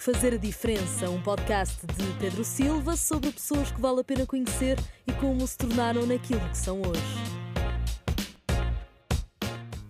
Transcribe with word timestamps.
Fazer 0.00 0.32
a 0.32 0.38
Diferença, 0.38 1.10
um 1.10 1.20
podcast 1.20 1.86
de 1.86 2.18
Pedro 2.18 2.42
Silva 2.42 2.96
sobre 2.96 3.30
pessoas 3.30 3.70
que 3.70 3.78
vale 3.78 4.00
a 4.00 4.04
pena 4.04 4.24
conhecer 4.24 4.78
e 5.06 5.12
como 5.12 5.46
se 5.46 5.58
tornaram 5.58 6.06
naquilo 6.06 6.40
que 6.40 6.56
são 6.56 6.80
hoje. 6.80 7.02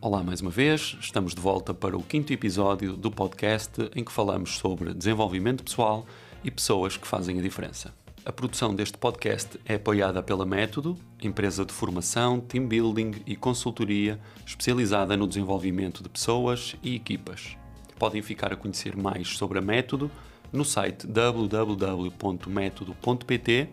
Olá 0.00 0.24
mais 0.24 0.40
uma 0.40 0.50
vez, 0.50 0.96
estamos 1.00 1.32
de 1.32 1.40
volta 1.40 1.72
para 1.72 1.96
o 1.96 2.02
quinto 2.02 2.32
episódio 2.32 2.96
do 2.96 3.08
podcast 3.08 3.88
em 3.94 4.02
que 4.02 4.10
falamos 4.10 4.58
sobre 4.58 4.92
desenvolvimento 4.92 5.62
pessoal 5.62 6.04
e 6.42 6.50
pessoas 6.50 6.96
que 6.96 7.06
fazem 7.06 7.38
a 7.38 7.42
diferença. 7.42 7.94
A 8.24 8.32
produção 8.32 8.74
deste 8.74 8.98
podcast 8.98 9.60
é 9.64 9.76
apoiada 9.76 10.20
pela 10.24 10.44
Método, 10.44 10.98
empresa 11.22 11.64
de 11.64 11.72
formação, 11.72 12.40
team 12.40 12.66
building 12.66 13.22
e 13.24 13.36
consultoria 13.36 14.18
especializada 14.44 15.16
no 15.16 15.28
desenvolvimento 15.28 16.02
de 16.02 16.08
pessoas 16.08 16.74
e 16.82 16.96
equipas 16.96 17.59
podem 18.00 18.20
ficar 18.22 18.50
a 18.50 18.56
conhecer 18.56 18.96
mais 18.96 19.36
sobre 19.36 19.58
a 19.58 19.62
Método 19.62 20.10
no 20.50 20.64
site 20.64 21.06
www.método.pt 21.06 23.68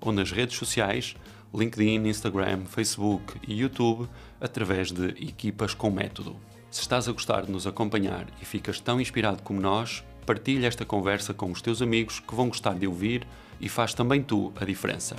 ou 0.00 0.12
nas 0.12 0.32
redes 0.32 0.56
sociais 0.56 1.14
LinkedIn, 1.54 2.08
Instagram, 2.08 2.64
Facebook 2.64 3.34
e 3.46 3.60
YouTube 3.60 4.08
através 4.40 4.90
de 4.90 5.08
Equipas 5.22 5.74
com 5.74 5.90
Método. 5.90 6.34
Se 6.70 6.80
estás 6.80 7.06
a 7.06 7.12
gostar 7.12 7.44
de 7.44 7.52
nos 7.52 7.66
acompanhar 7.66 8.26
e 8.40 8.46
ficas 8.46 8.80
tão 8.80 8.98
inspirado 8.98 9.42
como 9.42 9.60
nós, 9.60 10.02
partilha 10.24 10.66
esta 10.66 10.86
conversa 10.86 11.34
com 11.34 11.52
os 11.52 11.60
teus 11.60 11.82
amigos 11.82 12.18
que 12.18 12.34
vão 12.34 12.48
gostar 12.48 12.72
de 12.74 12.86
ouvir 12.86 13.26
e 13.60 13.68
faz 13.68 13.92
também 13.92 14.22
tu 14.22 14.54
a 14.56 14.64
diferença. 14.64 15.16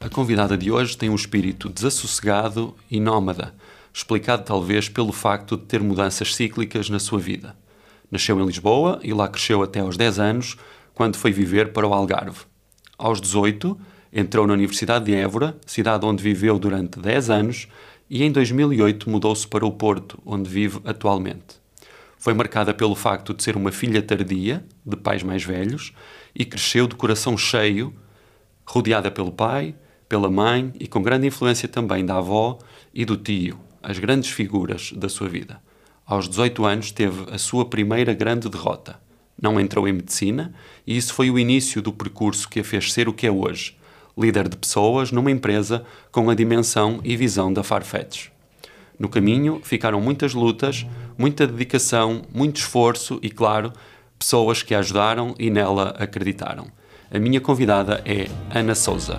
A 0.00 0.08
convidada 0.08 0.58
de 0.58 0.72
hoje 0.72 0.96
tem 0.96 1.08
um 1.08 1.14
espírito 1.14 1.68
desassossegado 1.68 2.74
e 2.90 2.98
nómada 2.98 3.54
explicado 3.92 4.44
talvez 4.44 4.88
pelo 4.88 5.12
facto 5.12 5.56
de 5.56 5.64
ter 5.64 5.80
mudanças 5.82 6.34
cíclicas 6.34 6.88
na 6.88 6.98
sua 6.98 7.18
vida. 7.18 7.56
Nasceu 8.10 8.40
em 8.40 8.46
Lisboa 8.46 8.98
e 9.02 9.12
lá 9.12 9.28
cresceu 9.28 9.62
até 9.62 9.80
aos 9.80 9.96
10 9.96 10.18
anos, 10.18 10.56
quando 10.94 11.16
foi 11.16 11.32
viver 11.32 11.72
para 11.72 11.86
o 11.86 11.94
Algarve. 11.94 12.40
Aos 12.98 13.20
18, 13.20 13.78
entrou 14.12 14.46
na 14.46 14.52
Universidade 14.52 15.04
de 15.06 15.14
Évora, 15.14 15.56
cidade 15.64 16.04
onde 16.04 16.22
viveu 16.22 16.58
durante 16.58 16.98
10 16.98 17.30
anos, 17.30 17.68
e 18.08 18.24
em 18.24 18.32
2008 18.32 19.08
mudou-se 19.08 19.46
para 19.46 19.64
o 19.64 19.70
Porto, 19.70 20.20
onde 20.26 20.50
vive 20.50 20.80
atualmente. 20.84 21.60
Foi 22.18 22.34
marcada 22.34 22.74
pelo 22.74 22.94
facto 22.94 23.32
de 23.32 23.42
ser 23.42 23.56
uma 23.56 23.72
filha 23.72 24.02
tardia, 24.02 24.64
de 24.84 24.96
pais 24.96 25.22
mais 25.22 25.42
velhos, 25.42 25.94
e 26.34 26.44
cresceu 26.44 26.86
de 26.86 26.94
coração 26.94 27.38
cheio, 27.38 27.94
rodeada 28.66 29.10
pelo 29.10 29.32
pai, 29.32 29.74
pela 30.08 30.28
mãe 30.28 30.72
e 30.78 30.86
com 30.86 31.00
grande 31.00 31.28
influência 31.28 31.68
também 31.68 32.04
da 32.04 32.18
avó 32.18 32.58
e 32.92 33.04
do 33.04 33.16
tio, 33.16 33.58
as 33.82 33.98
grandes 33.98 34.30
figuras 34.30 34.92
da 34.92 35.08
sua 35.08 35.28
vida. 35.28 35.60
Aos 36.06 36.28
18 36.28 36.64
anos 36.64 36.90
teve 36.90 37.30
a 37.30 37.38
sua 37.38 37.64
primeira 37.64 38.12
grande 38.12 38.48
derrota. 38.48 39.00
Não 39.40 39.58
entrou 39.58 39.88
em 39.88 39.92
medicina 39.92 40.52
e 40.86 40.96
isso 40.96 41.14
foi 41.14 41.30
o 41.30 41.38
início 41.38 41.80
do 41.80 41.92
percurso 41.92 42.48
que 42.48 42.60
a 42.60 42.64
fez 42.64 42.92
ser 42.92 43.08
o 43.08 43.12
que 43.12 43.26
é 43.26 43.30
hoje, 43.30 43.76
líder 44.16 44.48
de 44.48 44.56
pessoas 44.56 45.12
numa 45.12 45.30
empresa 45.30 45.84
com 46.10 46.28
a 46.28 46.34
dimensão 46.34 47.00
e 47.04 47.16
visão 47.16 47.52
da 47.52 47.62
Farfetch. 47.62 48.28
No 48.98 49.08
caminho 49.08 49.60
ficaram 49.62 50.00
muitas 50.00 50.34
lutas, 50.34 50.86
muita 51.16 51.46
dedicação, 51.46 52.22
muito 52.34 52.56
esforço 52.56 53.18
e, 53.22 53.30
claro, 53.30 53.72
pessoas 54.18 54.62
que 54.62 54.74
a 54.74 54.80
ajudaram 54.80 55.34
e 55.38 55.48
nela 55.48 55.94
acreditaram. 55.98 56.66
A 57.10 57.18
minha 57.18 57.40
convidada 57.40 58.02
é 58.04 58.28
Ana 58.54 58.74
Souza. 58.74 59.16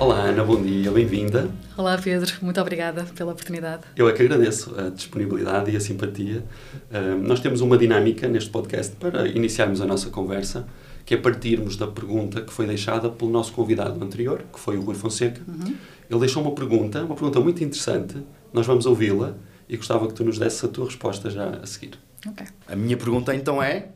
Olá 0.00 0.22
Ana, 0.22 0.42
bom 0.42 0.62
dia, 0.62 0.90
bem-vinda. 0.90 1.50
Olá 1.76 1.98
Pedro, 1.98 2.32
muito 2.40 2.58
obrigada 2.58 3.04
pela 3.14 3.32
oportunidade. 3.32 3.82
Eu 3.94 4.08
é 4.08 4.14
que 4.14 4.22
agradeço 4.22 4.74
a 4.80 4.88
disponibilidade 4.88 5.70
e 5.70 5.76
a 5.76 5.80
simpatia. 5.80 6.42
Uh, 6.90 7.18
nós 7.22 7.38
temos 7.38 7.60
uma 7.60 7.76
dinâmica 7.76 8.26
neste 8.26 8.48
podcast 8.48 8.96
para 8.96 9.28
iniciarmos 9.28 9.78
a 9.82 9.84
nossa 9.84 10.08
conversa, 10.08 10.66
que 11.04 11.12
é 11.12 11.18
partirmos 11.18 11.76
da 11.76 11.86
pergunta 11.86 12.40
que 12.40 12.50
foi 12.50 12.66
deixada 12.66 13.10
pelo 13.10 13.30
nosso 13.30 13.52
convidado 13.52 14.02
anterior, 14.02 14.42
que 14.50 14.58
foi 14.58 14.78
o 14.78 14.80
Rui 14.80 14.94
Fonseca. 14.94 15.42
Uhum. 15.46 15.76
Ele 16.08 16.20
deixou 16.20 16.42
uma 16.42 16.54
pergunta, 16.54 17.04
uma 17.04 17.14
pergunta 17.14 17.38
muito 17.38 17.62
interessante, 17.62 18.16
nós 18.54 18.66
vamos 18.66 18.86
ouvi-la 18.86 19.34
e 19.68 19.76
gostava 19.76 20.08
que 20.08 20.14
tu 20.14 20.24
nos 20.24 20.38
desses 20.38 20.64
a 20.64 20.68
tua 20.68 20.86
resposta 20.86 21.28
já 21.28 21.50
a 21.62 21.66
seguir. 21.66 21.98
Okay. 22.26 22.46
A 22.66 22.74
minha 22.74 22.96
pergunta 22.96 23.34
então 23.34 23.62
é, 23.62 23.88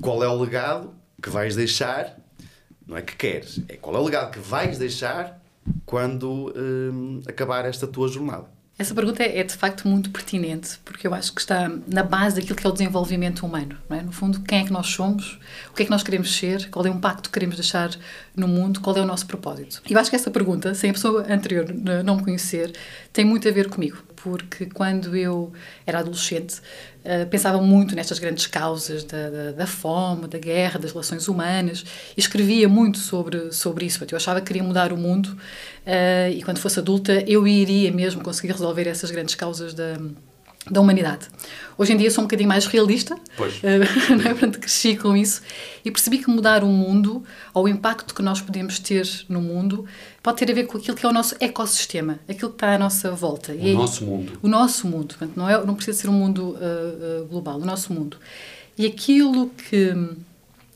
qual 0.00 0.24
é 0.24 0.28
o 0.28 0.40
legado 0.40 0.94
que 1.22 1.28
vais 1.28 1.54
deixar, 1.54 2.18
não 2.86 2.96
é 2.96 3.02
que 3.02 3.14
queres, 3.14 3.60
é 3.68 3.76
qual 3.76 3.94
é 3.94 3.98
o 3.98 4.04
legado 4.04 4.30
que 4.30 4.38
vais 4.38 4.78
deixar 4.78 5.39
quando 5.84 6.52
um, 6.56 7.20
acabar 7.26 7.64
esta 7.64 7.86
tua 7.86 8.08
jornada? 8.08 8.46
Essa 8.80 8.94
pergunta 8.94 9.22
é, 9.22 9.40
é, 9.40 9.44
de 9.44 9.52
facto 9.52 9.86
muito 9.86 10.08
pertinente, 10.08 10.78
porque 10.86 11.06
eu 11.06 11.12
acho 11.12 11.34
que 11.34 11.40
está 11.42 11.70
na 11.86 12.02
base 12.02 12.36
daquilo 12.36 12.56
que 12.56 12.66
é 12.66 12.70
o 12.70 12.72
desenvolvimento 12.72 13.44
humano. 13.44 13.76
É? 13.90 14.00
No 14.00 14.10
fundo, 14.10 14.40
quem 14.40 14.60
é 14.60 14.64
que 14.64 14.72
nós 14.72 14.86
somos, 14.86 15.38
o 15.70 15.74
que 15.74 15.82
é 15.82 15.84
que 15.84 15.90
nós 15.90 16.02
queremos 16.02 16.34
ser, 16.34 16.70
qual 16.70 16.86
é 16.86 16.88
o 16.88 16.94
impacto 16.94 17.24
que 17.24 17.30
queremos 17.30 17.56
deixar 17.56 17.90
no 18.34 18.48
mundo, 18.48 18.80
qual 18.80 18.96
é 18.96 19.02
o 19.02 19.04
nosso 19.04 19.26
propósito. 19.26 19.82
E 19.86 19.92
eu 19.92 20.00
acho 20.00 20.08
que 20.08 20.16
essa 20.16 20.30
pergunta, 20.30 20.74
sem 20.74 20.88
a 20.88 20.92
pessoa 20.94 21.26
anterior 21.30 21.66
não 22.02 22.16
me 22.16 22.24
conhecer, 22.24 22.72
tem 23.12 23.22
muito 23.22 23.46
a 23.46 23.52
ver 23.52 23.68
comigo 23.68 23.98
porque 24.22 24.66
quando 24.66 25.16
eu 25.16 25.52
era 25.86 26.00
adolescente 26.00 26.60
uh, 27.04 27.26
pensava 27.28 27.60
muito 27.60 27.94
nestas 27.94 28.18
grandes 28.18 28.46
causas 28.46 29.04
da, 29.04 29.30
da, 29.30 29.52
da, 29.52 29.66
fome, 29.66 30.26
da 30.26 30.38
guerra, 30.38 30.78
das 30.78 30.92
relações 30.92 31.28
humanas 31.28 31.84
e 32.16 32.20
escrevia 32.20 32.68
muito 32.68 32.98
sobre, 32.98 33.52
sobre 33.52 33.86
isso. 33.86 34.04
Eu 34.10 34.16
achava 34.16 34.40
que 34.40 34.46
queria 34.46 34.62
mudar 34.62 34.92
o 34.92 34.96
mundo 34.96 35.26
uh, 35.26 36.30
e 36.32 36.42
quando 36.42 36.58
fosse 36.58 36.78
adulta 36.78 37.24
eu 37.26 37.46
iria 37.46 37.90
mesmo 37.92 38.22
conseguir 38.22 38.52
resolver 38.52 38.86
essas 38.88 39.10
grandes 39.10 39.34
causas 39.34 39.74
da 39.74 39.96
da 40.68 40.80
humanidade. 40.80 41.26
Hoje 41.78 41.94
em 41.94 41.96
dia 41.96 42.10
sou 42.10 42.22
um 42.22 42.26
bocadinho 42.26 42.48
mais 42.48 42.66
realista, 42.66 43.16
pois. 43.36 43.60
Eh, 43.64 43.80
é? 44.28 44.28
Portanto, 44.30 44.58
cresci 44.58 44.94
com 44.94 45.16
isso 45.16 45.40
e 45.84 45.90
percebi 45.90 46.18
que 46.18 46.28
mudar 46.28 46.62
o 46.62 46.66
mundo, 46.66 47.24
ou 47.54 47.64
o 47.64 47.68
impacto 47.68 48.14
que 48.14 48.20
nós 48.20 48.40
podemos 48.40 48.78
ter 48.78 49.08
no 49.28 49.40
mundo, 49.40 49.86
pode 50.22 50.38
ter 50.38 50.50
a 50.50 50.54
ver 50.54 50.66
com 50.66 50.78
aquilo 50.78 50.96
que 50.96 51.04
é 51.04 51.08
o 51.08 51.12
nosso 51.12 51.34
ecossistema, 51.40 52.18
aquilo 52.28 52.50
que 52.50 52.56
está 52.56 52.74
à 52.74 52.78
nossa 52.78 53.10
volta. 53.12 53.52
O 53.52 53.56
e 53.56 53.74
nosso 53.74 54.04
mundo. 54.04 54.38
O 54.42 54.48
nosso 54.48 54.86
mundo. 54.86 55.14
Portanto, 55.16 55.36
não, 55.36 55.48
é, 55.48 55.64
não 55.64 55.74
precisa 55.74 55.98
ser 55.98 56.08
um 56.08 56.12
mundo 56.12 56.50
uh, 56.50 57.22
uh, 57.22 57.26
global, 57.26 57.58
o 57.58 57.64
nosso 57.64 57.92
mundo. 57.92 58.16
E 58.76 58.86
aquilo 58.86 59.48
que 59.50 59.94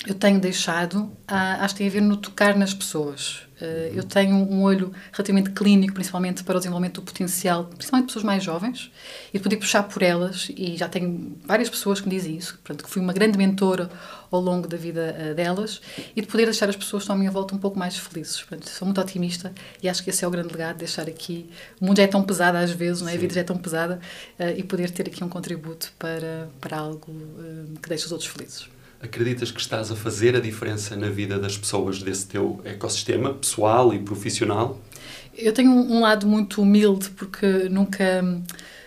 eu 0.06 0.14
tenho 0.14 0.38
deixado, 0.38 1.10
acho 1.26 1.74
que 1.74 1.78
tem 1.78 1.88
a 1.88 1.90
ver 1.90 2.02
no 2.02 2.16
tocar 2.16 2.56
nas 2.56 2.74
pessoas. 2.74 3.43
Eh, 3.60 3.92
eu 3.94 4.02
tenho 4.02 4.34
um 4.34 4.62
olho 4.62 4.92
relativamente 5.12 5.50
clínico, 5.50 5.94
principalmente 5.94 6.42
para 6.42 6.56
o 6.56 6.58
desenvolvimento 6.58 7.00
do 7.00 7.02
potencial, 7.02 7.64
principalmente 7.64 8.06
de 8.06 8.12
pessoas 8.12 8.24
mais 8.24 8.42
jovens, 8.42 8.90
e 9.32 9.38
de 9.38 9.42
poder 9.42 9.56
puxar 9.56 9.84
por 9.84 10.02
elas, 10.02 10.50
e 10.56 10.76
já 10.76 10.88
tenho 10.88 11.36
várias 11.44 11.68
pessoas 11.68 12.00
que 12.00 12.08
me 12.08 12.14
dizem 12.14 12.36
isso, 12.36 12.54
portanto, 12.54 12.84
que 12.84 12.90
fui 12.90 13.00
uma 13.00 13.12
grande 13.12 13.38
mentora 13.38 13.90
ao 14.30 14.40
longo 14.40 14.66
da 14.66 14.76
vida 14.76 15.16
uh, 15.16 15.34
delas, 15.34 15.80
e 16.16 16.20
de 16.20 16.26
poder 16.26 16.46
deixar 16.46 16.68
as 16.68 16.76
pessoas 16.76 17.02
que 17.02 17.04
estão 17.04 17.16
à 17.16 17.18
minha 17.18 17.30
volta 17.30 17.54
um 17.54 17.58
pouco 17.58 17.78
mais 17.78 17.96
felizes. 17.96 18.42
Portanto, 18.42 18.68
sou 18.68 18.86
muito 18.86 19.00
otimista 19.00 19.52
e 19.82 19.88
acho 19.88 20.02
que 20.02 20.10
esse 20.10 20.24
é 20.24 20.28
o 20.28 20.30
grande 20.30 20.48
legado, 20.48 20.78
deixar 20.78 21.08
aqui... 21.08 21.48
O 21.80 21.86
mundo 21.86 21.98
já 21.98 22.02
é 22.02 22.06
tão 22.08 22.22
pesado 22.22 22.58
às 22.58 22.70
vezes, 22.70 23.02
não 23.02 23.08
é? 23.08 23.14
a 23.14 23.16
vida 23.16 23.34
já 23.34 23.40
é 23.40 23.44
tão 23.44 23.56
pesada, 23.56 24.00
uh, 24.38 24.58
e 24.58 24.62
poder 24.62 24.90
ter 24.90 25.06
aqui 25.06 25.22
um 25.22 25.28
contributo 25.28 25.92
para, 25.98 26.48
para 26.60 26.78
algo 26.78 27.14
que 27.80 27.88
deixe 27.88 28.06
os 28.06 28.12
outros 28.12 28.28
felizes. 28.28 28.73
Acreditas 29.04 29.50
que 29.50 29.60
estás 29.60 29.90
a 29.90 29.96
fazer 29.96 30.34
a 30.34 30.40
diferença 30.40 30.96
na 30.96 31.10
vida 31.10 31.38
das 31.38 31.58
pessoas 31.58 32.02
desse 32.02 32.26
teu 32.26 32.62
ecossistema 32.64 33.34
pessoal 33.34 33.92
e 33.92 33.98
profissional? 33.98 34.80
Eu 35.36 35.52
tenho 35.52 35.72
um 35.72 36.00
lado 36.00 36.26
muito 36.26 36.62
humilde 36.62 37.10
porque 37.10 37.68
nunca 37.68 38.24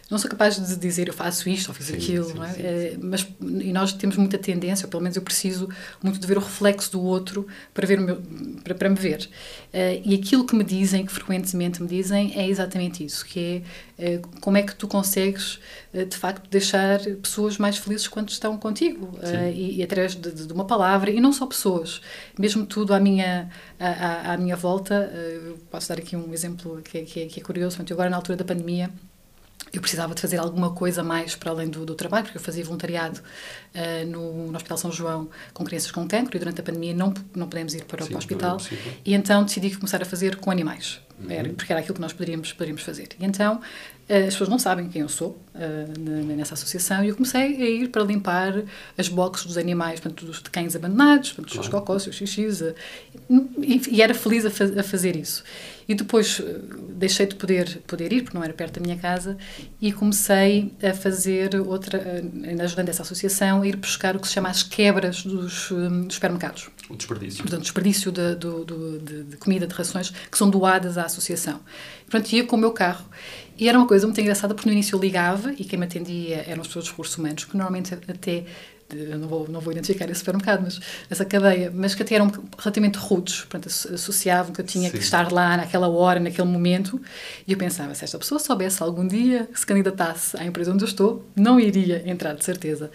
não 0.09 0.17
sou 0.17 0.29
capaz 0.29 0.55
de 0.55 0.75
dizer 0.77 1.09
eu 1.09 1.13
faço 1.13 1.49
isto 1.49 1.67
ou 1.67 1.73
fiz 1.73 1.87
sim, 1.87 1.95
aquilo, 1.95 2.31
sim, 2.31 2.41
é? 2.41 2.49
sim, 2.49 2.61
é, 2.63 2.97
mas 3.01 3.27
e 3.41 3.73
nós 3.73 3.91
temos 3.91 4.15
muita 4.15 4.37
tendência, 4.37 4.85
ou 4.85 4.89
pelo 4.89 5.03
menos 5.03 5.17
eu 5.17 5.21
preciso 5.21 5.67
muito 6.01 6.17
de 6.17 6.25
ver 6.25 6.37
o 6.37 6.39
reflexo 6.39 6.91
do 6.93 7.01
outro 7.01 7.45
para 7.73 7.85
ver 7.85 7.99
meu, 7.99 8.21
para, 8.63 8.73
para 8.73 8.89
me 8.89 8.95
ver. 8.95 9.29
Uh, 9.73 10.01
e 10.05 10.15
aquilo 10.15 10.45
que 10.45 10.55
me 10.55 10.63
dizem, 10.63 11.05
que 11.05 11.11
frequentemente 11.11 11.81
me 11.81 11.89
dizem, 11.89 12.33
é 12.39 12.47
exatamente 12.47 13.03
isso, 13.03 13.25
que 13.25 13.63
é 13.99 14.17
uh, 14.17 14.27
como 14.39 14.55
é 14.55 14.63
que 14.63 14.73
tu 14.73 14.87
consegues 14.87 15.59
uh, 15.93 16.05
de 16.05 16.15
facto 16.15 16.49
deixar 16.49 16.99
pessoas 17.21 17.57
mais 17.57 17.77
felizes 17.77 18.07
quando 18.07 18.29
estão 18.29 18.57
contigo 18.57 19.17
e, 19.53 19.79
e, 19.79 19.83
através 19.83 20.15
de, 20.15 20.31
de, 20.31 20.53
uma 20.53 20.65
palavra 20.65 21.11
e 21.11 21.19
não 21.19 21.33
só 21.33 21.45
pessoas, 21.45 22.01
mesmo 22.39 22.65
tudo 22.65 22.93
à 22.93 22.99
minha 22.99 23.49
à, 23.79 24.33
à 24.33 24.37
minha 24.37 24.55
volta. 24.55 25.11
posso 25.69 25.89
dar 25.89 25.97
aqui 25.97 26.15
um 26.15 26.33
exemplo 26.33 26.81
que 26.81 26.99
é, 26.99 27.01
que 27.01 27.19
é, 27.21 27.25
que 27.25 27.39
é 27.39 27.43
curioso. 27.43 27.77
Eu 27.77 27.93
agora 27.93 28.09
na 28.09 28.15
altura 28.15 28.37
da 28.37 28.45
pandemia 28.45 28.89
eu 29.73 29.81
precisava 29.81 30.15
de 30.15 30.21
fazer 30.21 30.37
alguma 30.37 30.71
coisa 30.71 31.03
mais 31.03 31.35
para 31.35 31.51
além 31.51 31.69
do, 31.69 31.85
do 31.85 31.95
trabalho, 31.95 32.25
porque 32.25 32.37
eu 32.37 32.41
fazia 32.41 32.63
voluntariado 32.63 33.19
uh, 33.19 34.07
no, 34.07 34.47
no, 34.47 34.55
Hospital 34.55 34.77
São 34.77 34.91
João 34.91 35.29
com 35.53 35.63
crianças 35.63 35.91
com 35.91 36.07
cancro 36.07 36.35
e 36.35 36.39
durante 36.39 36.61
a 36.61 36.63
pandemia 36.63 36.93
não, 36.93 37.13
não 37.35 37.47
podemos 37.47 37.73
ir 37.73 37.83
para, 37.85 38.05
Sim, 38.05 38.13
o 38.13 38.17
hospital. 38.17 38.57
É 38.71 38.75
e 39.05 39.13
então 39.13 39.43
decidi 39.43 39.75
começar 39.75 40.01
a 40.01 40.05
fazer 40.05 40.37
com 40.37 40.51
animais. 40.51 41.01
Uhum. 41.19 41.31
Era, 41.31 41.49
porque 41.49 41.71
era 41.71 41.79
aquilo 41.79 41.95
que 41.95 42.01
nós 42.01 42.13
poderíamos, 42.13 42.53
poderíamos 42.53 42.83
fazer. 42.83 43.09
E 43.19 43.25
então, 43.25 43.59
eh, 44.07 44.27
as 44.27 44.33
pessoas 44.33 44.49
não 44.49 44.59
sabem 44.59 44.87
quem 44.87 45.01
eu 45.01 45.09
sou 45.09 45.37
uh, 45.53 45.99
nessa 46.35 46.53
associação 46.53 47.03
e 47.03 47.09
eu 47.09 47.15
comecei 47.15 47.41
a 47.41 47.69
ir 47.69 47.89
para 47.89 48.03
limpar 48.03 48.63
as 48.97 49.09
boxes 49.09 49.45
dos 49.45 49.57
animais, 49.57 49.99
portanto, 49.99 50.25
dos 50.25 50.41
de 50.41 50.49
cães 50.49 50.75
abandonados, 50.75 51.33
portanto, 51.33 51.53
claro. 51.53 51.67
os 51.67 51.73
cocós, 51.73 52.07
os 52.07 52.15
xixis, 52.15 52.61
uh, 52.61 52.73
e, 53.61 53.81
e, 53.89 54.01
era 54.01 54.13
feliz 54.13 54.45
a, 54.45 54.79
a, 54.79 54.83
fazer 54.83 55.15
isso. 55.15 55.43
E 55.87 55.95
depois 55.95 56.41
deixei 56.89 57.25
de 57.25 57.35
poder, 57.35 57.81
poder 57.87 58.11
ir, 58.11 58.23
porque 58.23 58.37
não 58.37 58.43
era 58.43 58.53
perto 58.53 58.79
da 58.79 58.85
minha 58.85 58.97
casa, 58.97 59.37
e 59.79 59.91
comecei 59.93 60.73
a 60.83 60.93
fazer 60.93 61.55
outra, 61.55 62.23
ajudando 62.61 62.89
essa 62.89 63.03
associação, 63.03 63.61
a 63.61 63.67
ir 63.67 63.75
buscar 63.75 64.15
o 64.15 64.19
que 64.19 64.27
se 64.27 64.33
chama 64.33 64.49
as 64.49 64.63
quebras 64.63 65.23
dos, 65.23 65.69
dos 65.69 66.13
supermercados. 66.13 66.69
O 66.89 66.95
desperdício. 66.95 67.41
Portanto, 67.41 67.61
desperdício 67.61 68.11
de, 68.11 68.35
de, 68.35 68.99
de, 68.99 69.23
de, 69.23 69.37
comida, 69.37 69.67
de 69.67 69.73
rações, 69.73 70.09
que 70.09 70.37
são 70.37 70.49
doadas 70.49 70.97
à 70.97 71.03
associação. 71.03 71.59
Portanto, 72.09 72.31
ia 72.33 72.43
com 72.45 72.55
o 72.55 72.59
meu 72.59 72.71
carro. 72.71 73.05
E 73.57 73.67
era 73.67 73.77
uma 73.77 73.87
coisa 73.87 74.05
muito 74.05 74.19
engraçada, 74.21 74.53
porque 74.53 74.69
no 74.69 74.73
início 74.73 74.95
eu 74.95 74.99
ligava, 74.99 75.53
e 75.53 75.63
quem 75.63 75.79
me 75.79 75.85
atendia 75.85 76.43
eram 76.47 76.61
as 76.61 76.67
pessoas 76.67 76.85
de 76.85 76.91
recursos 76.91 77.17
humanos, 77.17 77.45
que 77.45 77.55
normalmente 77.55 77.93
até 77.93 78.45
eu 78.89 79.17
não 79.19 79.27
vou, 79.27 79.47
não 79.49 79.59
vou 79.59 79.73
identificar 79.73 80.09
esse 80.09 80.19
supermercado, 80.19 80.61
mas 80.63 80.79
essa 81.09 81.25
cadeia, 81.25 81.71
mas 81.73 81.93
que 81.93 82.03
até 82.03 82.15
eram 82.15 82.31
relativamente 82.57 82.97
rudes, 82.97 83.41
portanto, 83.41 83.67
associavam 83.67 84.53
que 84.53 84.61
eu 84.61 84.65
tinha 84.65 84.89
Sim. 84.89 84.97
que 84.97 85.03
estar 85.03 85.31
lá 85.31 85.57
naquela 85.57 85.89
hora, 85.89 86.19
naquele 86.19 86.47
momento, 86.47 87.01
e 87.45 87.51
eu 87.51 87.57
pensava, 87.57 87.93
se 87.93 88.05
esta 88.05 88.17
pessoa 88.17 88.39
soubesse 88.39 88.81
algum 88.81 89.05
dia 89.05 89.47
que 89.51 89.59
se 89.59 89.65
candidatasse 89.65 90.37
à 90.37 90.45
empresa 90.45 90.71
onde 90.71 90.83
eu 90.83 90.87
estou, 90.87 91.25
não 91.35 91.59
iria 91.59 92.09
entrar, 92.09 92.33
de 92.33 92.45
certeza. 92.45 92.89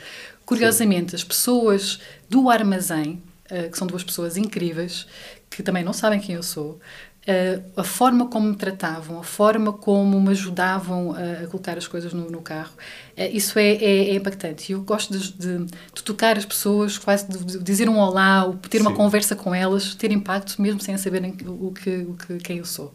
Curiosamente, 0.46 1.10
Sim. 1.10 1.16
as 1.16 1.24
pessoas 1.24 2.00
do 2.28 2.48
armazém, 2.48 3.22
eh, 3.50 3.68
que 3.68 3.76
são 3.76 3.86
duas 3.86 4.02
pessoas 4.02 4.36
incríveis, 4.36 5.06
que 5.50 5.62
também 5.62 5.84
não 5.84 5.92
sabem 5.92 6.18
quem 6.18 6.34
eu 6.34 6.42
sou, 6.42 6.80
Uh, 7.22 7.62
a 7.76 7.84
forma 7.84 8.26
como 8.26 8.48
me 8.48 8.56
tratavam, 8.56 9.20
a 9.20 9.22
forma 9.22 9.72
como 9.72 10.20
me 10.20 10.30
ajudavam 10.30 11.14
a, 11.14 11.44
a 11.44 11.46
colocar 11.46 11.78
as 11.78 11.86
coisas 11.86 12.12
no, 12.12 12.28
no 12.28 12.42
carro, 12.42 12.72
uh, 13.16 13.22
isso 13.32 13.60
é, 13.60 13.74
é, 13.74 14.10
é, 14.10 14.14
impactante. 14.16 14.72
Eu 14.72 14.82
gosto 14.82 15.16
de, 15.16 15.32
de, 15.32 15.66
de, 15.66 16.02
tocar 16.02 16.36
as 16.36 16.44
pessoas, 16.44 16.98
quase 16.98 17.28
de, 17.28 17.44
de 17.44 17.62
dizer 17.62 17.88
um 17.88 17.96
olá, 17.96 18.52
ter 18.68 18.78
Sim. 18.78 18.86
uma 18.88 18.92
conversa 18.92 19.36
com 19.36 19.54
elas, 19.54 19.94
ter 19.94 20.10
impacto 20.10 20.60
mesmo 20.60 20.80
sem 20.80 20.98
saberem 20.98 21.36
o 21.46 21.70
que, 21.70 21.90
o 21.98 22.14
que, 22.14 22.38
quem 22.38 22.58
eu 22.58 22.64
sou. 22.64 22.92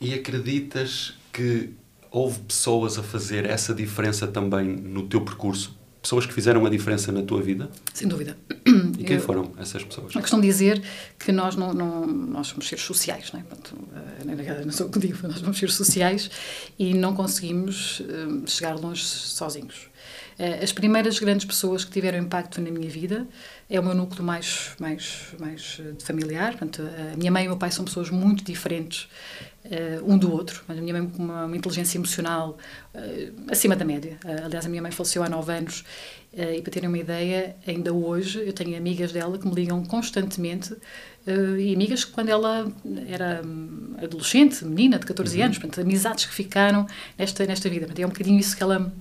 E 0.00 0.14
acreditas 0.14 1.12
que 1.30 1.74
houve 2.10 2.38
pessoas 2.40 2.96
a 2.96 3.02
fazer 3.02 3.44
essa 3.44 3.74
diferença 3.74 4.26
também 4.26 4.66
no 4.66 5.06
teu 5.08 5.20
percurso? 5.20 5.76
Pessoas 6.06 6.24
que 6.24 6.32
fizeram 6.32 6.64
a 6.64 6.70
diferença 6.70 7.10
na 7.10 7.22
tua 7.22 7.42
vida? 7.42 7.68
Sem 7.92 8.06
dúvida. 8.06 8.36
E 8.98 9.04
quem 9.04 9.16
Eu, 9.16 9.20
foram 9.20 9.52
essas 9.58 9.82
pessoas? 9.82 10.16
A 10.16 10.20
questão 10.20 10.40
de 10.40 10.46
dizer 10.46 10.80
que 11.18 11.32
nós 11.32 11.56
não, 11.56 11.74
não 11.74 12.06
nós 12.06 12.46
somos 12.46 12.68
seres 12.68 12.84
sociais, 12.84 13.32
não 13.32 13.40
é? 13.40 13.42
Portanto, 13.42 13.76
eh, 14.20 14.64
não 14.64 14.72
sou 14.72 14.86
o 14.86 14.90
que 14.90 15.00
digo, 15.00 15.18
nós 15.26 15.40
somos 15.40 15.58
seres 15.58 15.74
sociais 15.74 16.30
e 16.78 16.94
não 16.94 17.12
conseguimos 17.12 18.00
uh, 18.00 18.42
chegar 18.46 18.74
longe 18.74 19.04
sozinhos. 19.04 19.88
Uh, 20.38 20.62
as 20.62 20.72
primeiras 20.72 21.18
grandes 21.18 21.44
pessoas 21.44 21.84
que 21.84 21.90
tiveram 21.90 22.18
impacto 22.18 22.60
na 22.60 22.70
minha 22.70 22.88
vida 22.88 23.26
é 23.68 23.80
o 23.80 23.82
meu 23.82 23.94
núcleo 23.94 24.22
mais, 24.22 24.70
mais, 24.78 25.34
mais 25.40 25.80
familiar. 26.04 26.52
Portanto, 26.52 26.82
a 27.12 27.16
minha 27.16 27.32
mãe 27.32 27.44
e 27.44 27.46
o 27.48 27.50
meu 27.50 27.58
pai 27.58 27.72
são 27.72 27.84
pessoas 27.84 28.10
muito 28.10 28.44
diferentes 28.44 29.08
uh, 29.66 30.12
um 30.12 30.16
do 30.16 30.32
outro. 30.32 30.62
A 30.68 30.74
minha 30.74 30.92
mãe 30.92 31.08
com 31.08 31.22
uma, 31.22 31.44
uma 31.44 31.56
inteligência 31.56 31.98
emocional 31.98 32.56
uh, 32.94 33.50
acima 33.50 33.76
da 33.76 33.84
média. 33.84 34.18
Uh, 34.24 34.44
aliás, 34.44 34.66
a 34.66 34.68
minha 34.68 34.82
mãe 34.82 34.90
faleceu 34.90 35.22
há 35.22 35.28
nove 35.28 35.52
anos 35.52 35.84
e 36.38 36.60
para 36.60 36.70
terem 36.70 36.86
uma 36.86 36.98
ideia, 36.98 37.56
ainda 37.66 37.94
hoje 37.94 38.46
eu 38.46 38.52
tenho 38.52 38.76
amigas 38.76 39.10
dela 39.10 39.38
que 39.38 39.48
me 39.48 39.54
ligam 39.54 39.82
constantemente 39.86 40.76
e 41.26 41.74
amigas 41.74 42.04
que 42.04 42.12
quando 42.12 42.28
ela 42.28 42.70
era 43.08 43.40
hum, 43.42 43.94
adolescente, 44.02 44.62
menina 44.62 44.98
de 44.98 45.06
14 45.06 45.34
uhum. 45.34 45.44
anos, 45.44 45.56
portanto, 45.56 45.80
amizades 45.80 46.26
que 46.26 46.34
ficaram 46.34 46.86
nesta, 47.16 47.46
nesta 47.46 47.70
vida. 47.70 47.86
Portanto, 47.86 48.00
é 48.00 48.06
um 48.06 48.10
bocadinho 48.10 48.38
isso 48.38 48.54
que 48.54 48.62
ela 48.62 48.92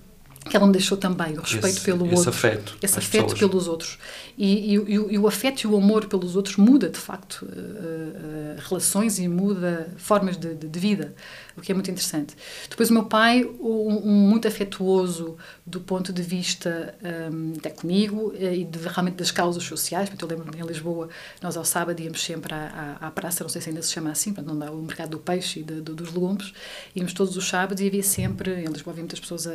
que 0.50 0.56
ela 0.56 0.68
me 0.68 0.72
deixou 0.72 0.98
também, 0.98 1.38
o 1.38 1.42
respeito 1.42 1.68
esse, 1.68 1.82
pelo 1.82 2.06
esse 2.06 2.16
outro. 2.16 2.30
Afeto 2.30 2.78
esse 2.82 3.00
afeto 3.00 3.24
pessoas. 3.24 3.40
pelos 3.40 3.68
outros. 3.68 3.98
E, 4.38 4.74
e, 4.74 4.76
e, 4.76 4.94
e, 4.94 5.18
o 5.18 5.28
afeto 5.28 5.64
e 5.64 5.68
o 5.68 5.76
amor 5.76 6.06
pelos 6.06 6.36
outros 6.36 6.56
muda, 6.58 6.90
de 6.90 7.00
facto, 7.00 7.44
uh, 7.44 7.48
uh, 7.48 8.62
relações 8.70 9.18
e 9.18 9.28
muda 9.28 9.90
formas 9.98 10.38
de, 10.38 10.54
de, 10.54 10.68
de, 10.68 10.80
vida, 10.80 11.16
o 11.58 11.62
que 11.62 11.72
é 11.72 11.76
muito 11.76 11.90
interessante. 11.90 12.36
Depois, 12.70 12.90
o 12.90 12.94
meu 12.94 13.06
pai, 13.06 13.44
um, 13.44 14.02
um 14.04 14.12
muito 14.12 14.48
afetuoso 14.48 15.38
do 15.66 15.80
ponto 15.80 16.12
de 16.12 16.22
vista, 16.22 16.96
um, 17.32 17.54
até 17.58 17.70
comigo, 17.70 18.34
eh, 18.38 18.58
e 18.58 18.64
de, 18.64 18.80
realmente 18.80 19.16
das 19.16 19.32
causas 19.32 19.64
sociais. 19.64 20.10
Portanto, 20.10 20.30
eu 20.30 20.38
lembro-me 20.38 20.62
em 20.62 20.68
Lisboa, 20.68 21.10
nós 21.42 21.56
ao 21.56 21.64
sábado 21.64 22.00
íamos 22.02 22.24
sempre 22.24 22.54
à, 22.54 22.98
à, 23.00 23.08
à, 23.08 23.12
praça, 23.12 23.44
não 23.44 23.50
sei 23.50 23.62
se 23.62 23.70
ainda 23.70 23.82
se 23.82 23.92
chama 23.92 24.12
assim, 24.12 24.34
portanto, 24.34 24.54
não 24.54 24.60
dá 24.60 24.72
o 24.72 24.82
mercado 24.82 25.12
do 25.12 25.20
peixe 25.20 25.62
e 25.62 25.64
de, 25.64 25.76
de, 25.76 25.94
dos 25.94 26.12
legumes. 26.14 26.54
Íamos 26.96 27.14
todos 27.14 27.36
os 27.38 27.48
sábados 27.48 27.82
e 27.82 27.88
havia 27.88 28.04
sempre, 28.04 28.52
em 28.52 28.68
Lisboa 28.68 28.92
havia 28.92 29.04
muitas 29.04 29.20
pessoas 29.20 29.48
a, 29.48 29.54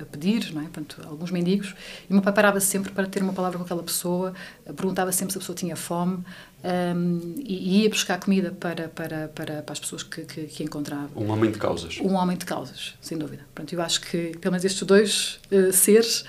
a 0.00 0.04
pedir 0.06 0.52
não 0.52 0.62
é? 0.62 0.64
Portanto, 0.64 1.00
alguns 1.06 1.30
mendigos, 1.30 1.74
e 2.08 2.12
o 2.12 2.14
meu 2.14 2.22
pai 2.22 2.32
parava 2.32 2.60
sempre 2.60 2.90
para 2.92 3.06
ter 3.06 3.22
uma 3.22 3.32
palavra 3.32 3.58
com 3.58 3.64
aquela 3.64 3.82
pessoa, 3.82 4.34
perguntava 4.76 5.12
sempre 5.12 5.32
se 5.32 5.38
a 5.38 5.40
pessoa 5.40 5.56
tinha 5.56 5.76
fome 5.76 6.24
um, 6.64 7.34
e, 7.38 7.82
ia 7.82 7.90
buscar 7.90 8.18
comida 8.18 8.50
para, 8.50 8.88
para, 8.88 9.28
para, 9.28 9.62
para 9.62 9.72
as 9.72 9.78
pessoas 9.78 10.02
que, 10.02 10.22
que, 10.22 10.44
que, 10.44 10.62
encontrava. 10.62 11.10
Um 11.14 11.30
homem 11.30 11.50
de 11.50 11.58
causas. 11.58 11.98
Um 12.00 12.14
homem 12.14 12.38
de 12.38 12.46
causas, 12.46 12.94
sem 13.02 13.18
dúvida. 13.18 13.42
Portanto, 13.54 13.74
eu 13.74 13.82
acho 13.82 14.00
que, 14.00 14.36
pelo 14.38 14.52
menos 14.52 14.64
estes 14.64 14.82
dois 14.82 15.40
uh, 15.52 15.70
seres, 15.72 16.24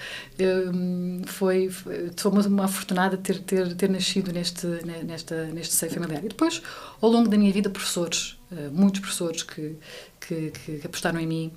um, 0.73 1.21
foi, 1.25 1.69
foi, 1.69 2.11
sou 2.17 2.33
uma, 2.33 2.45
uma 2.45 2.65
afortunada 2.65 3.15
ter, 3.15 3.39
ter, 3.39 3.73
ter 3.75 3.89
nascido 3.89 4.33
neste, 4.33 4.67
nesta, 5.05 5.45
neste 5.45 5.73
seio 5.73 5.93
familiar. 5.93 6.23
E 6.23 6.27
depois, 6.27 6.61
ao 6.99 7.09
longo 7.09 7.29
da 7.29 7.37
minha 7.37 7.53
vida, 7.53 7.69
professores, 7.69 8.37
uh, 8.51 8.69
muitos 8.73 8.99
professores 8.99 9.41
que, 9.41 9.77
que, 10.19 10.51
que 10.51 10.81
apostaram 10.83 11.19
em 11.19 11.27
mim, 11.27 11.53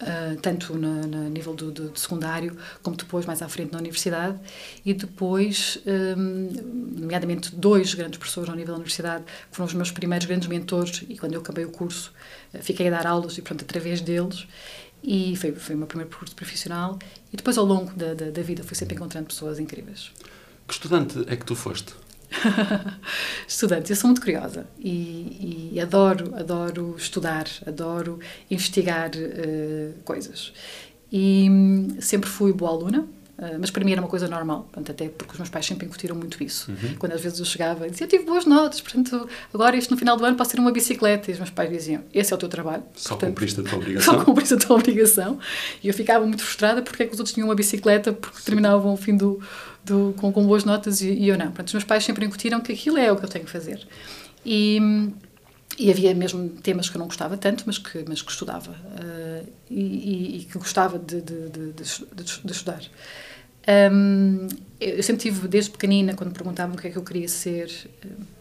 Uh, 0.00 0.40
tanto 0.40 0.74
no, 0.74 1.08
no 1.08 1.28
nível 1.28 1.54
do, 1.54 1.72
do, 1.72 1.88
do, 1.88 1.98
secundário 1.98 2.56
como 2.84 2.94
depois 2.96 3.26
mais 3.26 3.42
à 3.42 3.48
frente 3.48 3.72
na 3.72 3.78
universidade. 3.78 4.38
E 4.84 4.94
depois 4.94 5.82
um, 6.16 7.00
nomeadamente 7.00 7.52
dois 7.56 7.94
grandes 7.94 8.16
professores 8.16 8.48
ao 8.48 8.54
nível 8.54 8.74
da 8.74 8.76
universidade 8.76 9.24
que 9.24 9.56
foram 9.56 9.66
os 9.66 9.74
meus 9.74 9.90
primeiros 9.90 10.24
grandes 10.24 10.46
mentores 10.46 11.04
e 11.08 11.18
quando 11.18 11.32
eu 11.32 11.40
acabei 11.40 11.64
o 11.64 11.70
curso 11.70 12.12
uh, 12.54 12.62
fiquei 12.62 12.86
a 12.86 12.90
dar 12.92 13.08
aulas 13.08 13.38
e 13.38 13.42
pronto 13.42 13.64
através 13.64 14.00
deles. 14.00 14.46
E 15.02 15.34
foi, 15.36 15.52
foi 15.52 15.74
o 15.74 15.78
meu 15.78 15.86
primeiro 15.88 16.10
percurso 16.10 16.34
profissional. 16.34 16.96
E 17.32 17.36
depois 17.36 17.58
ao 17.58 17.64
longo 17.64 17.92
da, 17.94 18.14
da, 18.14 18.30
da 18.30 18.42
vida 18.42 18.62
fui 18.62 18.76
sempre 18.76 18.94
encontrando 18.94 19.26
pessoas 19.26 19.58
incríveis. 19.58 20.12
Que 20.66 20.74
estudante 20.74 21.24
é 21.26 21.34
que 21.34 21.44
tu 21.44 21.56
foste? 21.56 21.92
Estudante, 23.46 23.90
eu 23.90 23.96
sou 23.96 24.08
muito 24.08 24.20
curiosa 24.20 24.66
e, 24.78 25.70
e, 25.72 25.80
adoro, 25.80 26.34
adoro 26.36 26.94
estudar, 26.96 27.46
adoro 27.66 28.18
investigar 28.50 29.10
uh, 29.10 29.94
coisas. 30.04 30.52
E 31.10 31.48
um, 31.50 32.00
sempre 32.00 32.28
fui 32.28 32.52
boa 32.52 32.70
aluna, 32.70 33.08
mas 33.60 33.70
para 33.70 33.84
mim 33.84 33.92
era 33.92 34.00
uma 34.00 34.08
coisa 34.08 34.26
normal, 34.26 34.62
portanto, 34.72 34.90
até 34.90 35.08
porque 35.08 35.32
os 35.32 35.38
meus 35.38 35.48
pais 35.48 35.64
sempre 35.64 35.86
incutiram 35.86 36.16
muito 36.16 36.42
isso. 36.42 36.70
Uhum. 36.70 36.96
Quando 36.98 37.12
às 37.12 37.20
vezes 37.20 37.38
eu 37.38 37.44
chegava 37.44 37.86
e 37.86 37.90
dizia, 37.90 38.04
eu 38.04 38.08
tive 38.08 38.24
boas 38.24 38.44
notas, 38.44 38.80
portanto, 38.80 39.28
agora 39.54 39.76
isto 39.76 39.90
no 39.92 39.96
final 39.96 40.16
do 40.16 40.24
ano 40.24 40.36
posso 40.36 40.50
ter 40.50 40.58
uma 40.58 40.72
bicicleta. 40.72 41.30
E 41.30 41.34
os 41.34 41.38
meus 41.38 41.50
pais 41.50 41.70
diziam, 41.70 42.02
esse 42.12 42.32
é 42.32 42.36
o 42.36 42.38
teu 42.38 42.48
trabalho. 42.48 42.82
Só 42.96 43.10
portanto, 43.10 43.30
cumpriste 43.30 43.60
a 43.60 43.62
tua 43.62 43.78
obrigação. 43.78 44.14
Só 44.14 44.24
cumpriste 44.24 44.54
a 44.54 44.56
tua 44.56 44.76
obrigação. 44.76 45.38
E 45.82 45.88
eu 45.88 45.94
ficava 45.94 46.26
muito 46.26 46.42
frustrada 46.42 46.82
porque 46.82 47.04
é 47.04 47.06
que 47.06 47.12
os 47.12 47.20
outros 47.20 47.32
tinham 47.32 47.48
uma 47.48 47.54
bicicleta 47.54 48.12
porque 48.12 48.42
terminavam 48.44 48.92
o 48.92 48.96
fim 48.96 49.16
do, 49.16 49.40
do, 49.84 50.14
com, 50.16 50.32
com 50.32 50.44
boas 50.44 50.64
notas 50.64 51.00
e, 51.00 51.12
e 51.12 51.28
eu 51.28 51.38
não. 51.38 51.46
Portanto, 51.46 51.68
os 51.68 51.74
meus 51.74 51.84
pais 51.84 52.04
sempre 52.04 52.24
incutiram 52.26 52.60
que 52.60 52.72
aquilo 52.72 52.98
é 52.98 53.12
o 53.12 53.16
que 53.16 53.24
eu 53.24 53.28
tenho 53.28 53.44
que 53.44 53.50
fazer. 53.50 53.86
E, 54.44 54.80
e 55.78 55.90
havia 55.90 56.14
mesmo 56.14 56.48
temas 56.48 56.90
que 56.90 56.96
eu 56.96 56.98
não 56.98 57.06
gostava 57.06 57.36
tanto, 57.36 57.64
mas 57.66 57.78
que, 57.78 58.04
mas 58.08 58.20
que 58.20 58.30
estudava 58.30 58.72
uh, 58.72 59.48
e, 59.70 60.38
e, 60.38 60.44
que 60.44 60.58
gostava 60.58 60.98
de, 60.98 61.20
de, 61.20 61.48
de, 61.48 61.72
de 61.72 62.52
estudar. 62.52 62.82
Um, 63.92 64.48
eu 64.80 65.02
sempre 65.02 65.22
tive, 65.22 65.46
desde 65.46 65.70
pequenina, 65.70 66.14
quando 66.14 66.32
perguntavam 66.32 66.74
o 66.74 66.78
que 66.78 66.88
é 66.88 66.90
que 66.90 66.96
eu 66.96 67.02
queria 67.02 67.28
ser, 67.28 67.70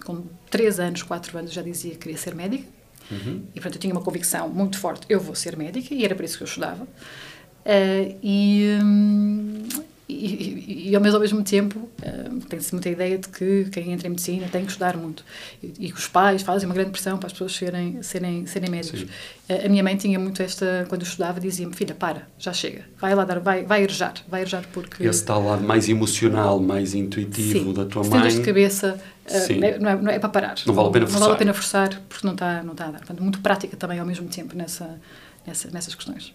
com 0.05 0.23
3 0.49 0.79
anos, 0.79 1.03
4 1.03 1.37
anos, 1.37 1.51
já 1.51 1.61
dizia 1.61 1.91
que 1.91 1.97
queria 1.97 2.17
ser 2.17 2.33
médica. 2.33 2.65
Uhum. 3.11 3.43
E, 3.53 3.59
portanto, 3.59 3.75
eu 3.75 3.81
tinha 3.81 3.93
uma 3.93 4.01
convicção 4.01 4.49
muito 4.49 4.79
forte, 4.79 5.05
eu 5.09 5.19
vou 5.19 5.35
ser 5.35 5.57
médica, 5.57 5.93
e 5.93 6.05
era 6.05 6.15
por 6.15 6.23
isso 6.23 6.37
que 6.37 6.43
eu 6.43 6.47
estudava. 6.47 6.83
Uh, 6.83 8.17
e, 8.23 8.79
um, 8.81 9.67
e, 10.09 10.13
e, 10.13 10.89
e, 10.89 10.95
ao 10.95 11.01
mesmo, 11.01 11.43
tempo 11.43 11.79
uh, 11.79 12.39
tem-se 12.47 12.73
muita 12.73 12.89
ideia 12.89 13.17
de 13.17 13.27
que 13.27 13.65
quem 13.65 13.91
entra 13.91 14.07
em 14.07 14.11
medicina 14.11 14.47
tem 14.49 14.63
que 14.63 14.71
estudar 14.71 14.95
muito 14.95 15.21
e, 15.61 15.91
que 15.91 15.99
os 15.99 16.07
pais 16.07 16.41
fazem 16.41 16.65
uma 16.65 16.73
grande 16.73 16.91
pressão 16.91 17.17
para 17.17 17.27
as 17.27 17.33
pessoas 17.33 17.53
serem, 17.53 18.01
serem, 18.01 18.45
serem 18.45 18.69
médicos. 18.69 19.01
Uh, 19.01 19.65
a 19.65 19.67
minha 19.69 19.83
mãe 19.83 19.97
tinha 19.97 20.17
muito 20.17 20.41
esta, 20.41 20.85
quando 20.87 21.01
eu 21.01 21.07
estudava, 21.07 21.41
dizia-me: 21.41 21.75
Filha, 21.75 21.93
para, 21.93 22.25
já 22.39 22.53
chega, 22.53 22.85
vai 23.01 23.13
lá 23.13 23.25
dar, 23.25 23.39
vai, 23.39 23.63
vai 23.63 23.83
arejar, 23.83 24.13
vai 24.29 24.41
arejar 24.41 24.65
porque. 24.71 25.03
Esse 25.03 25.25
tal 25.25 25.43
lado 25.43 25.63
mais 25.63 25.89
emocional, 25.89 26.57
mais 26.57 26.93
intuitivo 26.93 27.65
Sim, 27.65 27.73
da 27.73 27.85
tua 27.85 28.05
se 28.05 28.09
mãe. 28.09 28.29
de 28.29 28.41
cabeça, 28.41 28.97
uh, 29.25 29.59
não, 29.59 29.67
é, 29.67 29.79
não, 29.79 29.89
é, 29.89 29.95
não, 30.03 30.11
é, 30.11 30.19
para 30.19 30.29
parar. 30.29 30.55
Não 30.65 30.73
vale 30.73 30.87
a 30.87 30.91
pena 30.91 31.05
forçar. 31.05 31.19
Não 31.19 31.27
vale 31.27 31.35
a 31.35 31.39
pena 31.39 31.53
forçar 31.53 32.01
porque 32.07 32.25
não 32.25 32.33
está, 32.33 32.63
não 32.63 32.71
está 32.71 32.85
a 32.85 32.91
dar. 32.91 32.99
Portanto, 32.99 33.21
muito 33.21 33.41
prática 33.41 33.75
também 33.75 33.99
ao 33.99 34.05
mesmo 34.05 34.29
tempo 34.29 34.55
nessa, 34.55 34.97
nessa 35.45 35.69
nessas 35.69 35.93
questões. 35.93 36.33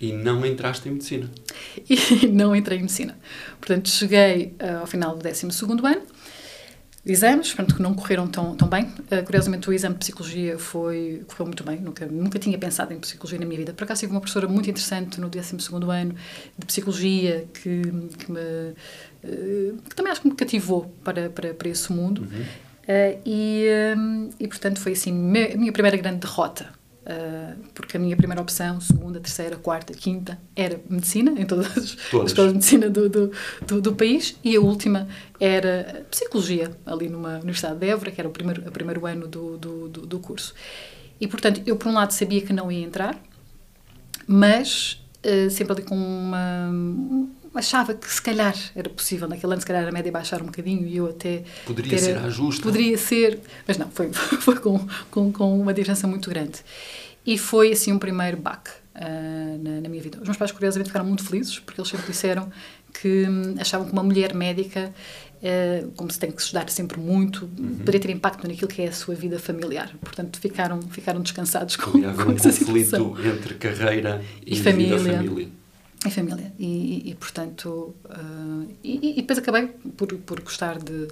E 0.00 0.12
não 0.12 0.46
entraste 0.46 0.88
em 0.88 0.92
medicina? 0.92 1.28
E 1.88 2.26
não 2.30 2.54
entrei 2.54 2.78
em 2.78 2.82
medicina. 2.82 3.18
Portanto, 3.58 3.88
cheguei 3.88 4.54
uh, 4.62 4.80
ao 4.80 4.86
final 4.86 5.16
do 5.16 5.22
12 5.22 5.46
ano, 5.46 6.02
exames, 7.04 7.48
portanto, 7.48 7.74
que 7.74 7.82
não 7.82 7.94
correram 7.94 8.28
tão, 8.28 8.54
tão 8.54 8.68
bem. 8.68 8.84
Uh, 8.84 9.24
curiosamente, 9.24 9.68
o 9.68 9.72
exame 9.72 9.94
de 9.94 10.00
psicologia 10.00 10.56
foi, 10.56 11.24
correu 11.26 11.46
muito 11.46 11.64
bem, 11.64 11.80
nunca, 11.80 12.06
nunca 12.06 12.38
tinha 12.38 12.56
pensado 12.56 12.92
em 12.92 13.00
psicologia 13.00 13.40
na 13.40 13.46
minha 13.46 13.58
vida. 13.58 13.72
Por 13.72 13.84
acaso, 13.84 14.00
tive 14.00 14.12
uma 14.12 14.20
professora 14.20 14.46
muito 14.46 14.70
interessante 14.70 15.20
no 15.20 15.28
12 15.28 15.56
ano 15.90 16.14
de 16.56 16.66
psicologia 16.66 17.48
que, 17.54 17.82
que, 18.18 18.30
me, 18.30 18.38
uh, 18.38 19.82
que 19.88 19.96
também 19.96 20.12
acho 20.12 20.20
que 20.20 20.28
me 20.28 20.34
cativou 20.36 20.94
para, 21.02 21.28
para, 21.28 21.54
para 21.54 21.68
esse 21.68 21.92
mundo. 21.92 22.20
Uhum. 22.20 22.42
Uh, 22.88 23.20
e, 23.26 23.66
um, 23.96 24.30
e, 24.38 24.46
portanto, 24.46 24.78
foi 24.78 24.92
assim 24.92 25.10
a 25.10 25.56
minha 25.56 25.72
primeira 25.72 25.96
grande 25.96 26.20
derrota 26.20 26.77
Uh, 27.08 27.56
porque 27.74 27.96
a 27.96 28.00
minha 28.00 28.14
primeira 28.14 28.42
opção, 28.42 28.78
segunda, 28.82 29.18
terceira, 29.18 29.56
quarta, 29.56 29.94
quinta, 29.94 30.38
era 30.54 30.78
medicina, 30.90 31.30
em 31.40 31.46
todas 31.46 31.66
as 31.74 31.96
todas. 32.10 32.30
escolas 32.32 32.50
de 32.50 32.58
medicina 32.58 32.90
do, 32.90 33.08
do, 33.08 33.32
do, 33.66 33.80
do, 33.80 33.94
país, 33.94 34.36
e 34.44 34.54
a 34.54 34.60
última 34.60 35.08
era 35.40 36.04
psicologia, 36.10 36.70
ali 36.84 37.08
numa 37.08 37.36
Universidade 37.36 37.78
de 37.78 37.86
Évora, 37.88 38.10
que 38.10 38.20
era 38.20 38.28
o 38.28 38.30
primeiro, 38.30 38.68
o 38.68 38.70
primeiro 38.70 39.06
ano 39.06 39.26
do, 39.26 39.56
do, 39.56 39.88
do, 39.88 40.18
curso. 40.18 40.52
E, 41.18 41.26
portanto, 41.26 41.62
eu, 41.64 41.76
por 41.76 41.88
um 41.88 41.94
lado, 41.94 42.10
sabia 42.10 42.42
que 42.42 42.52
não 42.52 42.70
ia 42.70 42.84
entrar, 42.84 43.18
mas 44.26 45.02
uh, 45.24 45.48
sempre 45.48 45.72
ali 45.72 45.82
com 45.84 45.96
uma, 45.96 46.68
achava 47.58 47.94
que 47.94 48.08
se 48.10 48.22
calhar 48.22 48.54
era 48.74 48.88
possível, 48.88 49.28
naquele 49.28 49.52
ano 49.52 49.60
se 49.60 49.66
calhar 49.66 49.86
a 49.86 49.92
média 49.92 50.10
baixar 50.10 50.40
um 50.42 50.46
bocadinho 50.46 50.86
e 50.86 50.96
eu 50.96 51.08
até... 51.08 51.42
Poderia 51.66 51.90
ter, 51.90 51.98
ser 51.98 52.18
ajuste. 52.18 52.62
Poderia 52.62 52.96
ser, 52.96 53.40
mas 53.66 53.76
não, 53.76 53.90
foi, 53.90 54.10
foi 54.40 54.56
com, 54.56 54.86
com, 55.10 55.32
com 55.32 55.60
uma 55.60 55.74
diferença 55.74 56.06
muito 56.06 56.30
grande. 56.30 56.60
E 57.26 57.36
foi 57.36 57.72
assim 57.72 57.92
um 57.92 57.98
primeiro 57.98 58.36
baque 58.36 58.70
uh, 58.94 59.62
na, 59.62 59.80
na, 59.82 59.88
minha 59.88 60.02
vida. 60.02 60.18
Os 60.20 60.24
meus 60.24 60.36
pais, 60.36 60.52
curiosamente, 60.52 60.88
ficaram 60.88 61.04
muito 61.04 61.24
felizes 61.24 61.58
porque 61.58 61.80
eles 61.80 61.90
sempre 61.90 62.06
disseram 62.06 62.50
que 63.00 63.26
hum, 63.28 63.54
achavam 63.58 63.86
que 63.86 63.92
uma 63.92 64.02
mulher 64.02 64.34
médica, 64.34 64.92
uh, 65.42 65.90
como 65.96 66.10
se 66.10 66.18
tem 66.18 66.30
que 66.30 66.40
estudar 66.40 66.70
sempre 66.70 66.98
muito, 66.98 67.50
uhum. 67.58 67.76
poderia 67.78 68.00
ter 68.00 68.10
impacto 68.10 68.46
naquilo 68.48 68.68
que 68.68 68.82
é 68.82 68.88
a 68.88 68.92
sua 68.92 69.14
vida 69.14 69.38
familiar. 69.38 69.92
Portanto, 70.00 70.38
ficaram, 70.40 70.80
ficaram 70.82 71.20
descansados 71.20 71.76
com, 71.76 71.98
haver 71.98 72.24
com 72.24 72.32
um 72.32 72.36
conflito 72.36 73.16
entre 73.24 73.54
carreira 73.54 74.22
e, 74.46 74.54
e 74.54 74.62
família. 74.62 74.96
Vida, 74.96 75.16
família. 75.18 75.48
E 76.06 76.10
família. 76.10 76.52
E, 76.58 77.10
e, 77.10 77.14
portanto, 77.14 77.94
uh, 78.04 78.68
e, 78.84 79.12
e, 79.12 79.14
depois 79.16 79.38
acabei 79.38 79.66
por, 79.66 80.06
por 80.18 80.40
gostar 80.40 80.78
de, 80.78 81.08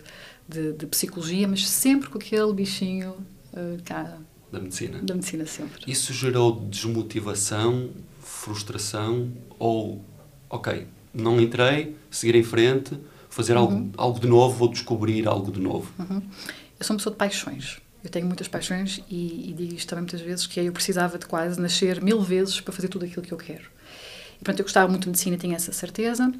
de, 0.48 0.72
de, 0.74 0.86
psicologia, 0.86 1.48
mas 1.48 1.68
sempre 1.68 2.08
com 2.08 2.18
aquele 2.18 2.52
bichinho 2.52 3.16
uh, 3.52 3.82
cá 3.84 4.16
da 4.50 4.60
medicina. 4.60 4.98
Da 5.02 5.14
medicina 5.14 5.44
sempre. 5.44 5.90
Isso 5.90 6.12
gerou 6.12 6.60
desmotivação, 6.60 7.90
frustração 8.20 9.32
ou, 9.58 10.04
ok, 10.48 10.86
não 11.12 11.40
entrei, 11.40 11.96
seguir 12.10 12.36
em 12.36 12.44
frente, 12.44 12.98
fazer 13.28 13.54
uhum. 13.56 13.60
algo, 13.60 13.90
algo 13.96 14.20
de 14.20 14.26
novo 14.26 14.64
ou 14.64 14.70
descobrir 14.70 15.26
algo 15.26 15.50
de 15.50 15.60
novo? 15.60 15.92
Uhum. 15.98 16.22
Eu 16.78 16.86
sou 16.86 16.94
uma 16.94 16.98
pessoa 16.98 17.12
de 17.12 17.18
paixões. 17.18 17.78
Eu 18.04 18.10
tenho 18.10 18.26
muitas 18.26 18.46
paixões 18.46 19.02
e, 19.10 19.50
e, 19.50 19.52
digo 19.52 19.74
isto 19.74 19.88
também 19.88 20.02
muitas 20.02 20.20
vezes, 20.20 20.46
que 20.46 20.60
é, 20.60 20.64
eu 20.64 20.72
precisava 20.72 21.18
de 21.18 21.26
quase 21.26 21.60
nascer 21.60 22.00
mil 22.00 22.20
vezes 22.20 22.60
para 22.60 22.72
fazer 22.72 22.88
tudo 22.88 23.04
aquilo 23.04 23.22
que 23.22 23.32
eu 23.32 23.38
quero. 23.38 23.64
E, 24.36 24.44
portanto, 24.44 24.60
eu 24.60 24.64
gostava 24.64 24.88
muito 24.88 25.02
de 25.02 25.08
medicina, 25.08 25.36
tinha 25.36 25.56
essa 25.56 25.72
certeza. 25.72 26.32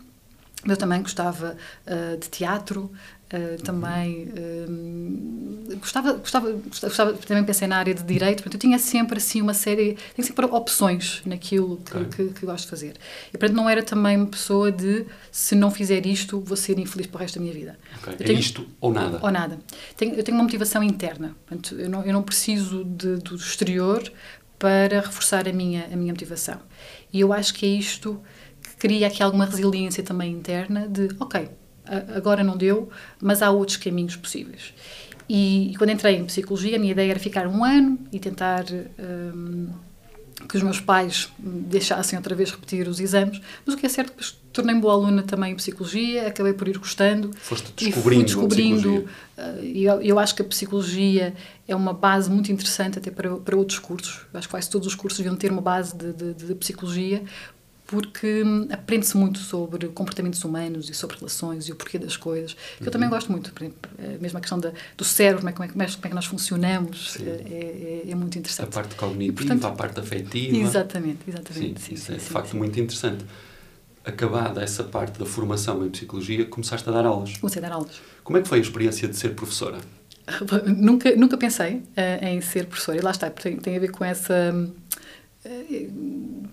Eu 0.67 0.76
também 0.76 1.03
gostava 1.03 1.57
uh, 1.87 2.17
de 2.19 2.29
teatro, 2.29 2.91
Uh, 3.26 3.61
também 3.61 4.29
uh, 4.29 5.76
gostava, 5.79 6.12
gostava, 6.12 6.53
gostava, 6.53 7.12
também 7.15 7.43
pensei 7.43 7.67
na 7.67 7.76
área 7.76 7.93
de 7.93 8.05
direito, 8.05 8.37
portanto 8.45 8.55
eu 8.55 8.61
tinha 8.61 8.79
sempre 8.79 9.19
assim 9.19 9.43
uma 9.43 9.53
série, 9.53 9.99
tinha 10.15 10.25
sempre 10.25 10.47
opções 10.47 11.23
naquilo 11.26 11.79
que, 11.79 11.97
okay. 11.97 12.29
que, 12.29 12.35
que, 12.35 12.47
gosto 12.47 12.67
de 12.67 12.71
fazer. 12.71 12.95
E 13.35 13.37
portanto 13.37 13.57
não 13.57 13.69
era 13.69 13.83
também 13.83 14.17
uma 14.17 14.29
pessoa 14.29 14.71
de 14.71 15.07
se 15.33 15.57
não 15.57 15.73
fizer 15.73 16.07
isto 16.07 16.38
vou 16.38 16.57
ser 16.57 16.79
infeliz 16.79 17.09
para 17.09 17.17
o 17.17 17.21
resto 17.21 17.41
da 17.41 17.41
minha 17.41 17.53
vida. 17.53 17.76
Okay. 17.99 18.15
É 18.15 18.17
tenho, 18.17 18.38
isto 18.38 18.65
ou 18.81 18.93
nada. 18.93 19.19
Ou 19.21 19.31
nada. 19.33 19.59
Tenho, 19.97 20.15
eu 20.15 20.23
tenho 20.23 20.38
uma 20.38 20.45
motivação 20.45 20.81
interna, 20.81 21.35
portanto 21.49 21.75
eu 21.75 21.91
não, 21.91 22.05
eu 22.05 22.12
não 22.12 22.23
preciso 22.23 22.85
de, 22.85 23.17
do 23.17 23.35
exterior 23.35 24.05
para 24.57 25.00
reforçar 25.00 25.49
a 25.49 25.53
minha, 25.53 25.88
a 25.93 25.97
minha 25.97 26.12
motivação. 26.12 26.61
E 27.17 27.21
eu 27.21 27.33
acho 27.33 27.55
que 27.55 27.65
é 27.65 27.69
isto 27.71 28.21
que 28.61 28.77
cria 28.77 29.07
aqui 29.07 29.23
alguma 29.23 29.47
resiliência 29.47 30.03
também 30.03 30.31
interna 30.31 30.87
de, 30.87 31.09
ok, 31.19 31.49
agora 32.15 32.45
não 32.45 32.59
deu, 32.59 32.91
mas 33.19 33.41
há 33.41 33.51
outros 33.51 33.79
caminhos 33.79 34.17
possíveis. 34.17 34.75
E, 35.27 35.73
e, 35.73 35.77
quando 35.77 35.91
entrei 35.91 36.17
em 36.17 36.27
psicologia, 36.27 36.77
a 36.77 36.79
minha 36.79 36.93
ideia 36.93 37.13
era 37.13 37.19
ficar 37.19 37.47
um 37.47 37.65
ano 37.65 37.99
e 38.13 38.19
tentar 38.19 38.67
um, 38.99 39.71
que 40.49 40.57
os 40.57 40.62
meus 40.62 40.81
pais 40.81 41.31
deixassem 41.38 42.19
outra 42.19 42.35
vez 42.35 42.50
repetir 42.50 42.87
os 42.88 43.00
exames. 43.00 43.41
Mas 43.65 43.75
o 43.75 43.79
que 43.79 43.87
é 43.87 43.88
certo 43.88 44.12
que 44.12 44.25
tornei-me 44.53 44.81
boa 44.81 44.95
aluna 44.95 45.23
também 45.23 45.53
em 45.53 45.55
psicologia, 45.55 46.26
acabei 46.29 46.55
por 46.55 46.67
ir 46.67 46.79
gostando. 46.79 47.31
Foste 47.37 47.73
descobrindo. 47.76 48.23
E 48.23 48.25
descobrindo. 48.25 48.91
Uh, 49.37 49.65
eu, 49.65 50.00
eu 50.00 50.19
acho 50.19 50.35
que 50.35 50.41
a 50.41 50.45
psicologia 50.45 51.35
é 51.69 51.76
uma 51.76 51.93
base 51.93 52.31
muito 52.31 52.50
interessante 52.50 52.99
até 52.99 53.11
para, 53.11 53.37
para 53.37 53.57
outros 53.57 53.79
cursos. 53.79 54.21
Eu 54.33 54.38
acho 54.38 54.49
que 54.49 54.53
quase 54.53 54.71
todos 54.71 54.87
os 54.87 54.95
cursos 54.95 55.19
deviam 55.19 55.37
ter 55.37 55.53
uma 55.53 55.61
base 55.61 55.95
de, 55.95 56.12
de, 56.12 56.33
de 56.33 56.55
psicologia, 56.55 57.23
porque 57.87 58.43
hum, 58.43 58.66
aprende-se 58.71 59.16
muito 59.16 59.38
sobre 59.38 59.87
comportamentos 59.88 60.43
humanos 60.45 60.90
e 60.90 60.95
sobre 60.95 61.16
relações 61.16 61.69
e 61.69 61.73
o 61.73 61.76
porquê 61.76 61.99
das 61.99 62.16
coisas, 62.16 62.55
que 62.55 62.83
uhum. 62.83 62.87
eu 62.87 62.90
também 62.90 63.09
gosto 63.09 63.31
muito. 63.31 63.52
Por 63.52 63.62
exemplo, 63.62 63.78
a 63.99 64.21
mesma 64.21 64.40
questão 64.40 64.59
da, 64.59 64.73
do 64.97 65.05
cérebro, 65.05 65.40
como 65.40 65.49
é, 65.49 65.52
como, 65.52 65.83
é, 65.83 65.87
como 65.87 66.05
é 66.05 66.09
que 66.09 66.14
nós 66.14 66.26
funcionamos, 66.26 67.16
é, 67.21 68.02
é, 68.07 68.11
é, 68.11 68.14
muito 68.14 68.37
interessante. 68.38 68.69
A 68.69 68.71
parte 68.71 68.95
cognitiva, 68.97 69.33
e, 69.33 69.37
portanto, 69.37 69.66
a 69.66 69.71
parte 69.71 70.00
afetiva. 70.00 70.57
Exatamente, 70.57 71.21
exatamente. 71.28 71.81
Sim, 71.81 71.87
sim 71.87 71.95
isso 71.95 72.12
é 72.12 72.19
sim, 72.19 72.25
de 72.25 72.31
facto 72.31 72.57
muito 72.57 72.78
interessante. 72.81 73.25
Acabada 74.05 74.62
essa 74.62 74.85
parte 74.85 75.19
da 75.19 75.26
formação 75.26 75.85
em 75.85 75.90
psicologia, 75.90 76.45
começaste 76.47 76.88
a 76.88 76.93
dar 76.93 77.07
aulas. 77.07 77.37
Comecei 77.38 77.62
a 77.62 77.69
dar 77.69 77.75
aulas. 77.75 78.00
Como 78.23 78.38
é 78.38 78.43
que 78.43 78.49
foi 78.49 78.59
a 78.59 78.62
experiência 78.62 79.09
de 79.09 79.16
ser 79.16 79.31
professora? 79.31 79.78
nunca, 80.66 81.14
nunca 81.14 81.37
pensei 81.37 81.76
uh, 81.76 82.25
em 82.25 82.40
ser 82.40 82.66
professora, 82.66 82.99
e 82.99 83.00
lá 83.00 83.12
está, 83.12 83.31
tem, 83.31 83.57
tem 83.57 83.76
a 83.76 83.81
ver 83.81 83.90
com 83.90 84.05
essa. 84.05 84.52
Uh, 84.52 84.87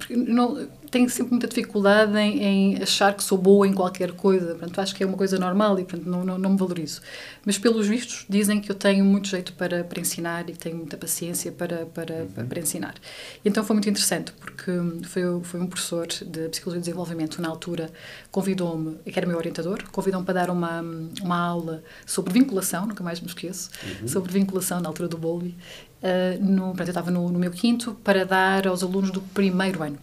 não, 0.10 0.68
tenho 0.92 1.10
sempre 1.10 1.32
muita 1.32 1.48
dificuldade 1.48 2.18
em, 2.18 2.44
em, 2.44 2.84
achar 2.84 3.14
que 3.14 3.24
sou 3.24 3.38
boa 3.38 3.68
em 3.68 3.74
qualquer 3.74 4.12
coisa. 4.12 4.56
Portanto, 4.56 4.80
acho 4.80 4.96
que 4.96 5.04
é 5.04 5.06
uma 5.06 5.18
coisa 5.18 5.40
normal 5.40 5.80
e 5.80 5.84
portanto, 5.84 6.10
não, 6.10 6.24
não, 6.24 6.38
não, 6.38 6.52
me 6.52 6.58
valorizo. 6.58 7.02
Mas, 7.46 7.58
pelos 7.58 7.88
vistos, 7.88 8.26
dizem 8.30 8.60
que 8.60 8.72
eu 8.72 8.76
tenho 8.76 9.04
muito 9.04 9.28
jeito 9.28 9.54
para, 9.54 9.84
para 9.84 10.00
ensinar 10.00 10.50
e 10.50 10.54
tenho 10.54 10.78
muita 10.78 10.98
paciência 10.98 11.52
para, 11.52 11.86
para, 11.86 12.28
uhum. 12.38 12.48
para 12.48 12.60
ensinar. 12.60 12.96
E 13.44 13.50
então 13.50 13.64
foi 13.64 13.76
muito 13.76 13.90
interessante, 13.90 14.32
porque 14.34 14.72
foi, 15.04 15.24
foi 15.44 15.60
um 15.60 15.68
professor 15.68 16.08
de 16.08 16.50
Psicologia 16.50 16.80
e 16.80 16.82
Desenvolvimento, 16.82 17.42
na 17.42 17.50
altura, 17.50 17.90
convidou-me, 18.32 18.98
que 18.98 19.18
era 19.18 19.28
meu 19.28 19.38
orientador, 19.38 19.84
convidou-me 19.92 20.26
para 20.26 20.46
dar 20.46 20.50
uma, 20.50 20.82
uma 21.22 21.38
aula 21.38 21.84
sobre 22.06 22.34
vinculação, 22.34 22.86
nunca 22.86 23.04
mais 23.04 23.20
me 23.20 23.28
esqueço, 23.28 23.70
uhum. 24.02 24.08
sobre 24.08 24.32
vinculação 24.32 24.80
na 24.80 24.90
altura 24.90 25.08
do 25.08 25.18
Bowlby. 25.18 25.56
Uh, 26.04 26.44
no, 26.44 26.68
portanto, 26.68 26.88
eu 26.88 26.92
estava 26.92 27.10
no, 27.10 27.32
no 27.32 27.40
meu 27.40 27.52
quinto 27.52 27.94
para 28.04 28.26
dar 28.26 28.68
aos 28.68 28.84
alunos 28.84 29.10
do 29.10 29.22
primeiro 29.22 29.82
ano. 29.82 29.98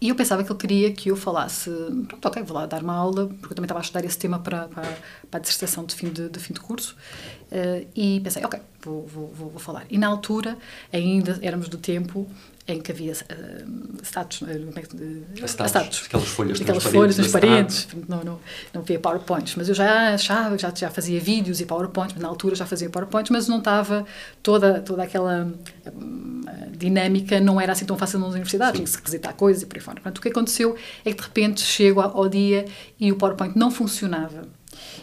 E 0.00 0.08
eu 0.08 0.14
pensava 0.14 0.42
que 0.42 0.50
ele 0.50 0.58
queria 0.58 0.92
que 0.92 1.10
eu 1.10 1.16
falasse, 1.16 1.70
pronto, 2.08 2.26
ok, 2.26 2.42
vou 2.42 2.56
lá 2.56 2.64
dar 2.64 2.82
uma 2.82 2.94
aula, 2.94 3.26
porque 3.26 3.52
eu 3.52 3.54
também 3.54 3.66
estava 3.66 3.80
a 3.80 3.82
estudar 3.82 4.02
esse 4.02 4.18
tema 4.18 4.38
para, 4.38 4.66
para, 4.66 4.96
para 5.30 5.38
a 5.38 5.40
dissertação 5.40 5.84
de 5.84 5.94
fim 5.94 6.08
de, 6.08 6.28
de 6.30 6.40
fim 6.40 6.54
de 6.54 6.60
curso. 6.60 6.96
Uh, 7.52 7.86
e 7.94 8.18
pensei, 8.20 8.42
ok, 8.42 8.58
vou, 8.82 9.06
vou, 9.06 9.28
vou, 9.28 9.58
falar. 9.58 9.84
E 9.90 9.98
na 9.98 10.08
altura, 10.08 10.56
ainda 10.90 11.38
éramos 11.42 11.68
do 11.68 11.76
tempo 11.76 12.26
em 12.72 12.80
que 12.80 12.92
havia 12.92 13.12
uh, 13.12 14.02
status, 14.02 14.42
status, 15.46 16.02
aquelas 16.06 16.28
folhas 16.28 16.60
aquelas 16.60 16.84
folhas 16.84 17.16
transparentes, 17.16 17.88
não, 18.08 18.24
não, 18.24 18.40
não 18.72 18.82
havia 18.82 18.98
PowerPoints, 18.98 19.54
mas 19.56 19.68
eu 19.68 19.74
já 19.74 20.14
achava, 20.14 20.56
já, 20.56 20.72
já 20.74 20.90
fazia 20.90 21.20
vídeos 21.20 21.60
e 21.60 21.66
PowerPoints, 21.66 22.16
na 22.16 22.28
altura 22.28 22.54
já 22.54 22.66
fazia 22.66 22.88
PowerPoints, 22.88 23.30
mas 23.30 23.48
não 23.48 23.58
estava 23.58 24.04
toda, 24.42 24.80
toda 24.80 25.02
aquela 25.02 25.52
um, 25.94 26.42
dinâmica, 26.76 27.40
não 27.40 27.60
era 27.60 27.72
assim 27.72 27.84
tão 27.84 27.96
fácil 27.96 28.18
nas 28.18 28.30
universidades, 28.30 28.74
tinha 28.74 28.84
que 28.84 28.90
se 28.90 28.96
requisitar 28.96 29.34
coisas 29.34 29.62
e 29.62 29.66
por 29.66 29.76
aí 29.76 29.82
fora. 29.82 29.96
Portanto, 29.96 30.18
o 30.18 30.20
que 30.22 30.28
aconteceu 30.28 30.76
é 31.04 31.10
que 31.10 31.16
de 31.16 31.22
repente 31.22 31.60
chego 31.60 32.00
ao 32.00 32.28
dia 32.28 32.64
e 32.98 33.12
o 33.12 33.16
PowerPoint 33.16 33.56
não 33.58 33.70
funcionava. 33.70 34.42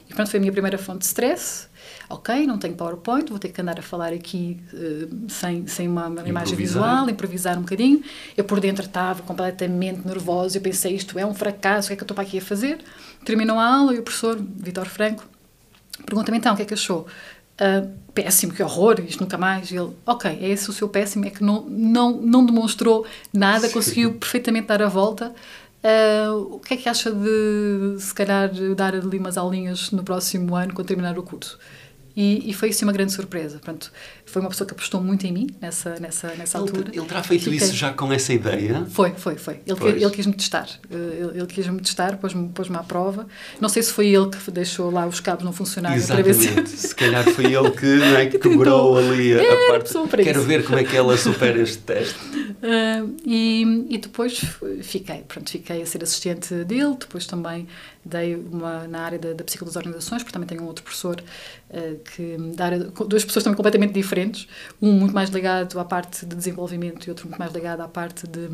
E 0.10 0.14
pronto, 0.14 0.30
foi 0.30 0.38
a 0.38 0.42
minha 0.42 0.52
primeira 0.52 0.78
fonte 0.78 1.00
de 1.00 1.06
stress, 1.06 1.68
ok, 2.10 2.48
não 2.48 2.58
tenho 2.58 2.76
PowerPoint, 2.76 3.30
vou 3.30 3.40
ter 3.40 3.50
que 3.50 3.62
andar 3.62 3.80
a 3.80 3.82
falar 3.82 4.14
aqui 4.14 4.60
uh, 4.74 5.30
sem, 5.30 5.68
sem 5.68 5.88
uma, 5.88 6.08
uma 6.08 6.28
imagem 6.28 6.56
visual, 6.56 7.10
improvisar 7.10 7.58
um 7.58 7.62
bocadinho. 7.62 8.02
Eu 8.36 8.44
por 8.44 8.60
dentro 8.60 8.86
estava 8.86 9.22
completamente 9.24 10.08
nervosa, 10.08 10.58
eu 10.58 10.62
pensei, 10.62 10.96
isto 10.96 11.18
é 11.20 11.26
um 11.26 11.34
fracasso, 11.34 11.88
o 11.88 11.90
que 11.90 11.94
é 11.94 11.96
que 11.98 12.04
eu 12.04 12.06
estou 12.06 12.16
para 12.16 12.24
aqui 12.24 12.38
a 12.38 12.42
fazer? 12.42 12.80
Terminou 13.26 13.60
a 13.60 13.66
aula 13.66 13.94
e 13.94 14.00
o 14.00 14.04
professor, 14.04 14.38
Vitor 14.40 14.86
Franco, 14.86 15.26
pergunta-me 16.06 16.38
então 16.38 16.54
o 16.54 16.56
que 16.56 16.62
é 16.62 16.66
que 16.66 16.74
achou. 16.74 17.08
Uh, 17.60 17.92
péssimo, 18.14 18.54
que 18.54 18.62
horror, 18.62 19.02
isto 19.02 19.22
nunca 19.22 19.38
mais. 19.38 19.72
E 19.72 19.76
ele, 19.76 19.92
ok, 20.06 20.32
é 20.32 20.50
esse 20.50 20.70
o 20.70 20.74
seu 20.74 20.88
péssimo, 20.88 21.26
é 21.26 21.30
que 21.30 21.44
não, 21.44 21.66
não, 21.68 22.22
não 22.22 22.46
demonstrou 22.46 23.06
nada, 23.34 23.68
Sim. 23.68 23.74
conseguiu 23.74 24.14
perfeitamente 24.14 24.68
dar 24.68 24.82
a 24.82 24.88
volta. 24.88 25.34
Uh, 25.84 26.56
o 26.56 26.60
que 26.60 26.74
é 26.74 26.78
que 26.78 26.90
acha 26.90 27.12
de, 27.12 27.96
se 28.00 28.14
calhar, 28.14 28.52
dar 28.76 28.96
ali 28.96 29.18
umas 29.18 29.38
aulinhas 29.38 29.92
no 29.92 30.04
próximo 30.04 30.56
ano, 30.56 30.74
quando 30.74 30.88
terminar 30.88 31.18
o 31.18 31.24
curso? 31.24 31.58
E, 32.18 32.50
e, 32.50 32.54
foi 32.54 32.70
assim 32.70 32.84
uma 32.84 32.92
grande 32.92 33.14
surpresa. 33.14 33.60
Portanto, 33.60 33.92
foi 34.26 34.42
uma 34.42 34.50
pessoa 34.50 34.68
que 34.68 34.74
apostou 34.74 35.00
muito 35.00 35.28
em 35.28 35.32
mim 35.32 35.48
nessa, 35.62 36.00
nessa, 36.00 36.34
nessa 36.34 36.58
ele, 36.58 36.68
altura. 36.68 36.92
Ele 36.92 37.06
terá 37.06 37.22
feito 37.22 37.44
Fiquei... 37.44 37.60
isso 37.60 37.76
já 37.76 37.94
com 37.94 38.12
essa 38.12 38.34
ideia? 38.34 38.88
Foi, 38.90 39.12
foi, 39.12 39.36
foi. 39.36 39.60
Ele, 39.68 39.78
pois. 39.80 40.02
ele 40.02 40.10
quis-me 40.10 40.34
testar. 40.34 40.68
Eh, 40.90 40.96
ele, 40.96 41.38
ele 41.38 41.46
quis-me 41.46 41.80
testar, 41.80 42.18
pôs-me 42.18 42.50
pôs 42.50 42.72
à 42.72 42.82
prova. 42.82 43.28
Não 43.62 43.70
sei 43.70 43.84
se 43.84 43.94
foi 43.94 44.08
ele 44.08 44.32
que 44.32 44.50
deixou 44.50 44.90
lá 44.90 45.06
os 45.06 45.20
cabos 45.20 45.46
não 45.46 45.54
funcionarem. 45.54 45.96
Exatamente. 45.96 46.70
Se 46.70 46.96
calhar 46.96 47.24
foi 47.24 47.54
ele 47.54 47.70
que, 47.70 47.86
não 47.86 48.18
é, 48.18 48.26
que 48.28 48.40
quebrou 48.40 48.98
ali 48.98 49.36
a, 49.36 49.44
é, 49.44 49.68
parte. 49.68 49.94
Quero 50.24 50.42
ver 50.42 50.66
como 50.66 50.80
é 50.80 50.84
que 50.84 50.98
ela 50.98 51.16
supera 51.18 51.62
este 51.62 51.78
teste. 51.86 52.18
Uh, 52.18 53.16
e, 53.24 53.86
e 53.92 53.98
depois 54.00 54.42
fiquei, 54.82 55.24
pronto, 55.28 55.52
fiquei 55.52 55.84
a 55.84 55.86
ser 55.86 56.02
assistente 56.02 56.52
dele, 56.64 56.96
depois 57.00 57.28
também 57.28 57.68
dei 58.08 58.36
uma 58.36 58.88
na 58.88 59.02
área 59.02 59.20
da, 59.20 59.34
da 59.34 59.44
psicologia 59.44 59.74
das 59.74 59.76
organizações, 59.76 60.24
porque 60.24 60.34
também 60.34 60.48
tenho 60.48 60.64
um 60.64 60.66
outro 60.66 60.84
professor 60.84 61.22
uh, 61.70 62.00
que 62.00 62.38
da 62.56 62.66
área, 62.66 62.80
duas 62.80 63.26
pessoas 63.26 63.44
também 63.44 63.56
completamente 63.56 63.94
diferentes, 63.94 64.48
um 64.82 64.92
muito 64.92 65.14
mais 65.14 65.30
ligado 65.30 65.80
à 65.80 65.86
parte 65.86 66.26
de 66.26 66.36
desenvolvimento 66.36 67.06
e 67.06 67.10
outro 67.10 67.28
muito 67.28 67.40
mais 67.40 67.54
ligado 67.54 67.82
à 67.82 67.88
parte 67.88 68.26
de, 68.28 68.50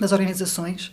das 0.00 0.12
organizações 0.12 0.92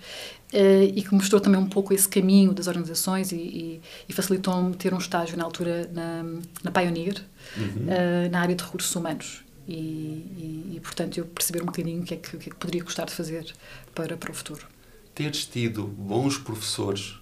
uh, 0.53 0.83
e 0.95 1.01
que 1.01 1.13
mostrou 1.13 1.41
também 1.41 1.59
um 1.59 1.67
pouco 1.67 1.93
esse 1.93 2.07
caminho 2.07 2.53
das 2.53 2.67
organizações 2.67 3.31
e, 3.31 3.35
e, 3.35 3.81
e 4.07 4.13
facilitou-me 4.13 4.75
ter 4.75 4.93
um 4.93 4.97
estágio 4.97 5.37
na 5.37 5.43
altura 5.43 5.89
na, 5.93 6.23
na 6.63 6.71
Pioneer, 6.71 7.21
uhum. 7.57 7.65
uh, 7.65 8.31
na 8.31 8.41
área 8.41 8.55
de 8.55 8.63
recursos 8.63 8.93
humanos. 8.95 9.43
E, 9.67 10.73
e, 10.73 10.79
portanto 10.81 11.19
eu 11.19 11.25
perceber 11.25 11.61
um 11.61 11.67
bocadinho 11.67 12.01
o 12.01 12.03
que, 12.03 12.15
é 12.15 12.17
que, 12.17 12.37
que 12.37 12.49
é 12.49 12.51
que 12.51 12.55
poderia 12.55 12.83
gostar 12.83 13.05
de 13.05 13.13
fazer 13.13 13.53
para, 13.93 14.17
para 14.17 14.31
o 14.31 14.33
futuro. 14.33 14.65
Teres 15.13 15.45
tido 15.45 15.83
bons 15.83 16.39
professores 16.39 17.18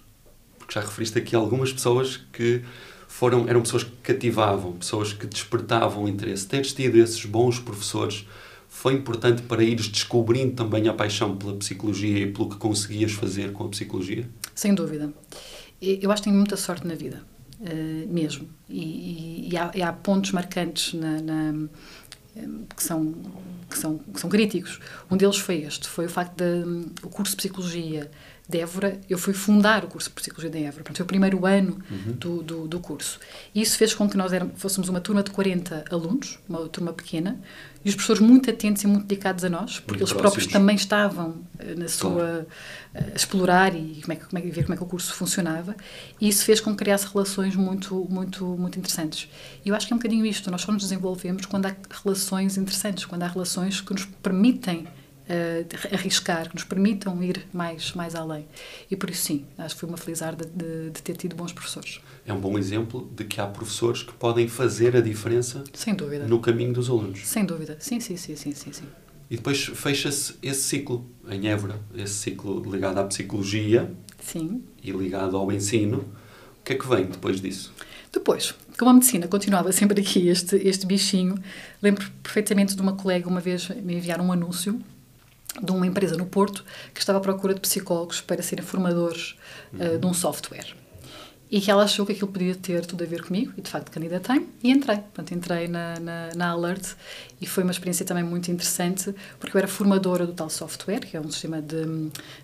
porque 0.68 0.78
já 0.78 0.82
referiste 0.82 1.18
aqui 1.18 1.34
algumas 1.34 1.72
pessoas 1.72 2.18
que 2.30 2.62
foram, 3.08 3.48
eram 3.48 3.62
pessoas 3.62 3.84
que 3.84 3.90
cativavam, 4.02 4.72
pessoas 4.72 5.14
que 5.14 5.26
despertavam 5.26 6.06
interesse. 6.06 6.46
Teres 6.46 6.74
tido 6.74 6.96
esses 6.96 7.24
bons 7.24 7.58
professores 7.58 8.26
foi 8.68 8.92
importante 8.92 9.40
para 9.42 9.64
ires 9.64 9.88
descobrindo 9.88 10.52
também 10.52 10.86
a 10.86 10.92
paixão 10.92 11.34
pela 11.34 11.56
psicologia 11.56 12.18
e 12.18 12.30
pelo 12.30 12.50
que 12.50 12.56
conseguias 12.56 13.12
fazer 13.12 13.50
com 13.52 13.64
a 13.64 13.68
psicologia? 13.70 14.28
Sem 14.54 14.74
dúvida. 14.74 15.10
Eu 15.80 16.12
acho 16.12 16.22
que 16.22 16.28
tenho 16.28 16.36
muita 16.36 16.56
sorte 16.56 16.86
na 16.86 16.94
vida, 16.94 17.22
uh, 17.60 18.12
mesmo. 18.12 18.46
E, 18.68 18.82
e, 18.82 19.48
e, 19.52 19.56
há, 19.56 19.70
e, 19.74 19.80
há, 19.80 19.90
pontos 19.90 20.32
marcantes 20.32 20.92
na, 20.92 21.22
na, 21.22 21.68
que, 22.76 22.82
são, 22.82 23.14
que, 23.70 23.78
são, 23.78 23.98
que 23.98 24.20
são 24.20 24.28
críticos. 24.28 24.80
Um 25.10 25.16
deles 25.16 25.38
foi 25.38 25.62
este: 25.62 25.88
foi 25.88 26.06
o 26.06 26.10
facto 26.10 26.36
do 26.36 27.08
curso 27.08 27.30
de 27.32 27.36
psicologia 27.38 28.10
de 28.48 28.60
Évora, 28.60 28.98
eu 29.10 29.18
fui 29.18 29.34
fundar 29.34 29.84
o 29.84 29.88
curso 29.88 30.08
de 30.08 30.14
Psicologia 30.14 30.48
de 30.48 30.58
Évora, 30.58 30.76
portanto, 30.76 30.96
foi 30.96 31.04
o 31.04 31.06
primeiro 31.06 31.44
ano 31.44 31.78
uhum. 31.90 32.12
do, 32.12 32.42
do, 32.42 32.68
do, 32.68 32.80
curso. 32.80 33.20
E 33.54 33.60
isso 33.60 33.76
fez 33.76 33.92
com 33.92 34.08
que 34.08 34.16
nós 34.16 34.32
éramos, 34.32 34.54
fôssemos 34.56 34.88
uma 34.88 35.02
turma 35.02 35.22
de 35.22 35.30
40 35.30 35.84
alunos, 35.90 36.38
uma 36.48 36.66
turma 36.68 36.94
pequena, 36.94 37.38
e 37.84 37.90
os 37.90 37.94
professores 37.94 38.22
muito 38.22 38.48
atentos 38.48 38.82
e 38.82 38.86
muito 38.86 39.06
dedicados 39.06 39.44
a 39.44 39.50
nós, 39.50 39.80
porque 39.80 40.00
muito 40.00 40.10
eles 40.10 40.12
próprios 40.18 40.46
também 40.46 40.76
estavam 40.76 41.42
eh, 41.58 41.74
na 41.74 41.88
sua 41.88 42.10
claro. 42.10 42.46
a 42.94 42.98
eh, 42.98 43.12
explorar 43.14 43.74
e 43.74 44.00
como 44.00 44.12
é, 44.14 44.16
que, 44.16 44.24
como 44.24 44.38
é, 44.38 44.50
ver 44.50 44.62
como 44.62 44.74
é 44.74 44.76
que 44.78 44.82
o 44.82 44.86
curso 44.86 45.12
funcionava, 45.12 45.76
e 46.18 46.26
isso 46.26 46.42
fez 46.42 46.58
com 46.58 46.70
que 46.70 46.78
criasse 46.78 47.06
relações 47.06 47.54
muito, 47.54 48.06
muito, 48.08 48.46
muito 48.46 48.78
interessantes. 48.78 49.28
E 49.62 49.68
eu 49.68 49.74
acho 49.74 49.86
que 49.86 49.92
é 49.92 49.94
um 49.94 49.98
bocadinho 49.98 50.24
isto, 50.24 50.50
nós 50.50 50.62
só 50.62 50.72
nos 50.72 50.84
desenvolvemos 50.84 51.44
quando 51.44 51.66
há 51.66 51.76
relações 52.02 52.56
interessantes, 52.56 53.04
quando 53.04 53.24
há 53.24 53.28
relações 53.28 53.82
que 53.82 53.92
nos 53.92 54.06
permitem 54.06 54.86
uh, 55.28 55.94
arriscar, 55.94 56.48
que 56.48 56.54
nos 56.54 56.64
permitam 56.64 57.22
ir 57.22 57.46
mais, 57.52 57.92
mais 57.92 58.14
além. 58.14 58.46
E 58.90 58.96
por 58.96 59.10
isso, 59.10 59.24
sim, 59.26 59.44
acho 59.56 59.74
que 59.74 59.80
foi 59.80 59.88
uma 59.88 59.98
felizarda 59.98 60.44
de, 60.44 60.90
de 60.90 61.02
ter 61.02 61.16
tido 61.16 61.36
bons 61.36 61.52
professores. 61.52 62.00
É 62.26 62.32
um 62.32 62.40
bom 62.40 62.58
exemplo 62.58 63.10
de 63.14 63.24
que 63.24 63.40
há 63.40 63.46
professores 63.46 64.02
que 64.02 64.12
podem 64.12 64.48
fazer 64.48 64.96
a 64.96 65.00
diferença 65.00 65.64
Sem 65.72 65.94
dúvida. 65.94 66.26
no 66.26 66.40
caminho 66.40 66.72
dos 66.72 66.88
alunos. 66.88 67.26
Sem 67.26 67.44
dúvida, 67.44 67.76
sim, 67.80 68.00
sim, 68.00 68.16
sim, 68.16 68.34
sim, 68.36 68.52
sim. 68.52 68.72
sim. 68.72 68.84
E 69.30 69.36
depois 69.36 69.62
fecha-se 69.62 70.34
esse 70.42 70.62
ciclo 70.62 71.04
em 71.28 71.48
Évora, 71.48 71.78
esse 71.94 72.14
ciclo 72.14 72.62
ligado 72.70 72.98
à 72.98 73.04
psicologia 73.04 73.92
sim. 74.18 74.62
e 74.82 74.90
ligado 74.90 75.36
ao 75.36 75.52
ensino. 75.52 75.98
O 76.60 76.64
que 76.64 76.72
é 76.72 76.76
que 76.76 76.86
vem 76.86 77.04
depois 77.04 77.40
disso? 77.40 77.72
Depois, 78.10 78.54
como 78.78 78.90
a 78.90 78.94
medicina 78.94 79.28
continuava 79.28 79.70
sempre 79.70 80.00
aqui, 80.00 80.28
este, 80.28 80.56
este 80.56 80.86
bichinho, 80.86 81.34
lembro 81.82 82.10
perfeitamente 82.22 82.74
de 82.74 82.80
uma 82.80 82.94
colega 82.94 83.28
uma 83.28 83.40
vez 83.40 83.68
me 83.68 83.96
enviar 83.96 84.20
um 84.20 84.32
anúncio 84.32 84.80
de 85.62 85.72
uma 85.72 85.86
empresa 85.86 86.16
no 86.16 86.26
Porto 86.26 86.64
que 86.94 87.00
estava 87.00 87.18
à 87.18 87.20
procura 87.20 87.54
de 87.54 87.60
psicólogos 87.60 88.20
para 88.20 88.42
serem 88.42 88.64
formadores 88.64 89.36
uh, 89.72 89.82
uhum. 89.82 90.00
de 90.00 90.06
um 90.06 90.14
software 90.14 90.74
e 91.50 91.60
que 91.60 91.70
ela 91.70 91.84
achou 91.84 92.04
que 92.04 92.12
aquilo 92.12 92.28
podia 92.28 92.54
ter 92.54 92.84
tudo 92.84 93.04
a 93.04 93.06
ver 93.06 93.22
comigo 93.22 93.52
e 93.56 93.62
de 93.62 93.70
facto 93.70 93.90
candidatei 93.90 94.46
e 94.62 94.70
entrei. 94.70 94.98
Portanto, 94.98 95.32
entrei 95.32 95.66
na, 95.66 95.98
na, 95.98 96.28
na, 96.34 96.50
Alert 96.50 96.94
e 97.40 97.46
foi 97.46 97.62
uma 97.62 97.72
experiência 97.72 98.04
também 98.04 98.22
muito 98.22 98.50
interessante 98.50 99.14
porque 99.40 99.56
eu 99.56 99.58
era 99.58 99.68
formadora 99.68 100.26
do 100.26 100.32
tal 100.32 100.50
software, 100.50 101.00
que 101.00 101.16
é 101.16 101.20
um 101.20 101.30
sistema 101.30 101.62
de, 101.62 101.84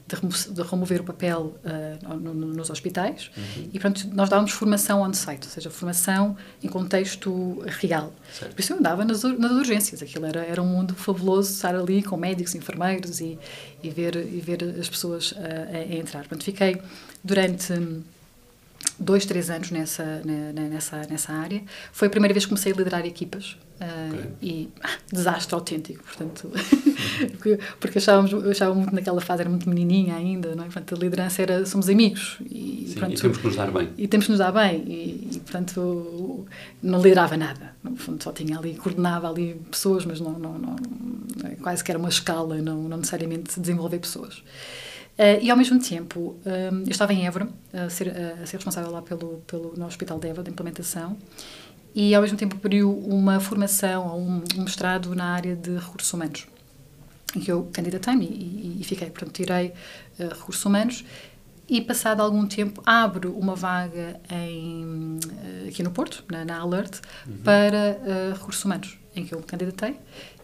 de, 0.07 0.15
remo 0.15 0.33
de 0.33 0.63
remover 0.63 1.01
o 1.03 1.05
papel 1.05 1.55
uh, 1.65 2.15
no, 2.19 2.33
no, 2.33 2.47
nos 2.47 2.71
hospitais 2.71 3.31
uhum. 3.37 3.69
e 3.73 3.79
pronto, 3.79 4.09
nós 4.15 4.29
dávamos 4.29 4.53
formação 4.53 5.03
on-site, 5.03 5.45
ou 5.45 5.51
seja, 5.51 5.71
formação 5.71 6.37
em 6.63 6.69
contexto 6.69 7.63
real. 7.67 8.13
Certo. 8.33 8.55
Por 8.55 8.61
isso 8.61 8.73
eu 8.73 8.79
andava 8.79 9.05
nas, 9.05 9.23
nas 9.23 9.53
urgências, 9.53 10.03
aquilo 10.03 10.25
era, 10.25 10.45
era 10.45 10.63
um 10.63 10.67
mundo 10.67 10.95
fabuloso 10.95 11.53
estar 11.53 11.75
ali 11.75 12.03
com 12.03 12.17
médicos, 12.17 12.55
enfermeiros 12.55 13.21
e, 13.21 13.39
e, 13.83 13.91
ver, 13.91 14.17
e 14.17 14.41
ver 14.41 14.63
as 14.81 14.89
pessoas 14.89 15.33
uh, 15.33 15.37
a, 15.39 15.77
a 15.77 15.95
entrar. 15.95 16.21
Portanto, 16.21 16.45
fiquei 16.45 16.81
durante 17.23 17.75
dois, 18.99 19.25
três 19.25 19.51
anos 19.51 19.71
nessa, 19.71 20.23
nessa, 20.25 21.03
nessa 21.09 21.33
área. 21.33 21.63
Foi 21.93 22.09
a 22.09 22.11
primeira 22.11 22.33
vez 22.33 22.45
que 22.45 22.51
comecei 22.51 22.73
a 22.73 22.77
liderar 22.77 23.05
equipas. 23.07 23.57
Uh, 23.75 24.15
okay. 24.15 24.31
E 24.41 24.69
ah, 24.83 24.89
desastre 25.13 25.53
autêntico, 25.53 26.05
portanto, 26.05 26.49
porque, 27.37 27.59
porque 27.81 27.99
achávamos, 27.99 28.33
achava 28.47 28.73
muito 28.73 28.95
naquela 28.95 29.21
fase, 29.21 29.43
era 29.43 29.51
muito 29.51 29.69
menininha 29.69 30.15
ainda, 30.15 30.55
não 30.55 30.63
é? 30.63 30.67
Portanto, 30.67 30.95
a 30.95 30.99
liderança 30.99 31.43
era 31.43 31.67
somos 31.67 31.89
amigos 31.89 32.39
e, 32.41 32.95
Sim, 32.95 33.05
e 33.11 33.17
temos 33.17 33.39
que 33.39 33.47
nos 33.49 33.57
dar 33.57 33.73
bem. 33.73 33.91
E 33.99 34.07
temos 34.07 34.27
que 34.27 34.31
nos 34.31 34.39
dar 34.39 34.53
bem, 34.53 34.85
e, 34.87 35.29
e 35.33 35.41
portanto, 35.41 36.47
não 36.81 37.03
liderava 37.03 37.37
nada, 37.37 37.75
no 37.83 37.97
fundo, 37.97 38.23
só 38.23 38.31
tinha 38.31 38.57
ali, 38.57 38.75
coordenava 38.75 39.29
ali 39.29 39.61
pessoas, 39.69 40.05
mas 40.05 40.21
não, 40.21 40.39
não, 40.39 40.57
não 40.57 40.77
quase 41.61 41.83
que 41.83 41.91
era 41.91 41.99
uma 41.99 42.09
escala, 42.09 42.59
não, 42.59 42.83
não 42.85 42.99
necessariamente 42.99 43.59
desenvolver 43.59 43.99
pessoas. 43.99 44.43
Uh, 45.15 45.39
e 45.41 45.49
ao 45.49 45.57
mesmo 45.57 45.79
tempo, 45.81 46.37
um, 46.45 46.81
eu 46.81 46.91
estava 46.91 47.13
em 47.13 47.25
Évora, 47.25 47.49
a 47.73 47.89
ser, 47.89 48.09
a 48.09 48.47
ser 48.47 48.57
responsável 48.57 48.91
lá 48.91 49.01
pelo, 49.01 49.43
pelo, 49.47 49.75
no 49.77 49.87
Hospital 49.87 50.19
de 50.19 50.29
Évora, 50.29 50.43
de 50.43 50.51
implementação, 50.51 51.17
e 51.95 52.15
ao 52.15 52.23
mesmo 52.23 52.37
tempo 52.37 52.57
abriu 52.57 52.91
uma 52.91 53.39
formação, 53.39 54.19
um, 54.19 54.43
um 54.59 54.65
mestrado 54.65 55.15
na 55.15 55.27
área 55.27 55.55
de 55.55 55.77
recursos 55.77 56.13
humanos, 56.13 56.49
em 57.37 57.41
que 57.41 57.51
eu 57.51 57.69
candidatei-me 57.73 58.25
e, 58.25 58.29
e, 58.29 58.81
e, 58.81 58.85
fiquei. 58.85 59.09
Portanto, 59.09 59.33
tirei 59.33 59.73
uh, 60.19 60.29
recursos 60.35 60.65
humanos 60.65 61.05
e, 61.69 61.81
passado 61.81 62.21
algum 62.21 62.45
tempo, 62.45 62.83
abro 62.85 63.39
uma 63.39 63.55
vaga 63.55 64.21
em, 64.29 65.21
uh, 65.25 65.69
aqui 65.69 65.85
no 65.85 65.93
Porto, 65.93 66.25
na, 66.29 66.45
na 66.45 66.59
Alert, 66.59 67.01
uhum. 67.25 67.37
para 67.45 68.01
recursos 68.33 68.65
humanos, 68.65 68.99
em 69.15 69.25
que 69.25 69.33
eu 69.33 69.39
me 69.39 69.45
candidatei 69.45 69.97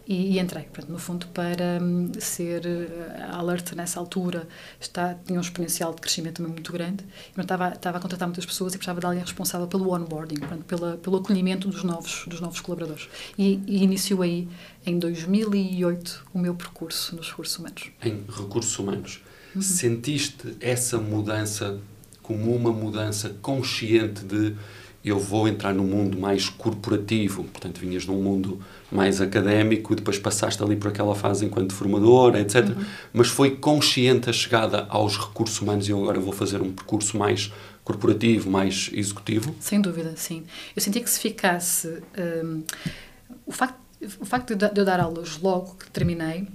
e, 0.07 0.33
e, 0.35 0.39
entrei, 0.39 0.63
portanto, 0.63 0.89
no 0.89 0.97
fundo, 0.97 1.27
para 1.27 1.79
um, 1.81 2.11
ser 2.19 2.65
uh, 2.65 3.35
alerta 3.35 3.75
nessa 3.75 3.99
altura. 3.99 4.47
Está, 4.79 5.15
tinha 5.25 5.37
um 5.37 5.41
exponencial 5.41 5.93
de 5.93 6.01
crescimento 6.01 6.37
também 6.37 6.51
muito 6.51 6.71
grande. 6.71 7.05
Eu 7.35 7.41
estava, 7.41 7.69
estava 7.69 7.97
a 7.97 8.01
contratar 8.01 8.27
muitas 8.27 8.45
pessoas 8.45 8.73
e 8.73 8.77
precisava 8.77 8.99
de 8.99 9.05
alguém 9.05 9.21
responsável 9.21 9.67
pelo 9.67 9.93
onboarding, 9.93 10.39
portanto, 10.39 10.65
pela, 10.65 10.97
pelo 10.97 11.17
acolhimento 11.17 11.67
dos 11.67 11.83
novos, 11.83 12.25
dos 12.27 12.41
novos 12.41 12.59
colaboradores. 12.59 13.07
E, 13.37 13.61
e 13.67 13.83
iniciou 13.83 14.21
aí, 14.21 14.47
em 14.85 14.97
2008, 14.97 16.25
o 16.33 16.39
meu 16.39 16.55
percurso 16.55 17.15
nos 17.15 17.29
recursos 17.29 17.57
humanos. 17.57 17.91
Em 18.03 18.23
recursos 18.27 18.77
humanos. 18.79 19.21
Uhum. 19.55 19.61
Sentiste 19.61 20.55
essa 20.59 20.97
mudança 20.97 21.79
como 22.21 22.55
uma 22.55 22.71
mudança 22.71 23.35
consciente 23.41 24.23
de 24.23 24.55
eu 25.03 25.19
vou 25.19 25.47
entrar 25.47 25.73
num 25.73 25.85
mundo 25.85 26.17
mais 26.17 26.47
corporativo, 26.47 27.43
portanto, 27.45 27.79
vinhas 27.79 28.05
num 28.05 28.21
mundo 28.21 28.59
mais 28.91 29.19
académico, 29.19 29.95
depois 29.95 30.19
passaste 30.19 30.61
ali 30.61 30.75
por 30.75 30.89
aquela 30.89 31.15
fase 31.15 31.45
enquanto 31.45 31.73
formador, 31.73 32.35
etc. 32.35 32.69
Uhum. 32.69 32.85
Mas 33.13 33.27
foi 33.29 33.55
consciente 33.55 34.29
a 34.29 34.33
chegada 34.33 34.85
aos 34.89 35.17
recursos 35.17 35.59
humanos 35.59 35.87
e 35.87 35.91
eu 35.91 36.01
agora 36.01 36.19
vou 36.19 36.33
fazer 36.33 36.61
um 36.61 36.71
percurso 36.71 37.17
mais 37.17 37.51
corporativo, 37.83 38.49
mais 38.49 38.89
executivo? 38.93 39.55
Sem 39.59 39.81
dúvida, 39.81 40.13
sim. 40.15 40.43
Eu 40.75 40.81
sentia 40.81 41.01
que 41.01 41.09
se 41.09 41.19
ficasse. 41.19 42.01
Um, 42.43 42.63
o, 43.45 43.51
facto, 43.51 43.79
o 44.19 44.25
facto 44.25 44.55
de 44.55 44.65
eu 44.79 44.85
dar 44.85 44.99
aulas 44.99 45.39
logo 45.39 45.75
que 45.75 45.89
terminei 45.89 46.47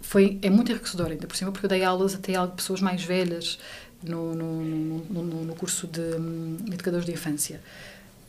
foi, 0.00 0.38
é 0.42 0.50
muito 0.50 0.70
enriquecedor, 0.70 1.06
ainda 1.06 1.26
por 1.26 1.36
cima, 1.36 1.52
porque 1.52 1.64
eu 1.64 1.70
dei 1.70 1.84
aulas 1.84 2.14
até 2.14 2.34
a 2.34 2.46
pessoas 2.46 2.80
mais 2.80 3.02
velhas 3.02 3.58
no, 4.02 4.34
no, 4.34 4.64
no, 4.64 5.44
no 5.44 5.54
curso 5.54 5.86
de, 5.86 6.02
de 6.64 6.74
educadores 6.74 7.06
de 7.06 7.12
infância. 7.12 7.60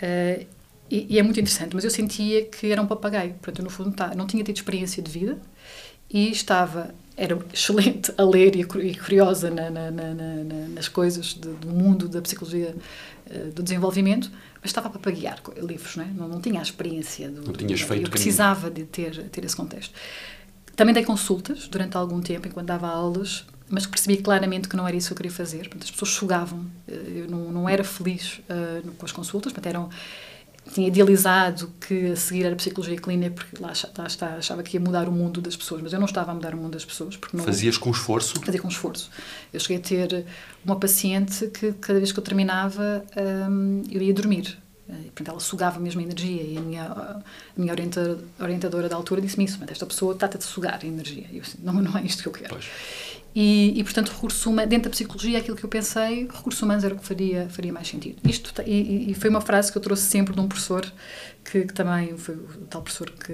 Uh, 0.02 0.46
E, 0.92 1.16
e, 1.16 1.18
é 1.18 1.24
muito 1.24 1.40
interessante, 1.40 1.74
mas 1.74 1.84
eu 1.84 1.90
sentia 1.90 2.46
que 2.46 2.72
era 2.72 2.80
um 2.80 2.86
papagaio. 2.86 3.34
Portanto, 3.42 3.60
eu, 3.60 3.64
no 3.64 3.70
fundo, 3.70 3.96
tá, 3.96 4.14
não 4.14 4.28
tinha 4.28 4.44
tido 4.44 4.58
experiência 4.58 5.02
de 5.02 5.10
vida 5.10 5.40
e 6.08 6.30
estava, 6.30 6.94
era 7.18 7.36
excelente 7.52 8.14
a 8.16 8.24
ler 8.24 8.56
e, 8.56 8.64
curiosa 8.96 9.50
na, 9.50 9.72
na, 9.72 9.90
na, 9.90 10.14
nas 10.76 10.88
coisas 10.88 11.28
de, 11.34 11.50
do 11.50 11.68
mundo 11.70 12.08
da 12.08 12.22
psicologia 12.22 12.76
uh, 12.76 13.52
do 13.54 13.64
desenvolvimento, 13.64 14.30
mas 14.62 14.70
estava 14.70 14.88
a 14.88 14.92
papaguear 14.92 15.42
livros, 15.58 15.96
não, 15.96 16.04
é? 16.04 16.08
não, 16.08 16.28
não 16.28 16.42
tinha 16.42 16.60
a 16.60 16.64
experiência. 16.64 17.30
Do, 17.30 17.42
não 17.42 17.54
tinhas 17.54 17.82
feito 17.82 18.06
Eu 18.06 18.12
precisava 18.12 18.70
de 18.70 18.84
ter, 18.84 19.30
ter 19.30 19.44
esse 19.44 19.56
contexto. 19.56 19.94
Também 20.76 20.94
dei 20.94 21.04
consultas 21.04 21.68
durante 21.68 21.98
algum 21.98 22.22
tempo, 22.22 22.48
enquanto 22.48 22.68
dava 22.68 22.88
aulas, 22.88 23.46
mas 23.74 23.88
percebi 23.88 24.18
claramente 24.18 24.70
que 24.70 24.76
não 24.76 24.88
era 24.88 24.96
isso 24.96 25.08
que 25.08 25.14
eu 25.14 25.18
queria 25.18 25.32
fazer. 25.32 25.62
Portanto, 25.62 25.84
as 25.84 25.92
pessoas 25.92 26.12
sugavam. 26.12 26.64
Eh, 26.88 27.24
eu 27.24 27.28
não, 27.28 27.52
não 27.52 27.68
era 27.68 27.84
feliz 27.84 28.40
uh, 28.50 28.92
com 28.92 29.06
as 29.06 29.12
consultas, 29.12 29.52
portanto, 29.52 29.68
eram 29.68 29.90
tinha 30.72 30.88
idealizado 30.88 31.74
que 31.82 32.12
a 32.12 32.16
seguir 32.16 32.46
era 32.46 32.56
psicologia 32.56 32.96
clínica 32.96 33.32
porque 33.32 33.62
lá, 33.62 33.74
lá 33.98 34.08
está, 34.08 34.28
achava 34.36 34.64
que 34.64 34.78
ia 34.78 34.80
mudar 34.80 35.10
o 35.10 35.12
mundo 35.12 35.42
das 35.42 35.58
pessoas, 35.58 35.82
mas 35.82 35.92
eu 35.92 36.00
não 36.00 36.06
estava 36.06 36.32
a 36.32 36.36
mudar 36.36 36.54
o 36.54 36.58
mundo 36.58 36.72
das 36.72 36.86
pessoas. 36.86 37.18
Porque 37.18 37.36
não, 37.36 37.44
Fazias 37.44 37.78
com 37.78 37.90
esforço? 37.90 38.40
Fazia 38.40 38.62
com 38.62 38.70
esforço. 38.70 39.10
Eu 39.52 39.60
cheguei 39.60 39.78
a 39.78 39.82
ter 39.82 40.26
uma 40.64 40.78
paciente 40.78 41.48
que 41.48 41.74
cada 41.74 42.00
vez 42.00 42.14
que 42.14 42.20
eu 42.20 42.24
terminava 42.24 43.04
um, 43.50 43.82
eu 43.92 44.02
ia 44.02 44.14
dormir. 44.14 44.58
E, 44.88 45.06
portanto, 45.06 45.30
ela 45.30 45.40
sugava 45.40 45.80
mesmo 45.80 46.02
a 46.02 46.04
energia 46.04 46.44
e 46.44 46.58
a 46.58 46.62
minha, 46.62 46.84
a 46.86 47.24
minha 47.58 47.74
orientadora 48.40 48.88
da 48.88 48.96
altura 48.96 49.22
disse-me 49.22 49.46
isso, 49.46 49.58
mas 49.60 49.72
esta 49.72 49.86
pessoa 49.86 50.14
está-te 50.14 50.38
a 50.38 50.42
sugar 50.42 50.80
a 50.82 50.86
energia. 50.86 51.26
E 51.32 51.38
eu 51.38 51.42
disse, 51.42 51.58
não, 51.62 51.74
não 51.74 51.98
é 51.98 52.04
isto 52.04 52.22
que 52.22 52.28
eu 52.30 52.34
quero. 52.34 52.50
Pois. 52.50 52.66
E, 53.36 53.80
e, 53.80 53.84
portanto, 53.84 54.10
recurso 54.10 54.50
humano, 54.50 54.68
dentro 54.68 54.90
da 54.90 54.92
psicologia, 54.92 55.40
aquilo 55.40 55.58
que 55.58 55.64
eu 55.64 55.70
pensei, 55.70 56.28
recursos 56.28 56.62
humanos 56.62 56.84
era 56.84 56.94
o 56.94 57.00
que 57.00 57.06
faria, 57.06 57.50
faria 57.50 57.74
mais 57.74 57.88
sentido. 57.88 58.18
Isto, 58.30 58.54
e, 58.66 59.12
e 59.12 59.14
foi 59.16 59.30
uma 59.30 59.42
frase 59.42 59.72
que 59.72 59.78
eu 59.78 59.82
trouxe 59.82 60.04
sempre 60.04 60.34
de 60.34 60.40
um 60.40 60.48
professor, 60.48 60.86
que, 61.44 61.66
que 61.66 61.74
também 61.74 62.16
foi 62.16 62.36
o 62.36 62.48
tal 62.70 62.82
professor 62.84 63.10
que, 63.10 63.34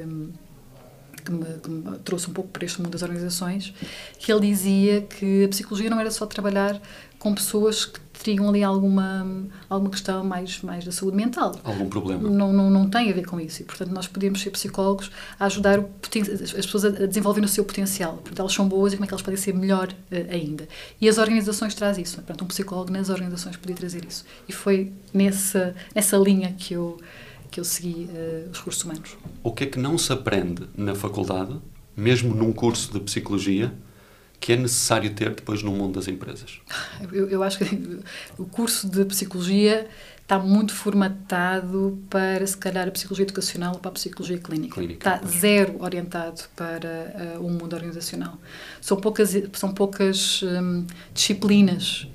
que, 1.30 1.34
me, 1.34 1.60
que 1.60 1.70
me 1.70 2.00
trouxe 2.00 2.30
um 2.30 2.34
pouco 2.34 2.50
para 2.50 2.65
este 2.65 2.82
mundo 2.82 2.92
das 2.92 3.04
organizações, 3.04 3.74
que 4.18 4.32
ele 4.32 4.48
dizia 4.48 5.02
que 5.02 5.46
a 5.46 5.50
psicologia 5.50 5.89
não 5.89 6.00
era 6.00 6.12
só 6.12 6.26
trabalhar 6.26 6.82
com 7.20 7.36
pessoas 7.36 7.86
que 7.86 8.00
teriam 8.24 8.50
ali 8.50 8.63
alguma, 8.63 9.48
alguma 9.70 9.92
questão 9.92 10.24
mais, 10.24 10.62
mais 10.62 10.84
da 10.84 10.92
saúde 10.92 11.15
mental. 11.15 11.56
Algum 11.63 11.88
problema. 11.88 12.30
Não, 12.30 12.52
não, 12.52 12.70
não 12.70 12.89
tem 12.89 13.10
a 13.12 13.13
ver 13.13 13.26
com 13.26 13.39
isso. 13.39 13.62
E, 13.62 13.65
portanto, 13.65 13.92
nós 13.92 14.08
podemos 14.08 14.42
ser 14.42 14.52
psicólogos 14.52 15.12
a 15.39 15.46
ajudar 15.46 15.80
as 15.80 16.65
pessoas 16.65 16.86
a 16.86 16.89
desenvolver 17.06 17.42
o 17.42 17.48
seu 17.48 17.63
potencial. 17.63 18.13
Portanto, 18.13 18.39
elas 18.39 18.54
são 18.54 18.68
boas 18.68 18.94
e 18.94 18.98
como 18.98 19.06
é 19.06 19.08
que 19.08 19.13
elas 19.13 19.22
podem 19.22 19.38
ser 19.38 19.54
melhor 19.54 19.89
uh, 19.89 20.34
ainda. 20.34 20.68
E 21.00 21.08
as 21.08 21.18
organizações 21.18 21.74
trazem 21.74 22.04
isso. 22.04 22.15
Portanto, 22.18 22.44
um 22.44 22.48
psicólogo 22.48 22.92
nas 22.92 23.10
organizações 23.10 23.56
podia 23.56 23.76
trazer 23.76 24.04
isso. 24.06 24.26
E 24.48 24.54
foi 24.54 24.92
nessa, 25.13 25.76
nessa 25.94 26.18
linha 26.18 26.54
que 26.58 26.74
eu, 26.74 26.98
que 27.52 27.60
eu 27.60 27.64
segui 27.64 28.10
uh, 28.12 28.50
os 28.52 28.58
recursos 28.58 28.84
humanos. 28.84 29.18
O 29.44 29.52
que 29.52 29.64
é 29.64 29.68
que 29.68 29.80
não 29.80 29.98
se 29.98 30.12
aprende 30.12 30.68
na 30.76 30.96
faculdade, 30.96 31.60
mesmo 31.96 32.34
num 32.34 32.54
curso 32.54 32.92
de 32.94 33.00
psicologia, 33.00 33.74
que 34.40 34.54
é 34.54 34.56
necessário 34.56 35.14
ter 35.14 35.36
depois 35.36 35.62
no 35.62 35.72
mundo 35.72 35.96
das 35.96 36.08
empresas? 36.08 36.60
Eu, 37.12 37.30
eu 37.30 37.44
acho 37.44 37.58
que 37.60 38.00
o 38.38 38.46
curso 38.46 38.90
de 38.90 39.04
psicologia 39.06 39.88
está 40.22 40.38
muito 40.38 40.76
formatado 40.76 42.00
para, 42.08 42.46
se 42.46 42.56
calhar, 42.56 42.88
a 42.88 42.92
psicologia 42.92 43.24
educacional 43.24 43.74
ou 43.74 43.80
para 43.80 43.90
a 43.90 43.94
psicologia 43.94 44.38
clínica. 44.38 44.76
clínica 44.76 45.16
está 45.16 45.28
zero 45.28 45.78
orientado 45.80 46.44
para 46.56 47.40
uh, 47.40 47.46
o 47.46 47.50
mundo 47.50 47.74
organizacional. 47.74 48.38
São 48.80 48.98
poucas, 48.98 49.36
são 49.54 49.74
poucas 49.74 50.44
um, 50.44 50.86
disciplinas 51.14 52.08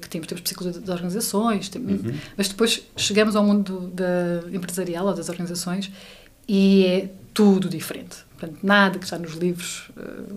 que 0.00 0.08
temos. 0.08 0.26
Temos 0.26 0.42
psicologia 0.42 0.80
das 0.80 0.90
organizações, 0.90 1.68
temos, 1.68 2.02
uhum. 2.02 2.14
mas 2.36 2.48
depois 2.48 2.82
chegamos 2.96 3.36
ao 3.36 3.44
mundo 3.44 3.90
da 3.94 4.42
empresarial 4.52 5.06
ou 5.06 5.14
das 5.14 5.28
organizações 5.28 5.90
e 6.48 6.84
é 6.84 7.08
tudo 7.32 7.68
diferente. 7.68 8.16
Portanto, 8.36 8.58
nada 8.62 8.98
que 8.98 9.04
está 9.04 9.18
nos 9.18 9.34
livros 9.34 9.90
uh, 9.90 10.34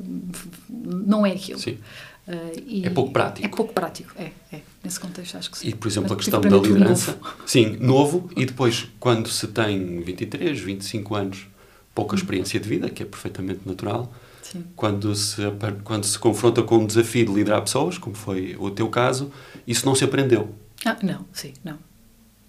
não 0.69 1.25
é 1.25 1.31
aquilo. 1.31 1.57
Sim. 1.57 1.79
Uh, 2.27 2.85
é 2.85 2.89
pouco 2.89 3.11
prático. 3.11 3.45
É 3.45 3.49
pouco 3.49 3.73
prático, 3.73 4.11
é, 4.17 4.31
é. 4.51 4.61
Nesse 4.83 4.99
contexto, 4.99 5.37
acho 5.37 5.49
que 5.49 5.57
sim. 5.57 5.69
E, 5.69 5.73
por 5.73 5.87
exemplo, 5.87 6.09
Mas, 6.09 6.11
a 6.11 6.15
questão 6.17 6.41
da 6.41 6.57
liderança. 6.57 7.11
Novo. 7.13 7.35
Sim, 7.45 7.77
novo. 7.79 8.29
E 8.37 8.45
depois, 8.45 8.87
quando 8.99 9.27
se 9.29 9.47
tem 9.47 10.01
23, 10.01 10.59
25 10.59 11.15
anos, 11.15 11.47
pouca 11.95 12.15
experiência 12.15 12.59
de 12.59 12.69
vida, 12.69 12.89
que 12.89 13.01
é 13.01 13.05
perfeitamente 13.05 13.61
natural. 13.65 14.13
Sim. 14.43 14.65
Quando, 14.75 15.15
se, 15.15 15.41
quando 15.83 16.05
se 16.05 16.19
confronta 16.19 16.61
com 16.61 16.77
um 16.79 16.85
desafio 16.85 17.25
de 17.25 17.33
liderar 17.33 17.61
pessoas, 17.61 17.97
como 17.97 18.15
foi 18.15 18.55
o 18.59 18.69
teu 18.69 18.89
caso, 18.89 19.31
isso 19.65 19.85
não 19.85 19.95
se 19.95 20.03
aprendeu. 20.03 20.53
Ah, 20.85 20.97
não, 21.01 21.25
sim, 21.31 21.53
não. 21.63 21.75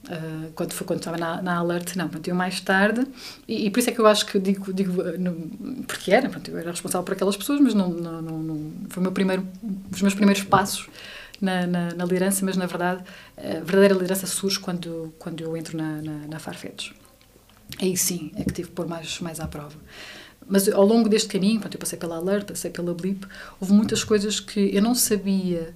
Uh, 0.06 0.52
quando 0.54 0.72
foi 0.74 0.86
quando 0.86 0.98
estava 0.98 1.16
na, 1.16 1.40
na 1.40 1.56
Alert, 1.56 1.96
não, 1.96 2.08
pronto, 2.08 2.28
eu 2.28 2.34
mais 2.34 2.60
tarde, 2.60 3.06
e, 3.48 3.66
e, 3.66 3.70
por 3.70 3.78
isso 3.78 3.88
é 3.88 3.92
que 3.92 3.98
eu 3.98 4.06
acho 4.06 4.26
que 4.26 4.38
digo, 4.38 4.70
digo 4.70 5.02
no, 5.18 5.32
porque 5.86 6.12
era, 6.12 6.28
pronto, 6.28 6.50
eu 6.50 6.58
era 6.58 6.72
responsável 6.72 7.02
por 7.04 7.14
aquelas 7.14 7.36
pessoas, 7.38 7.58
mas 7.58 7.72
não, 7.72 7.88
não, 7.88 8.20
não, 8.20 8.38
não 8.38 8.72
foi 8.90 9.00
o 9.00 9.02
meu 9.02 9.12
primeiro, 9.12 9.48
os 9.90 10.02
meus 10.02 10.12
primeiros 10.12 10.42
passos 10.42 10.90
na, 11.40 11.66
na, 11.66 11.94
na, 11.94 12.04
liderança, 12.04 12.44
mas 12.44 12.54
na 12.54 12.66
verdade 12.66 13.02
a 13.38 13.60
verdadeira 13.64 13.94
liderança 13.94 14.26
surge 14.26 14.58
quando, 14.58 15.14
quando 15.18 15.42
eu 15.42 15.56
entro 15.56 15.78
na, 15.78 16.02
na, 16.02 16.26
na 16.28 16.38
Farfetch. 16.38 16.90
Aí 17.80 17.96
sim 17.96 18.30
é 18.36 18.44
que 18.44 18.52
tive 18.52 18.68
que 18.68 18.74
pôr 18.74 18.86
mais, 18.86 19.20
mais 19.20 19.40
à 19.40 19.48
prova. 19.48 19.74
Mas 20.46 20.68
ao 20.68 20.84
longo 20.84 21.08
deste 21.08 21.28
caminho, 21.28 21.60
pronto, 21.60 21.74
eu 21.74 21.80
passei 21.80 21.98
pela 21.98 22.16
Alert, 22.16 22.46
passei 22.46 22.70
pela 22.70 22.94
Blip, 22.94 23.26
houve 23.60 23.72
muitas 23.72 24.04
coisas 24.04 24.40
que 24.40 24.74
eu 24.74 24.82
não 24.82 24.94
sabia 24.94 25.74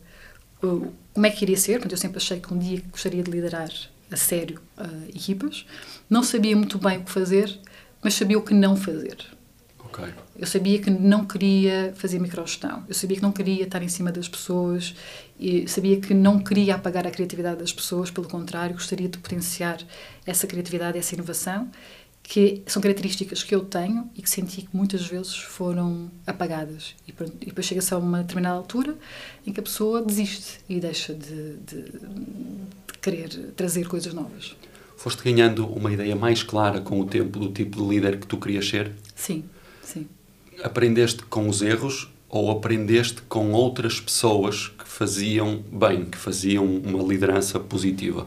uh, 0.63 0.93
como 1.15 1.27
é 1.27 1.31
que 1.31 1.45
iria 1.45 1.57
ser, 1.57 1.73
portanto, 1.75 1.93
eu 1.93 1.99
sempre 1.99 2.19
achei 2.19 2.41
que 2.41 2.53
um 2.53 2.59
dia 2.59 2.83
gostaria 2.91 3.23
de 3.23 3.31
liderar 3.31 3.71
a 4.11 4.17
sério 4.17 4.61
uh, 4.77 5.09
equipas. 5.09 5.67
Não 6.09 6.23
sabia 6.23 6.57
muito 6.57 6.79
bem 6.79 6.99
o 6.99 7.05
que 7.05 7.11
fazer, 7.11 7.59
mas 8.03 8.15
sabia 8.15 8.39
o 8.39 8.43
que 8.43 8.55
não 8.55 8.77
fazer. 8.77 9.17
Okay. 9.91 10.13
Eu 10.39 10.47
sabia 10.47 10.79
que 10.79 10.91
não 10.91 11.25
queria 11.25 11.93
fazer 11.97 12.19
microgestão. 12.21 12.85
Eu 12.87 12.95
sabia 12.95 13.17
que 13.17 13.23
não 13.23 13.33
queria 13.33 13.65
estar 13.65 13.83
em 13.83 13.89
cima 13.89 14.13
das 14.13 14.29
pessoas. 14.29 14.95
E 15.41 15.67
sabia 15.67 15.99
que 15.99 16.15
não 16.15 16.39
queria 16.39 16.75
apagar 16.75 17.07
a 17.07 17.11
criatividade 17.11 17.59
das 17.59 17.73
pessoas. 17.73 18.11
Pelo 18.11 18.29
contrário, 18.29 18.75
gostaria 18.75 19.09
de 19.09 19.19
potenciar 19.19 19.79
essa 20.25 20.47
criatividade, 20.47 20.99
essa 20.99 21.15
inovação, 21.15 21.69
que 22.29 22.63
são 22.67 22.83
características 22.83 23.43
que 23.43 23.55
eu 23.55 23.65
tenho 23.65 24.11
e 24.15 24.21
que 24.21 24.29
senti 24.29 24.61
que 24.61 24.77
muitas 24.77 25.07
vezes 25.07 25.35
foram 25.35 26.11
apagadas. 26.27 26.95
E, 27.07 27.15
e 27.41 27.47
depois 27.47 27.67
chega-se 27.67 27.95
a 27.95 27.97
uma 27.97 28.19
determinada 28.19 28.55
altura 28.55 28.99
em 29.47 29.53
que 29.53 29.59
a 29.59 29.63
pessoa 29.63 30.03
desiste 30.03 30.61
e 30.69 30.79
deixa 30.79 31.15
de, 31.15 31.57
de 31.57 31.85
querer 33.01 33.31
trazer 33.57 33.89
coisas 33.89 34.13
novas. 34.13 34.55
Foste 34.99 35.25
ganhando 35.25 35.67
uma 35.67 35.91
ideia 35.91 36.15
mais 36.15 36.43
clara 36.43 36.83
com 36.83 37.01
o 37.01 37.07
tempo 37.07 37.39
do 37.39 37.51
tipo 37.51 37.83
de 37.83 37.89
líder 37.89 38.21
que 38.21 38.27
tu 38.27 38.37
querias 38.37 38.69
ser? 38.69 38.93
Sim, 39.17 39.45
sim. 39.83 40.07
Aprendeste 40.63 41.23
com 41.23 41.49
os 41.49 41.63
erros 41.63 42.11
ou 42.29 42.51
aprendeste 42.51 43.23
com 43.23 43.53
outras 43.53 44.03
pessoas 44.03 44.69
que 44.69 44.87
faziam 44.87 45.65
bem, 45.73 46.05
que 46.05 46.19
faziam 46.19 46.67
uma 46.67 47.03
liderança 47.03 47.59
positiva? 47.59 48.27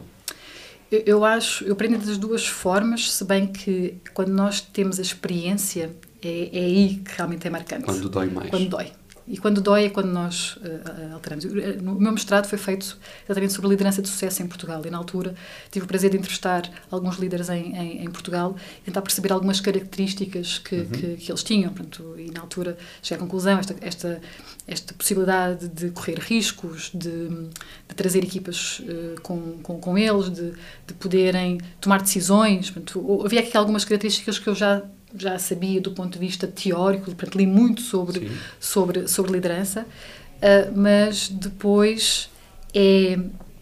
Eu, 0.92 1.02
eu 1.06 1.24
acho, 1.24 1.64
eu 1.64 1.72
aprendi 1.72 1.96
das 1.96 2.18
duas 2.18 2.46
formas, 2.46 3.10
se 3.10 3.24
bem 3.24 3.46
que 3.46 3.94
quando 4.12 4.28
nós 4.28 4.60
temos 4.60 4.98
a 4.98 5.02
experiência 5.02 5.90
é, 6.22 6.50
é 6.52 6.64
aí 6.64 7.02
que 7.04 7.16
realmente 7.16 7.46
é 7.46 7.50
marcante. 7.50 7.84
Quando 7.84 8.08
dói 8.10 8.28
mais. 8.28 8.50
Quando 8.50 8.68
dói. 8.68 8.92
E 9.26 9.38
quando 9.38 9.60
dói 9.60 9.84
é 9.84 9.90
quando 9.90 10.08
nós 10.08 10.56
uh, 10.56 11.14
alteramos. 11.14 11.44
Eh, 11.44 11.78
o 11.80 12.00
meu 12.00 12.12
mestrado 12.12 12.46
foi 12.46 12.58
feito 12.58 12.98
exatamente 13.24 13.52
sobre 13.52 13.70
liderança 13.70 14.02
de 14.02 14.08
sucesso 14.08 14.42
em 14.42 14.46
Portugal. 14.46 14.82
E 14.84 14.90
na 14.90 14.98
altura 14.98 15.34
tive 15.70 15.84
o 15.84 15.88
prazer 15.88 16.10
de 16.10 16.16
entrevistar 16.16 16.68
alguns 16.90 17.16
líderes 17.18 17.48
em, 17.48 17.76
em, 17.76 18.04
em 18.04 18.10
Portugal 18.10 18.56
e 18.80 18.84
tentar 18.86 19.02
perceber 19.02 19.32
algumas 19.32 19.60
características 19.60 20.58
que, 20.58 20.76
uhum. 20.76 20.86
que, 20.86 21.16
que, 21.16 21.30
eles 21.30 21.42
tinham. 21.42 21.72
Pronto, 21.72 22.14
e 22.18 22.30
na 22.30 22.40
altura 22.40 22.76
cheguei 23.00 23.18
à 23.18 23.20
conclusão, 23.20 23.58
esta, 23.58 23.76
esta, 23.80 24.20
esta 24.66 24.94
possibilidade 24.94 25.68
de 25.68 25.90
correr 25.90 26.18
riscos, 26.18 26.90
de, 26.92 27.28
de 27.28 27.94
trazer 27.94 28.24
equipas 28.24 28.80
uh, 28.80 29.20
com, 29.22 29.58
com, 29.62 29.78
com, 29.78 29.96
eles, 29.96 30.30
de, 30.30 30.52
de 30.86 30.94
poderem 30.94 31.60
tomar 31.80 32.02
decisões. 32.02 32.70
Pronto, 32.70 33.22
havia 33.24 33.40
aqui 33.40 33.56
algumas 33.56 33.84
características 33.84 34.38
que 34.38 34.48
eu 34.48 34.54
já 34.54 34.82
já 35.16 35.38
sabia 35.38 35.80
do 35.80 35.92
ponto 35.92 36.12
de 36.12 36.18
vista 36.18 36.46
teórico, 36.46 37.06
portanto, 37.06 37.36
li 37.36 37.46
muito 37.46 37.80
sobre, 37.80 38.30
sobre, 38.58 39.08
sobre 39.08 39.32
liderança, 39.32 39.82
uh, 39.82 40.78
mas 40.78 41.28
depois 41.28 42.30
é 42.74 43.18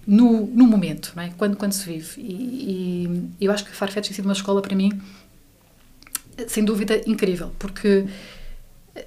no, 0.07 0.47
no 0.47 0.67
momento, 0.67 1.13
não 1.15 1.23
é? 1.23 1.33
quando, 1.37 1.57
quando 1.57 1.73
se 1.73 1.85
vive. 1.85 2.21
E, 2.21 3.31
e 3.41 3.45
eu 3.45 3.53
acho 3.53 3.65
que 3.65 3.71
Farfetch 3.71 4.07
tem 4.07 4.15
sido 4.15 4.25
uma 4.25 4.33
escola 4.33 4.61
para 4.61 4.75
mim, 4.75 5.01
sem 6.49 6.65
dúvida, 6.65 7.01
incrível, 7.07 7.53
porque 7.59 8.07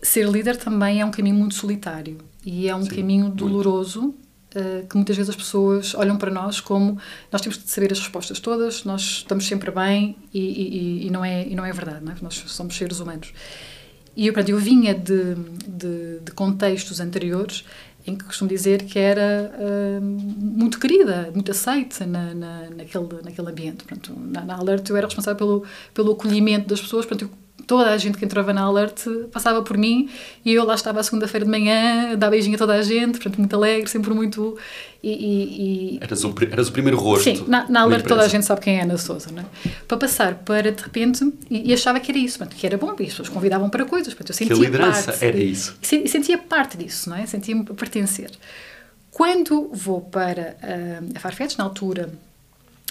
ser 0.01 0.27
líder 0.29 0.57
também 0.57 1.01
é 1.01 1.05
um 1.05 1.11
caminho 1.11 1.35
muito 1.35 1.55
solitário 1.55 2.19
e 2.45 2.67
é 2.67 2.75
um 2.75 2.83
Sim, 2.83 2.89
caminho 2.89 3.29
doloroso. 3.29 4.01
Muito 4.01 4.22
uh, 4.55 4.87
que 4.87 4.95
muitas 4.95 5.15
vezes 5.15 5.29
as 5.29 5.35
pessoas 5.35 5.93
olham 5.95 6.17
para 6.17 6.31
nós 6.31 6.59
como 6.59 6.97
nós 7.31 7.41
temos 7.41 7.57
de 7.57 7.69
saber 7.69 7.91
as 7.91 7.99
respostas 7.99 8.39
todas, 8.39 8.83
nós 8.83 9.01
estamos 9.01 9.47
sempre 9.47 9.71
bem 9.71 10.15
e, 10.33 10.39
e, 10.39 11.07
e 11.07 11.09
não, 11.09 11.23
é, 11.23 11.47
e 11.47 11.55
não 11.55 11.65
é 11.65 11.71
verdade, 11.71 12.03
não 12.03 12.11
é? 12.11 12.15
nós 12.21 12.35
somos 12.47 12.75
seres 12.75 12.99
humanos. 12.99 13.33
E 14.15 14.27
eu, 14.27 14.33
pronto, 14.33 14.49
eu 14.49 14.57
vinha 14.59 14.93
de, 14.93 15.35
de, 15.67 16.19
de, 16.19 16.31
contextos 16.33 16.99
anteriores 16.99 17.65
em 18.05 18.15
que 18.15 18.25
costumo 18.25 18.49
dizer 18.49 18.83
que 18.83 18.99
era 18.99 19.51
uh, 19.57 20.01
muito 20.01 20.79
querida, 20.79 21.31
muito 21.33 21.49
aceite 21.51 22.05
na, 22.05 22.33
na, 22.33 22.69
naquele, 22.69 23.07
naquele 23.23 23.49
ambiente. 23.49 23.85
Portanto, 23.85 24.13
na, 24.15 24.45
na 24.45 24.55
Alert 24.57 24.87
eu 24.89 24.97
era 24.97 25.07
responsável 25.07 25.37
pelo, 25.37 25.63
pelo 25.93 26.11
acolhimento 26.11 26.67
das 26.67 26.81
pessoas, 26.81 27.07
eu 27.09 27.29
toda 27.65 27.89
a 27.89 27.97
gente 27.97 28.17
que 28.17 28.25
entrava 28.25 28.53
na 28.53 28.61
Alert 28.61 29.05
passava 29.31 29.61
por 29.61 29.77
mim 29.77 30.09
e 30.43 30.53
eu 30.53 30.63
lá 30.65 30.75
estava 30.75 30.99
a 30.99 31.03
segunda-feira 31.03 31.45
de 31.45 31.51
manhã, 31.51 32.15
dar 32.17 32.29
beijinho 32.29 32.55
a 32.55 32.57
toda 32.57 32.73
a 32.73 32.81
gente, 32.81 33.13
portanto, 33.13 33.37
muito 33.37 33.55
alegre, 33.55 33.89
sempre 33.89 34.13
muito. 34.13 34.57
E, 35.01 35.09
e, 35.09 35.95
e 35.95 35.99
eras, 36.01 36.23
o, 36.23 36.33
eras 36.49 36.69
o 36.69 36.71
primeiro 36.71 36.97
rosto. 36.97 37.23
Sim, 37.23 37.45
na, 37.47 37.67
na 37.69 37.81
Alert 37.81 38.07
toda 38.07 38.23
a 38.23 38.27
gente 38.27 38.45
sabe 38.45 38.61
quem 38.61 38.79
é 38.79 38.83
Ana 38.83 38.97
Souza, 38.97 39.29
não 39.31 39.41
é? 39.41 39.45
Para 39.87 39.97
passar 39.97 40.35
para, 40.35 40.71
de 40.71 40.81
repente, 40.81 41.29
e, 41.49 41.69
e, 41.69 41.73
achava 41.73 41.99
que 41.99 42.11
era 42.11 42.19
isso, 42.19 42.37
portanto, 42.37 42.57
que 42.57 42.65
era 42.65 42.77
bom, 42.77 42.95
e 42.99 43.03
as 43.03 43.09
pessoas 43.09 43.29
convidavam 43.29 43.69
para 43.69 43.85
coisas, 43.85 44.13
portanto, 44.13 44.29
eu 44.29 44.35
sentia 44.35 44.55
que 44.55 44.61
a 44.61 44.65
liderança 44.65 45.11
parte, 45.11 45.25
era 45.25 45.37
isso. 45.37 45.75
E 45.91 46.07
sentia 46.07 46.37
parte 46.37 46.77
disso, 46.77 47.09
não 47.09 47.17
é? 47.17 47.25
Sentia-me 47.25 47.63
pertencer. 47.65 48.31
Quando 49.11 49.69
vou 49.73 50.01
para 50.01 50.55
uh, 50.63 51.11
a 51.15 51.19
Farfetch, 51.19 51.57
na 51.57 51.65
altura 51.65 52.09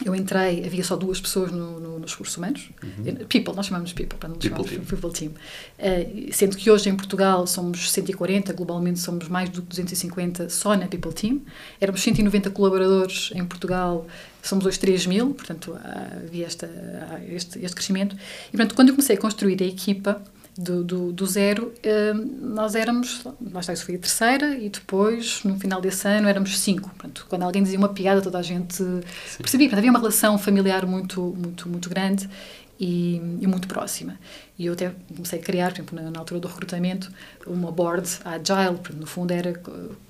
eu 0.05 0.15
entrei, 0.15 0.65
havia 0.65 0.83
só 0.85 0.97
duas 0.97 1.21
pessoas 1.21 1.51
no, 1.51 1.81
no, 1.81 1.99
nos 1.99 2.13
recursos 2.13 2.37
humanos. 2.37 2.71
Uhum. 2.83 3.27
People, 3.27 3.55
nós 3.55 3.67
chamamos 3.67 3.93
People, 3.93 4.19
para 4.19 4.29
não 4.29 4.37
people 4.37 4.67
chamamos 4.67 4.71
team. 4.71 5.01
People 5.01 5.13
Team. 5.13 5.33
Uh, 5.79 6.33
sendo 6.33 6.57
que 6.57 6.71
hoje 6.71 6.89
em 6.89 6.97
Portugal 6.97 7.47
somos 7.47 7.91
140, 7.91 8.53
globalmente 8.53 9.01
somos 9.01 9.29
mais 9.29 9.49
do 9.51 9.63
que 9.63 9.69
250 9.69 10.49
só 10.49 10.77
na 10.77 10.87
People 10.87 11.13
Team. 11.13 11.43
Éramos 11.81 12.03
190 12.03 12.51
colaboradores 12.51 13.31
em 13.35 13.45
Portugal, 13.45 14.07
somos 14.43 14.67
hoje 14.67 14.79
3 14.79 15.07
mil, 15.07 15.35
portanto 15.35 15.79
havia 16.27 16.47
esta, 16.47 16.69
este, 17.29 17.59
este 17.59 17.75
crescimento. 17.75 18.17
E 18.49 18.57
portanto, 18.57 18.75
quando 18.75 18.89
eu 18.89 18.95
comecei 18.95 19.17
a 19.17 19.19
construir 19.19 19.63
a 19.63 19.67
equipa, 19.67 20.23
do, 20.57 20.85
do, 20.85 21.13
do 21.13 21.27
zero, 21.27 21.73
hum, 22.15 22.53
nós 22.55 22.75
éramos, 22.75 23.25
está, 23.59 23.73
isso 23.73 23.87
foi 23.87 23.95
a 23.95 23.99
terceira, 23.99 24.57
e 24.57 24.69
depois, 24.69 25.43
no 25.45 25.59
final 25.59 25.81
desse 25.81 26.07
ano, 26.07 26.29
éramos 26.29 26.59
cinco. 26.59 26.91
Portanto, 26.91 27.27
quando 27.29 27.43
alguém 27.43 27.63
dizia 27.63 27.79
uma 27.79 27.89
piada, 27.89 28.21
toda 28.21 28.39
a 28.39 28.43
gente 28.43 28.77
Sim. 28.77 29.03
percebia. 29.39 29.69
Portanto, 29.69 29.79
havia 29.79 29.91
uma 29.91 29.99
relação 29.99 30.39
familiar 30.39 30.87
muito, 30.87 31.35
muito, 31.39 31.69
muito 31.69 31.89
grande 31.89 32.29
e, 32.79 33.17
e, 33.41 33.47
muito 33.47 33.67
próxima. 33.67 34.19
E 34.59 34.67
eu 34.67 34.75
até 34.75 34.93
comecei 35.15 35.39
a 35.39 35.43
criar, 35.43 35.71
por 35.71 35.77
exemplo, 35.77 36.03
na, 36.03 36.11
na 36.11 36.19
altura 36.19 36.39
do 36.39 36.49
recrutamento, 36.49 37.11
uma 37.47 37.73
board 37.73 38.07
agile, 38.23 38.77
porque 38.83 38.99
no 38.99 39.07
fundo 39.07 39.31
era, 39.31 39.59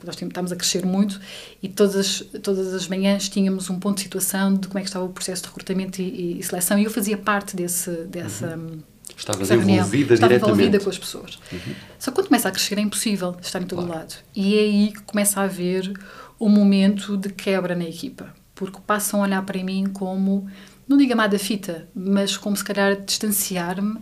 nós 0.05 0.21
estávamos 0.21 0.51
a 0.51 0.57
crescer 0.57 0.85
muito 0.85 1.21
e 1.63 1.69
todas 1.69 1.95
as, 1.95 2.19
todas 2.43 2.75
as 2.75 2.89
manhãs 2.89 3.29
tínhamos 3.29 3.71
um 3.71 3.79
ponto 3.79 3.99
de 3.99 4.03
situação 4.03 4.55
de 4.55 4.67
como 4.67 4.79
é 4.81 4.83
que 4.83 4.89
estava 4.89 5.05
o 5.05 5.11
processo 5.11 5.43
de 5.43 5.49
recrutamento 5.49 6.03
e, 6.03 6.05
e, 6.05 6.41
e 6.41 6.43
seleção 6.43 6.79
e 6.79 6.85
eu 6.85 6.91
fazia 6.91 7.17
parte 7.17 7.55
desse, 7.55 7.91
dessa... 8.07 8.57
Uhum 8.57 8.92
Estavas 9.17 9.51
envolvida 9.51 10.15
estava 10.15 10.33
diretamente. 10.33 10.45
envolvida 10.45 10.81
com 10.81 10.91
as 10.91 10.99
pessoas. 10.99 11.39
Uhum. 11.53 11.75
Só 11.99 12.11
que 12.11 12.17
quando 12.17 12.29
começa 12.29 12.49
a 12.49 12.53
crescer 12.53 12.79
é 12.79 12.81
impossível 12.81 13.37
estar 13.41 13.61
em 13.61 13.67
todo 13.67 13.85
claro. 13.85 14.01
lado. 14.01 14.15
E 14.35 14.57
é 14.57 14.61
aí 14.61 14.93
que 14.93 15.03
começa 15.03 15.41
a 15.41 15.45
haver 15.45 15.93
um 16.41 16.49
momento 16.49 17.17
de 17.17 17.29
quebra 17.31 17.75
na 17.75 17.85
equipa. 17.85 18.35
Porque 18.55 18.79
passam 18.87 19.21
a 19.21 19.25
olhar 19.25 19.43
para 19.45 19.63
mim 19.63 19.87
como, 19.87 20.49
não 20.87 20.97
digo 20.97 21.13
amada 21.13 21.39
fita, 21.39 21.89
mas 21.95 22.37
como 22.37 22.57
se 22.57 22.65
calhar 22.65 23.01
distanciar-me. 23.01 23.99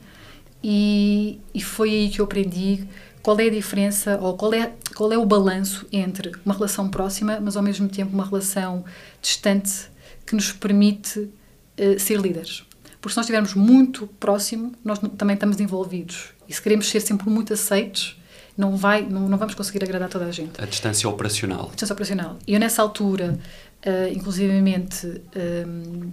E, 0.62 1.40
e 1.54 1.62
foi 1.62 1.90
aí 1.90 2.08
que 2.10 2.20
eu 2.20 2.24
aprendi 2.24 2.86
qual 3.22 3.38
é 3.38 3.46
a 3.46 3.50
diferença 3.50 4.18
ou 4.20 4.36
qual 4.36 4.52
é, 4.54 4.72
qual 4.94 5.12
é 5.12 5.18
o 5.18 5.24
balanço 5.24 5.86
entre 5.92 6.32
uma 6.44 6.54
relação 6.54 6.88
próxima, 6.88 7.38
mas 7.40 7.56
ao 7.56 7.62
mesmo 7.62 7.88
tempo 7.88 8.12
uma 8.12 8.24
relação 8.24 8.84
distante 9.20 9.90
que 10.26 10.34
nos 10.34 10.52
permite 10.52 11.18
uh, 11.20 11.98
ser 11.98 12.18
líderes. 12.20 12.64
Porque 13.00 13.14
se 13.14 13.16
nós 13.16 13.24
estivermos 13.24 13.54
muito 13.54 14.06
próximo, 14.18 14.72
nós 14.84 14.98
também 15.16 15.34
estamos 15.34 15.58
envolvidos. 15.58 16.28
E 16.48 16.52
se 16.52 16.60
queremos 16.60 16.88
ser 16.88 17.00
sempre 17.00 17.30
muito 17.30 17.52
aceitos, 17.52 18.20
não, 18.56 18.76
vai, 18.76 19.02
não, 19.02 19.28
não 19.28 19.38
vamos 19.38 19.54
conseguir 19.54 19.82
agradar 19.82 20.08
toda 20.08 20.26
a 20.26 20.30
gente. 20.30 20.60
A 20.60 20.66
distância 20.66 21.08
operacional. 21.08 21.66
A 21.66 21.70
distância 21.70 21.92
operacional. 21.94 22.38
E 22.46 22.52
eu, 22.52 22.60
nessa 22.60 22.82
altura, 22.82 23.38
uh, 23.86 24.12
inclusivamente, 24.12 25.22
um, 25.66 26.12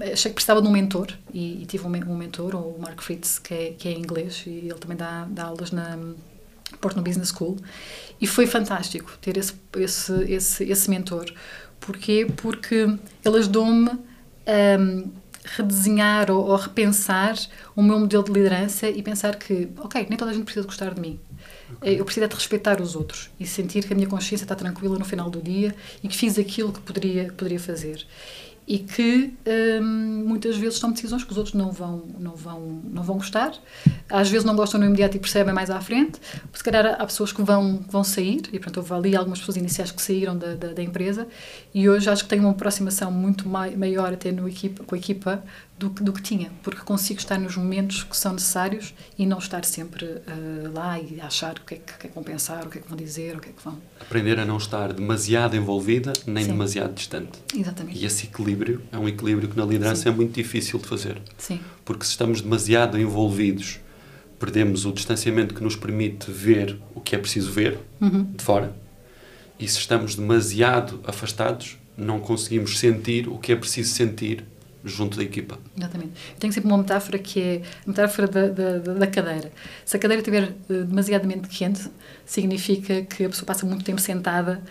achei 0.00 0.30
que 0.30 0.34
precisava 0.34 0.62
de 0.62 0.68
um 0.68 0.70
mentor. 0.70 1.08
E, 1.34 1.62
e 1.62 1.66
tive 1.66 1.86
um, 1.86 1.90
um, 1.90 2.16
mentor, 2.16 2.54
o 2.54 2.78
Mark 2.80 3.02
Fritz, 3.02 3.38
que 3.38 3.52
é, 3.52 3.70
que 3.72 3.88
é 3.88 3.92
inglês, 3.92 4.44
e 4.46 4.50
ele 4.50 4.78
também 4.78 4.96
dá, 4.96 5.26
dá 5.28 5.44
aulas 5.44 5.70
na 5.70 5.98
Porto 6.80 7.00
Business 7.02 7.28
School. 7.28 7.58
E 8.18 8.26
foi 8.26 8.46
fantástico 8.46 9.18
ter 9.20 9.36
esse, 9.36 9.54
esse, 9.76 10.12
esse, 10.32 10.64
esse 10.64 10.90
mentor. 10.90 11.26
Porquê? 11.78 12.26
Porque 12.36 12.96
ele 13.24 13.38
ajudou-me 13.38 13.90
um, 13.90 15.10
redesenhar 15.44 16.30
ou, 16.30 16.46
ou, 16.46 16.56
repensar 16.56 17.34
o 17.74 17.82
meu 17.82 17.98
modelo 17.98 18.22
de 18.22 18.30
liderança 18.30 18.88
e 18.88 19.02
pensar 19.02 19.36
que, 19.36 19.68
ok, 19.78 20.06
nem 20.08 20.16
toda 20.16 20.30
a 20.30 20.34
gente 20.34 20.44
precisa 20.44 20.64
gostar 20.66 20.94
de 20.94 21.00
mim. 21.00 21.18
Okay. 21.76 22.00
Eu 22.00 22.04
preciso 22.04 22.24
é 22.24 22.28
de 22.28 22.34
respeitar 22.34 22.80
os 22.80 22.94
outros 22.94 23.30
e 23.40 23.46
sentir 23.46 23.84
que 23.84 23.92
a 23.92 23.96
minha 23.96 24.08
consciência 24.08 24.44
está 24.44 24.54
tranquila 24.54 24.98
no 24.98 25.04
final 25.04 25.28
do 25.28 25.40
dia 25.40 25.74
e 26.02 26.08
que 26.08 26.16
fiz 26.16 26.38
aquilo 26.38 26.72
que 26.72 26.80
poderia, 26.80 27.32
poderia 27.32 27.58
fazer 27.58 28.06
e 28.72 28.78
que 28.78 29.34
hum, 29.82 30.24
muitas 30.26 30.56
vezes 30.56 30.78
são 30.78 30.90
decisões 30.90 31.22
que 31.22 31.30
os 31.30 31.36
outros 31.36 31.54
não 31.54 31.70
vão 31.70 32.04
não 32.18 32.34
vão 32.34 32.80
não 32.90 33.02
vão 33.02 33.16
gostar. 33.18 33.52
Às 34.08 34.30
vezes 34.30 34.46
não 34.46 34.56
gostam 34.56 34.80
no 34.80 34.86
imediato 34.86 35.14
e 35.14 35.20
percebem 35.20 35.52
mais 35.52 35.68
à 35.68 35.78
frente. 35.78 36.18
Se 36.54 36.64
calhar 36.64 36.96
há 36.98 37.04
pessoas 37.04 37.32
que 37.32 37.42
vão 37.42 37.84
vão 37.86 38.02
sair 38.02 38.40
e 38.50 38.58
portanto 38.58 38.78
houve 38.78 38.94
ali 38.94 39.14
algumas 39.14 39.40
pessoas 39.40 39.58
iniciais 39.58 39.90
que 39.90 40.00
saíram 40.00 40.38
da, 40.38 40.54
da, 40.54 40.72
da 40.72 40.82
empresa 40.82 41.28
e 41.74 41.86
hoje 41.86 42.08
acho 42.08 42.22
que 42.22 42.30
tenho 42.30 42.44
uma 42.44 42.52
aproximação 42.52 43.12
muito 43.12 43.46
maior 43.46 44.14
até 44.14 44.32
no 44.32 44.48
equipa 44.48 44.82
com 44.84 44.94
a 44.94 44.98
equipa 44.98 45.44
do, 45.82 45.88
do 45.88 46.12
que 46.12 46.22
tinha, 46.22 46.50
porque 46.62 46.80
consigo 46.82 47.18
estar 47.18 47.38
nos 47.38 47.56
momentos 47.56 48.04
que 48.04 48.16
são 48.16 48.32
necessários 48.32 48.94
e 49.18 49.26
não 49.26 49.38
estar 49.38 49.64
sempre 49.64 50.04
uh, 50.04 50.72
lá 50.72 50.98
e 50.98 51.20
achar 51.20 51.56
o 51.56 51.60
que, 51.62 51.74
é 51.74 51.78
que, 51.78 51.98
que 51.98 52.06
é 52.06 52.08
que 52.08 52.14
vão 52.14 52.22
pensar, 52.22 52.64
o 52.64 52.70
que 52.70 52.78
é 52.78 52.80
que 52.80 52.88
vão 52.88 52.96
dizer, 52.96 53.36
o 53.36 53.40
que 53.40 53.48
é 53.48 53.52
que 53.52 53.62
vão. 53.64 53.78
Aprender 54.00 54.38
a 54.38 54.44
não 54.44 54.56
estar 54.56 54.92
demasiado 54.92 55.56
envolvida 55.56 56.12
nem 56.26 56.44
Sim. 56.44 56.52
demasiado 56.52 56.94
distante. 56.94 57.38
Exatamente. 57.54 57.98
E 57.98 58.06
esse 58.06 58.26
equilíbrio 58.26 58.82
é 58.92 58.98
um 58.98 59.08
equilíbrio 59.08 59.48
que 59.48 59.56
na 59.56 59.64
liderança 59.64 60.02
Sim. 60.02 60.08
é 60.10 60.12
muito 60.12 60.32
difícil 60.32 60.78
de 60.78 60.86
fazer. 60.86 61.20
Sim. 61.36 61.60
Porque 61.84 62.04
se 62.04 62.10
estamos 62.10 62.40
demasiado 62.40 62.98
envolvidos, 62.98 63.80
perdemos 64.38 64.84
o 64.86 64.92
distanciamento 64.92 65.54
que 65.54 65.62
nos 65.62 65.74
permite 65.74 66.30
ver 66.30 66.78
o 66.94 67.00
que 67.00 67.16
é 67.16 67.18
preciso 67.18 67.50
ver 67.50 67.78
uhum. 68.00 68.24
de 68.24 68.42
fora. 68.42 68.74
E 69.58 69.66
se 69.68 69.78
estamos 69.78 70.14
demasiado 70.14 71.00
afastados, 71.04 71.78
não 71.96 72.20
conseguimos 72.20 72.78
sentir 72.78 73.28
o 73.28 73.38
que 73.38 73.52
é 73.52 73.56
preciso 73.56 73.92
sentir 73.92 74.44
junto 74.84 75.16
da 75.16 75.22
equipa. 75.22 75.58
Exatamente. 75.76 76.12
Eu 76.32 76.38
tenho 76.38 76.52
sempre 76.52 76.68
uma 76.68 76.78
metáfora 76.78 77.18
que 77.18 77.40
é 77.40 77.62
a 77.84 77.88
metáfora 77.88 78.28
da, 78.28 78.48
da, 78.48 78.78
da 78.78 79.06
cadeira. 79.06 79.52
Se 79.84 79.96
a 79.96 80.00
cadeira 80.00 80.20
estiver 80.20 80.50
uh, 80.68 80.84
demasiadamente 80.84 81.48
quente, 81.48 81.88
significa 82.24 83.02
que 83.02 83.24
a 83.24 83.28
pessoa 83.28 83.46
passa 83.46 83.66
muito 83.66 83.84
tempo 83.84 84.00
sentada 84.00 84.62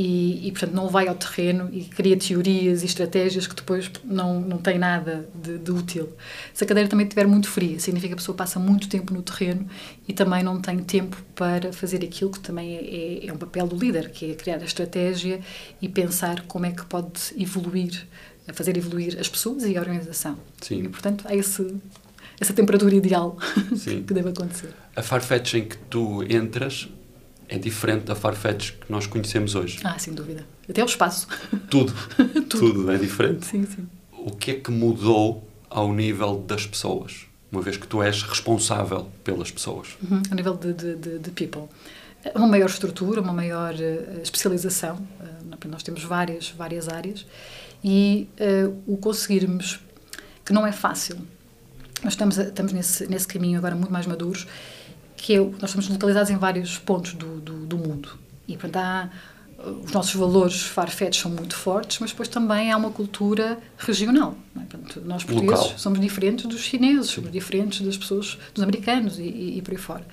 e, 0.00 0.46
e, 0.46 0.52
portanto, 0.52 0.74
não 0.74 0.88
vai 0.88 1.08
ao 1.08 1.14
terreno 1.16 1.68
e 1.72 1.82
cria 1.82 2.16
teorias 2.16 2.84
e 2.84 2.86
estratégias 2.86 3.48
que 3.48 3.54
depois 3.56 3.90
não, 4.04 4.40
não 4.40 4.58
têm 4.58 4.78
nada 4.78 5.28
de, 5.34 5.58
de, 5.58 5.72
útil. 5.72 6.10
Se 6.54 6.62
a 6.62 6.66
cadeira 6.68 6.88
também 6.88 7.04
estiver 7.04 7.26
muito 7.26 7.48
fria, 7.48 7.80
significa 7.80 8.10
que 8.10 8.14
a 8.14 8.16
pessoa 8.16 8.36
passa 8.36 8.60
muito 8.60 8.88
tempo 8.88 9.12
no 9.12 9.22
terreno 9.22 9.66
e 10.06 10.12
também 10.12 10.44
não 10.44 10.60
tem 10.60 10.78
tempo 10.78 11.20
para 11.34 11.72
fazer 11.72 12.04
aquilo 12.04 12.30
que 12.30 12.38
também 12.38 12.76
é, 12.76 13.24
é, 13.24 13.26
é 13.26 13.32
um 13.32 13.36
papel 13.36 13.66
do 13.66 13.76
líder, 13.76 14.10
que 14.10 14.30
é 14.30 14.34
criar 14.36 14.58
a 14.58 14.64
estratégia 14.64 15.40
e 15.82 15.88
pensar 15.88 16.42
como 16.42 16.64
é 16.64 16.70
que 16.70 16.86
pode 16.86 17.34
evoluir 17.36 18.06
a 18.48 18.52
fazer 18.52 18.76
evoluir 18.76 19.18
as 19.20 19.28
pessoas 19.28 19.62
e 19.64 19.76
a 19.76 19.80
organização. 19.80 20.36
Sim. 20.60 20.84
E, 20.84 20.88
portanto, 20.88 21.24
há 21.28 21.34
esse, 21.34 21.76
essa 22.40 22.52
temperatura 22.52 22.94
ideal 22.94 23.36
que 23.84 24.14
deve 24.14 24.30
acontecer. 24.30 24.70
A 24.96 25.02
Farfetch 25.02 25.54
em 25.54 25.64
que 25.64 25.76
tu 25.76 26.22
entras 26.24 26.88
é 27.48 27.58
diferente 27.58 28.04
da 28.04 28.14
Farfetch 28.14 28.72
que 28.72 28.90
nós 28.90 29.06
conhecemos 29.06 29.54
hoje. 29.54 29.80
Ah, 29.84 29.98
sem 29.98 30.14
dúvida. 30.14 30.44
Até 30.68 30.82
o 30.82 30.86
espaço. 30.86 31.28
Tudo. 31.70 31.92
Tudo. 32.16 32.44
Tudo 32.48 32.90
é 32.90 32.96
diferente. 32.96 33.46
Sim, 33.46 33.66
sim. 33.66 33.86
O 34.12 34.34
que 34.34 34.52
é 34.52 34.54
que 34.54 34.70
mudou 34.70 35.48
ao 35.70 35.92
nível 35.92 36.38
das 36.46 36.66
pessoas? 36.66 37.26
Uma 37.50 37.62
vez 37.62 37.76
que 37.78 37.86
tu 37.86 38.02
és 38.02 38.22
responsável 38.22 39.08
pelas 39.24 39.50
pessoas. 39.50 39.96
Uhum, 40.02 40.20
ao 40.30 40.36
nível 40.36 40.54
de, 40.54 40.72
de, 40.74 40.96
de, 40.96 41.18
de 41.18 41.30
people 41.30 41.68
uma 42.34 42.46
maior 42.46 42.68
estrutura, 42.68 43.20
uma 43.20 43.32
maior 43.32 43.74
uh, 43.74 44.20
especialização. 44.22 44.96
Uh, 44.96 45.68
nós 45.68 45.82
temos 45.82 46.02
várias, 46.02 46.50
várias 46.50 46.88
áreas 46.88 47.26
e 47.82 48.28
uh, 48.40 48.82
o 48.86 48.96
conseguirmos, 48.96 49.80
que 50.44 50.52
não 50.52 50.66
é 50.66 50.72
fácil, 50.72 51.18
nós 52.02 52.12
estamos, 52.12 52.38
estamos 52.38 52.72
nesse, 52.72 53.06
nesse 53.06 53.26
caminho 53.26 53.58
agora 53.58 53.74
muito 53.74 53.92
mais 53.92 54.06
maduros, 54.06 54.46
que 55.16 55.34
é, 55.34 55.38
nós 55.38 55.64
estamos 55.70 55.88
localizados 55.88 56.30
em 56.30 56.36
vários 56.36 56.78
pontos 56.78 57.14
do, 57.14 57.40
do, 57.40 57.66
do 57.66 57.76
mundo. 57.76 58.10
E, 58.46 58.56
portanto, 58.56 58.76
há, 58.76 59.10
os 59.84 59.90
nossos 59.90 60.14
valores 60.14 60.62
farfetch 60.62 61.20
são 61.20 61.30
muito 61.30 61.56
fortes, 61.56 61.98
mas 61.98 62.10
depois 62.10 62.28
também 62.28 62.70
há 62.70 62.76
uma 62.76 62.90
cultura 62.90 63.58
regional. 63.76 64.36
É? 64.56 64.60
Portanto, 64.60 65.02
nós 65.04 65.24
portugueses 65.24 65.64
Local. 65.64 65.78
somos 65.78 66.00
diferentes 66.00 66.46
dos 66.46 66.60
chineses, 66.60 67.10
somos 67.10 67.32
diferentes 67.32 67.80
das 67.80 67.96
pessoas, 67.96 68.38
dos 68.54 68.62
americanos 68.62 69.18
e, 69.18 69.22
e, 69.22 69.58
e 69.58 69.62
por 69.62 69.72
aí 69.72 69.76
fora. 69.76 70.06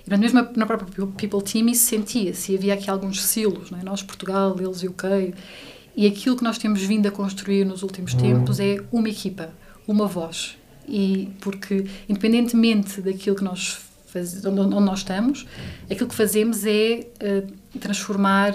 E 0.00 0.10
portanto, 0.10 0.20
mesmo 0.20 0.48
na 0.56 0.66
própria 0.66 1.06
People 1.06 1.42
Team 1.42 1.68
isso 1.68 1.86
sentia-se, 1.86 2.56
havia 2.56 2.74
aqui 2.74 2.90
alguns 2.90 3.22
silos, 3.22 3.70
é? 3.72 3.84
nós 3.84 4.02
Portugal, 4.02 4.56
eles 4.58 4.82
UK, 4.82 5.32
e 5.98 6.06
aquilo 6.06 6.36
que 6.36 6.44
nós 6.44 6.58
temos 6.58 6.80
vindo 6.80 7.08
a 7.08 7.10
construir 7.10 7.64
nos 7.64 7.82
últimos 7.82 8.14
tempos 8.14 8.60
é 8.60 8.76
uma 8.92 9.08
equipa, 9.08 9.52
uma 9.84 10.06
voz. 10.06 10.56
E 10.86 11.28
porque, 11.40 11.86
independentemente 12.08 13.00
daquilo 13.00 13.34
que 13.34 13.42
nós 13.42 13.80
faz, 14.06 14.44
onde, 14.44 14.60
nós 14.60 15.00
estamos, 15.00 15.44
aquilo 15.90 16.08
que 16.08 16.14
fazemos 16.14 16.64
é 16.64 17.04
uh, 17.20 17.78
transformar 17.80 18.52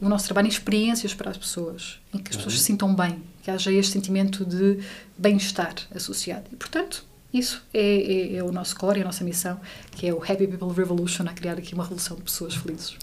o 0.00 0.08
nosso 0.08 0.24
trabalho 0.24 0.46
em 0.46 0.48
experiências 0.48 1.14
para 1.14 1.30
as 1.30 1.36
pessoas, 1.36 2.00
em 2.12 2.18
que 2.18 2.32
as 2.32 2.36
pessoas 2.38 2.58
se 2.58 2.64
sintam 2.64 2.92
bem, 2.92 3.22
que 3.44 3.52
haja 3.52 3.70
este 3.70 3.92
sentimento 3.92 4.44
de 4.44 4.80
bem-estar 5.16 5.76
associado. 5.94 6.46
E, 6.52 6.56
portanto, 6.56 7.04
isso 7.32 7.62
é, 7.72 7.78
é, 7.78 8.36
é, 8.38 8.42
o 8.42 8.50
nosso 8.50 8.74
core, 8.74 8.98
é 8.98 9.02
a 9.02 9.06
nossa 9.06 9.22
missão, 9.22 9.60
que 9.92 10.08
é 10.08 10.12
o 10.12 10.20
Happy 10.20 10.48
People 10.48 10.72
Revolution, 10.74 11.22
a 11.28 11.32
criar 11.34 11.56
aqui 11.56 11.72
uma 11.72 11.84
revolução 11.84 12.16
de 12.16 12.24
pessoas 12.24 12.56
felizes. 12.56 12.96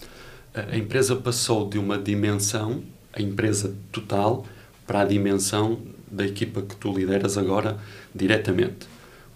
A 0.52 0.76
empresa 0.76 1.16
passou 1.16 1.66
de 1.66 1.78
uma 1.78 1.96
dimensão, 1.96 2.84
a 3.12 3.20
empresa 3.20 3.74
total, 3.90 4.46
para 4.86 5.02
a 5.02 5.04
dimensão 5.04 5.80
da 6.10 6.26
equipa 6.26 6.62
que 6.62 6.76
tu 6.76 6.92
lideras 6.92 7.38
agora 7.38 7.78
diretamente. 8.14 8.86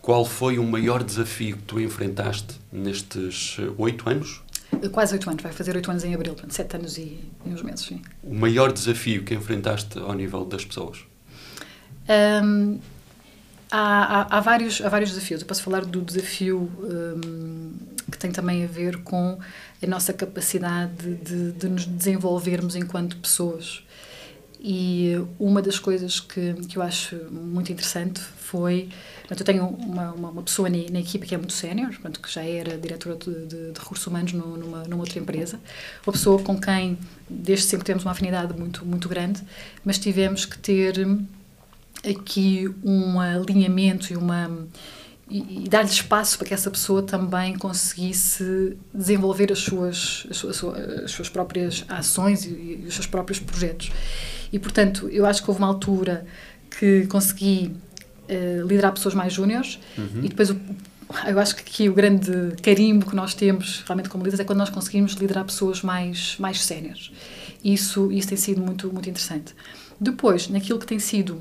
Qual 0.02 0.24
foi 0.24 0.58
o 0.58 0.64
maior 0.64 1.02
desafio 1.02 1.56
que 1.56 1.62
tu 1.62 1.80
enfrentaste 1.80 2.60
nestes 2.70 3.58
oito 3.78 4.08
anos? 4.08 4.42
Quase 4.92 5.14
oito 5.14 5.28
anos, 5.28 5.42
vai 5.42 5.52
fazer 5.52 5.74
oito 5.74 5.90
anos 5.90 6.04
em 6.04 6.14
abril, 6.14 6.34
portanto, 6.34 6.52
sete 6.52 6.76
anos 6.76 6.98
e, 6.98 7.18
e 7.44 7.50
uns 7.50 7.62
meses, 7.62 7.86
sim. 7.86 8.02
O 8.22 8.34
maior 8.34 8.72
desafio 8.72 9.24
que 9.24 9.34
enfrentaste 9.34 9.98
ao 9.98 10.12
nível 10.12 10.44
das 10.44 10.64
pessoas? 10.64 10.98
Um, 12.08 12.78
há, 13.70 13.78
há, 14.20 14.36
há, 14.36 14.40
vários, 14.40 14.80
há 14.80 14.88
vários 14.88 15.10
desafios. 15.10 15.40
Eu 15.40 15.46
posso 15.46 15.62
falar 15.62 15.84
do 15.84 16.00
desafio 16.02 16.70
um, 16.80 17.72
que 18.10 18.18
tem 18.18 18.30
também 18.30 18.64
a 18.64 18.66
ver 18.66 18.98
com 18.98 19.38
a 19.82 19.86
nossa 19.86 20.12
capacidade 20.12 21.14
de, 21.16 21.52
de 21.52 21.68
nos 21.68 21.84
desenvolvermos 21.84 22.76
enquanto 22.76 23.16
pessoas. 23.16 23.82
E 24.58 25.12
uma 25.38 25.60
das 25.60 25.78
coisas 25.78 26.18
que, 26.18 26.54
que 26.66 26.78
eu 26.78 26.82
acho 26.82 27.16
muito 27.30 27.70
interessante 27.70 28.20
foi. 28.20 28.88
Portanto, 29.20 29.40
eu 29.40 29.46
tenho 29.46 29.66
uma, 29.66 30.12
uma, 30.12 30.30
uma 30.30 30.42
pessoa 30.42 30.68
na, 30.68 30.78
na, 30.90 31.00
equipa 31.00 31.26
que 31.26 31.34
é 31.34 31.38
muito 31.38 31.52
sénior, 31.52 31.90
que 31.90 32.32
já 32.32 32.42
era 32.42 32.78
diretora 32.78 33.16
de, 33.16 33.46
de, 33.46 33.72
de 33.72 33.78
recursos 33.78 34.06
humanos 34.06 34.32
no, 34.32 34.56
numa, 34.56 34.82
numa 34.84 35.02
outra 35.02 35.18
empresa. 35.18 35.60
Uma 36.06 36.12
pessoa 36.12 36.42
com 36.42 36.58
quem, 36.58 36.98
desde 37.28 37.66
sempre, 37.66 37.84
temos 37.84 38.04
uma 38.04 38.12
afinidade 38.12 38.58
muito, 38.58 38.84
muito 38.84 39.08
grande, 39.08 39.42
mas 39.84 39.98
tivemos 39.98 40.46
que 40.46 40.58
ter 40.58 41.06
aqui 42.08 42.68
um 42.82 43.20
alinhamento 43.20 44.12
e 44.12 44.16
uma 44.16 44.50
e, 45.28 45.64
e 45.64 45.68
dar-lhe 45.68 45.88
espaço 45.88 46.38
para 46.38 46.46
que 46.46 46.54
essa 46.54 46.70
pessoa 46.70 47.02
também 47.02 47.58
conseguisse 47.58 48.76
desenvolver 48.94 49.50
as 49.50 49.58
suas, 49.58 50.26
as 50.30 50.36
suas, 50.36 50.64
as 51.04 51.10
suas 51.10 51.28
próprias 51.28 51.84
ações 51.88 52.44
e, 52.44 52.50
e, 52.50 52.84
os 52.86 52.94
seus 52.94 53.06
próprios 53.06 53.40
projetos. 53.40 53.90
E, 54.52 54.58
portanto, 54.58 55.08
eu 55.08 55.26
acho 55.26 55.42
que 55.42 55.50
houve 55.50 55.60
uma 55.60 55.66
altura 55.66 56.24
que 56.78 57.06
consegui 57.08 57.74
uh, 58.28 58.66
liderar 58.66 58.92
pessoas 58.92 59.14
mais 59.14 59.32
júniores 59.32 59.80
uhum. 59.98 60.20
e 60.22 60.28
depois 60.28 60.50
o, 60.50 60.60
eu 61.26 61.38
acho 61.38 61.56
que 61.56 61.62
aqui 61.62 61.88
o 61.88 61.94
grande 61.94 62.30
carimbo 62.62 63.06
que 63.06 63.14
nós 63.14 63.34
temos 63.34 63.82
realmente 63.86 64.08
como 64.08 64.24
líderes 64.24 64.40
é 64.40 64.44
quando 64.44 64.58
nós 64.58 64.70
conseguimos 64.70 65.12
liderar 65.12 65.44
pessoas 65.44 65.82
mais 65.82 66.36
mais 66.38 66.64
séniores. 66.64 67.12
Isso 67.64 68.10
isso 68.10 68.28
tem 68.28 68.36
sido 68.36 68.60
muito 68.60 68.92
muito 68.92 69.08
interessante. 69.08 69.54
Depois, 70.00 70.48
naquilo 70.48 70.78
que 70.78 70.86
tem 70.86 70.98
sido 70.98 71.40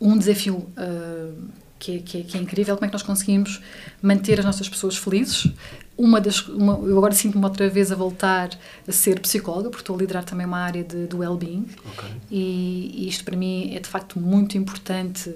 um 0.00 0.18
desafio 0.18 0.56
uh, 0.56 1.48
que, 1.84 1.96
é, 1.96 1.98
que, 1.98 2.24
que, 2.24 2.38
é, 2.38 2.40
incrível, 2.40 2.74
como 2.76 2.86
é 2.86 2.88
que 2.88 2.94
nós 2.94 3.02
conseguimos 3.02 3.60
manter 4.00 4.38
as 4.38 4.44
nossas 4.44 4.68
pessoas 4.68 4.96
felizes. 4.96 5.52
Uma 5.96 6.20
das, 6.20 6.40
uma, 6.48 6.72
eu 6.72 6.96
agora 6.96 7.12
sinto-me 7.14 7.44
outra 7.44 7.68
vez 7.68 7.92
a 7.92 7.94
voltar 7.94 8.50
a 8.88 8.92
ser 8.92 9.20
psicóloga, 9.20 9.68
porque 9.68 9.82
estou 9.82 9.94
a 9.94 9.98
liderar 9.98 10.24
também 10.24 10.46
uma 10.46 10.58
área 10.58 10.82
de, 10.82 11.06
do 11.06 11.18
well-being. 11.18 11.66
Okay. 11.92 12.10
E, 12.30 13.04
e 13.04 13.08
isto 13.08 13.22
para 13.22 13.36
mim 13.36 13.74
é 13.74 13.80
de 13.80 13.88
facto 13.88 14.18
muito 14.18 14.56
importante 14.56 15.34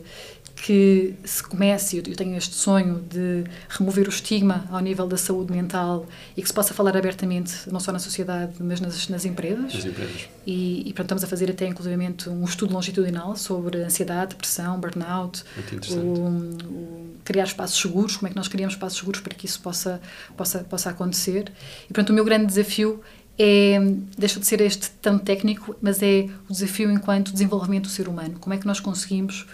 que 0.60 1.14
se 1.24 1.42
comece, 1.42 1.98
eu 1.98 2.16
tenho 2.16 2.36
este 2.36 2.54
sonho 2.54 3.00
de 3.08 3.44
remover 3.68 4.06
o 4.06 4.10
estigma 4.10 4.66
ao 4.70 4.80
nível 4.80 5.06
da 5.06 5.16
saúde 5.16 5.52
mental 5.52 6.06
e 6.36 6.42
que 6.42 6.48
se 6.48 6.54
possa 6.54 6.74
falar 6.74 6.96
abertamente, 6.96 7.70
não 7.70 7.80
só 7.80 7.92
na 7.92 7.98
sociedade, 7.98 8.54
mas 8.60 8.80
nas, 8.80 9.08
nas 9.08 9.24
empresas. 9.24 9.74
Nas 9.74 9.84
empresas. 9.84 10.28
E, 10.46 10.88
e 10.88 10.92
pronto, 10.92 11.06
estamos 11.06 11.24
a 11.24 11.26
fazer 11.26 11.50
até, 11.50 11.66
inclusivamente, 11.66 12.28
um 12.28 12.44
estudo 12.44 12.72
longitudinal 12.72 13.36
sobre 13.36 13.82
ansiedade, 13.82 14.30
depressão, 14.30 14.78
burnout, 14.80 15.44
o, 15.90 15.94
o, 15.94 17.16
criar 17.24 17.44
espaços 17.44 17.80
seguros, 17.80 18.16
como 18.16 18.28
é 18.28 18.30
que 18.30 18.36
nós 18.36 18.48
criamos 18.48 18.74
espaços 18.74 18.98
seguros 18.98 19.20
para 19.20 19.34
que 19.34 19.46
isso 19.46 19.60
possa, 19.60 20.00
possa, 20.36 20.60
possa 20.60 20.90
acontecer. 20.90 21.52
E, 21.88 21.92
pronto, 21.92 22.10
o 22.10 22.14
meu 22.14 22.24
grande 22.24 22.46
desafio 22.46 23.00
é, 23.38 23.78
deixa 24.18 24.40
de 24.40 24.46
ser 24.46 24.60
este 24.60 24.90
tão 25.02 25.18
técnico, 25.18 25.76
mas 25.80 26.02
é 26.02 26.28
o 26.48 26.52
desafio 26.52 26.90
enquanto 26.90 27.32
desenvolvimento 27.32 27.84
do 27.84 27.90
ser 27.90 28.08
humano. 28.08 28.36
Como 28.40 28.52
é 28.52 28.58
que 28.58 28.66
nós 28.66 28.80
conseguimos 28.80 29.46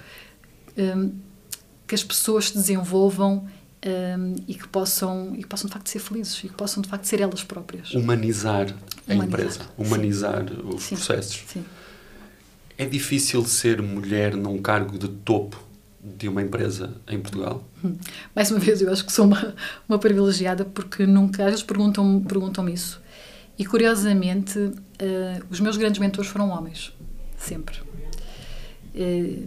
que 1.86 1.94
as 1.94 2.02
pessoas 2.02 2.48
se 2.48 2.54
desenvolvam 2.54 3.46
um, 3.84 4.36
e, 4.48 4.54
que 4.54 4.66
possam, 4.68 5.34
e 5.34 5.42
que 5.42 5.48
possam 5.48 5.68
de 5.68 5.74
facto 5.74 5.88
ser 5.88 5.98
felizes 5.98 6.38
e 6.38 6.48
que 6.48 6.54
possam 6.54 6.82
de 6.82 6.88
facto 6.88 7.04
ser 7.04 7.20
elas 7.20 7.44
próprias. 7.44 7.92
Humanizar 7.92 8.74
a 9.06 9.12
humanizar. 9.12 9.26
empresa, 9.26 9.60
humanizar 9.76 10.48
Sim. 10.48 10.68
os 10.68 10.82
Sim. 10.82 10.96
processos. 10.96 11.44
Sim. 11.46 11.64
É 12.76 12.86
difícil 12.86 13.44
ser 13.44 13.80
mulher 13.82 14.34
num 14.34 14.60
cargo 14.60 14.98
de 14.98 15.08
topo 15.08 15.62
de 16.02 16.28
uma 16.28 16.42
empresa 16.42 16.94
em 17.08 17.20
Portugal? 17.20 17.64
Hum. 17.84 17.96
Mais 18.34 18.50
uma 18.50 18.60
vez, 18.60 18.82
eu 18.82 18.92
acho 18.92 19.04
que 19.04 19.12
sou 19.12 19.26
uma, 19.26 19.54
uma 19.88 19.98
privilegiada 19.98 20.64
porque 20.64 21.06
nunca, 21.06 21.44
às 21.44 21.50
vezes 21.50 21.62
perguntam-me 21.62 22.20
perguntam 22.22 22.68
isso. 22.68 23.00
E 23.58 23.64
curiosamente, 23.64 24.58
uh, 24.58 24.74
os 25.48 25.60
meus 25.60 25.76
grandes 25.76 26.00
mentores 26.00 26.28
foram 26.28 26.50
homens, 26.50 26.92
sempre. 27.38 27.80
Eh, 28.94 29.38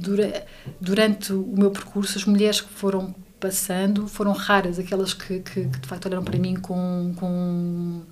dura, 0.00 0.44
durante 0.80 1.32
o 1.32 1.54
meu 1.56 1.70
percurso, 1.70 2.18
as 2.18 2.24
mulheres 2.24 2.60
que 2.60 2.72
foram 2.72 3.14
passando 3.38 4.08
foram 4.08 4.32
raras, 4.32 4.78
aquelas 4.78 5.14
que, 5.14 5.38
que, 5.40 5.64
que 5.66 5.78
de 5.78 5.86
facto 5.86 6.06
olharam 6.06 6.24
para 6.24 6.36
mim 6.38 6.56
com, 6.56 7.12
com, 7.16 8.02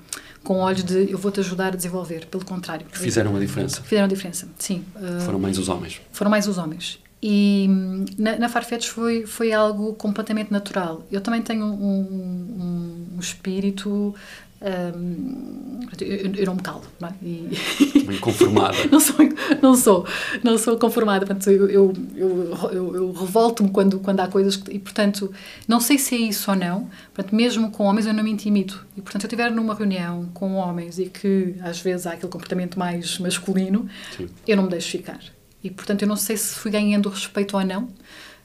com 0.45 0.59
olhos 0.59 0.85
de 0.85 1.11
eu 1.11 1.19
vou-te 1.19 1.41
ajudar 1.41 1.73
a 1.73 1.77
desenvolver, 1.77 2.27
pelo 2.27 2.45
contrário. 2.45 2.87
Fizeram 2.93 3.33
uma 3.33 3.41
diferença. 3.41 3.83
Fizeram 3.83 4.05
a 4.05 4.09
diferença, 4.09 4.49
sim. 4.59 4.85
Foram 5.25 5.39
mais 5.39 5.59
os 5.59 5.69
homens. 5.69 6.01
Foram 6.13 6.31
mais 6.31 6.47
os 6.47 6.59
homens. 6.59 7.01
E 7.23 7.67
hum, 7.69 8.05
na, 8.19 8.39
na 8.39 8.49
Farfetch 8.49 8.89
foi, 8.89 9.27
foi 9.27 9.53
algo 9.53 9.95
completamente 9.95 10.53
natural. 10.53 11.05
Eu 11.11 11.21
também 11.21 11.43
tenho 11.43 11.65
um, 11.65 12.01
um, 12.01 13.07
um 13.17 13.21
espírito 13.21 14.15
eu, 14.61 16.35
eu, 16.35 16.47
não 16.47 16.55
me 16.55 16.63
calo, 16.63 16.83
não 16.99 17.09
é? 17.09 17.15
E... 17.23 18.19
Conformada. 18.21 18.77
não, 18.91 19.01
sou, 19.01 19.17
não 19.63 19.77
sou, 19.77 20.07
não 20.43 20.59
sou 20.59 20.79
conformada. 20.79 21.27
Portanto, 21.27 21.51
eu, 21.51 21.69
eu, 21.69 21.93
eu, 22.15 22.95
eu 22.95 23.13
revolto-me 23.13 23.71
quando, 23.71 24.01
quando 24.01 24.21
há 24.21 24.29
coisas 24.29 24.57
que, 24.57 24.73
e, 24.73 24.79
portanto, 24.79 25.33
não 25.69 25.79
sei 25.79 25.99
se 25.99 26.15
é 26.15 26.19
isso 26.19 26.51
ou 26.51 26.57
não. 26.57 26.91
Portanto, 27.15 27.35
mesmo 27.35 27.71
com 27.71 27.85
homens 27.85 28.07
eu 28.07 28.15
não 28.15 28.25
me 28.25 28.31
intimido. 28.31 28.81
E, 28.97 29.03
portanto, 29.03 29.23
se 29.23 29.27
eu 29.27 29.29
estiver 29.29 29.51
numa 29.51 29.75
reunião 29.75 30.29
com 30.33 30.55
homens 30.55 30.99
e 30.99 31.07
que 31.07 31.55
às 31.61 31.81
vezes 31.81 32.07
há 32.07 32.13
aquele 32.13 32.33
comportamento 32.33 32.79
mais 32.79 33.19
masculino, 33.19 33.89
Sim. 34.17 34.29
eu 34.47 34.57
não 34.57 34.65
me 34.65 34.71
deixo 34.71 34.91
ficar. 34.91 35.21
E, 35.63 35.71
portanto, 35.71 36.03
eu 36.03 36.09
não 36.09 36.17
sei 36.17 36.37
se 36.37 36.55
fui 36.55 36.71
ganhando 36.71 37.09
respeito 37.09 37.57
ou 37.57 37.65
não 37.65 37.89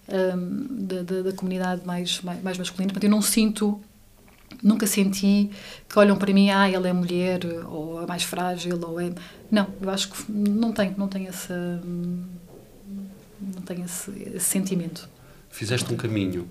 da, 0.08 1.04
da, 1.04 1.21
da, 1.21 1.32
comunidade 1.32 1.86
mais, 1.86 2.21
mais, 2.21 2.41
mais 2.43 2.58
masculina. 2.58 2.91
Portanto, 2.91 3.04
eu 3.06 3.10
não 3.10 3.21
sinto 3.21 3.80
Nunca 4.62 4.88
senti 4.88 5.50
que 5.88 6.00
olham 6.00 6.18
para 6.18 6.34
mim, 6.34 6.50
ah, 6.50 6.70
ela 6.70 6.88
é 6.88 6.94
mulher, 6.94 7.40
ou 7.68 8.02
é 8.02 8.06
mais 8.06 8.24
frágil, 8.24 8.80
ou 8.82 9.00
é... 9.00 9.12
Não, 9.50 9.68
eu 9.82 9.90
acho 9.90 10.10
que 10.10 10.32
não 10.32 10.72
tenho, 10.72 10.96
não 10.98 11.08
tenho 11.08 11.30
essa... 11.30 11.82
não 13.42 13.62
tenho 13.66 13.86
esse, 13.86 14.12
esse 14.36 14.46
sentimento. 14.46 15.10
Fizeste 15.50 15.92
um 15.94 15.98
caminho 15.98 16.48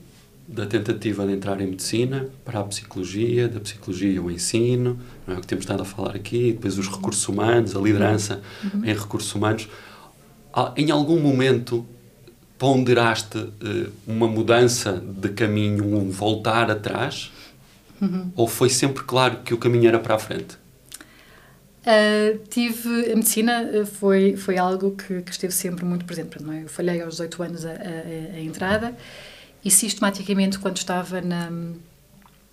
da 0.47 0.67
tentativa 0.67 1.25
de 1.27 1.33
entrar 1.33 1.61
em 1.61 1.67
medicina 1.69 2.29
para 2.45 2.59
a 2.59 2.65
psicologia, 2.65 3.49
da 3.49 3.61
psicologia 3.61 4.21
o 4.21 4.31
ensino, 4.31 4.99
não 5.27 5.37
é 5.37 5.39
o 5.39 5.41
que 5.41 5.47
temos 5.47 5.63
estado 5.63 5.83
a 5.83 5.85
falar 5.85 6.17
aqui, 6.17 6.53
depois 6.53 6.77
os 6.77 6.89
recursos 6.89 7.27
humanos, 7.29 7.77
a 7.77 7.81
liderança 7.81 8.43
uhum. 8.65 8.85
em 8.85 8.93
recursos 8.93 9.33
humanos. 9.33 9.69
Ah, 10.53 10.73
em 10.77 10.91
algum 10.91 11.21
momento 11.21 11.87
ponderaste 12.59 13.39
uh, 13.39 13.93
uma 14.07 14.27
mudança 14.27 14.93
de 14.93 15.31
caminho, 15.31 15.97
um 15.97 16.11
voltar 16.11 16.71
atrás? 16.71 17.31
Uhum. 18.01 18.33
Ou 18.35 18.49
foi 18.49 18.71
sempre 18.71 19.05
claro 19.05 19.39
que 19.45 19.53
o 19.53 19.59
caminho 19.59 19.89
era 19.89 19.99
para 19.99 20.15
a 20.15 20.19
frente? 20.19 20.59
Uh, 21.81 22.39
tive 22.49 23.13
a 23.13 23.17
medicina 23.17 23.71
ah, 23.83 23.87
foi 23.87 24.37
foi 24.37 24.59
algo 24.59 24.91
que, 24.91 25.23
que 25.23 25.31
esteve 25.31 25.55
sempre 25.55 25.83
muito 25.83 26.05
presente 26.05 26.43
não 26.43 26.53
é? 26.53 26.65
eu 26.65 26.69
falhei 26.69 27.01
aos 27.01 27.15
18 27.15 27.43
anos 27.43 27.65
a, 27.65 27.71
a, 27.71 28.35
a 28.35 28.41
entrada 28.41 28.95
e 29.65 29.71
sistematicamente 29.71 30.59
quando 30.59 30.77
estava 30.77 31.23
na, 31.23 31.51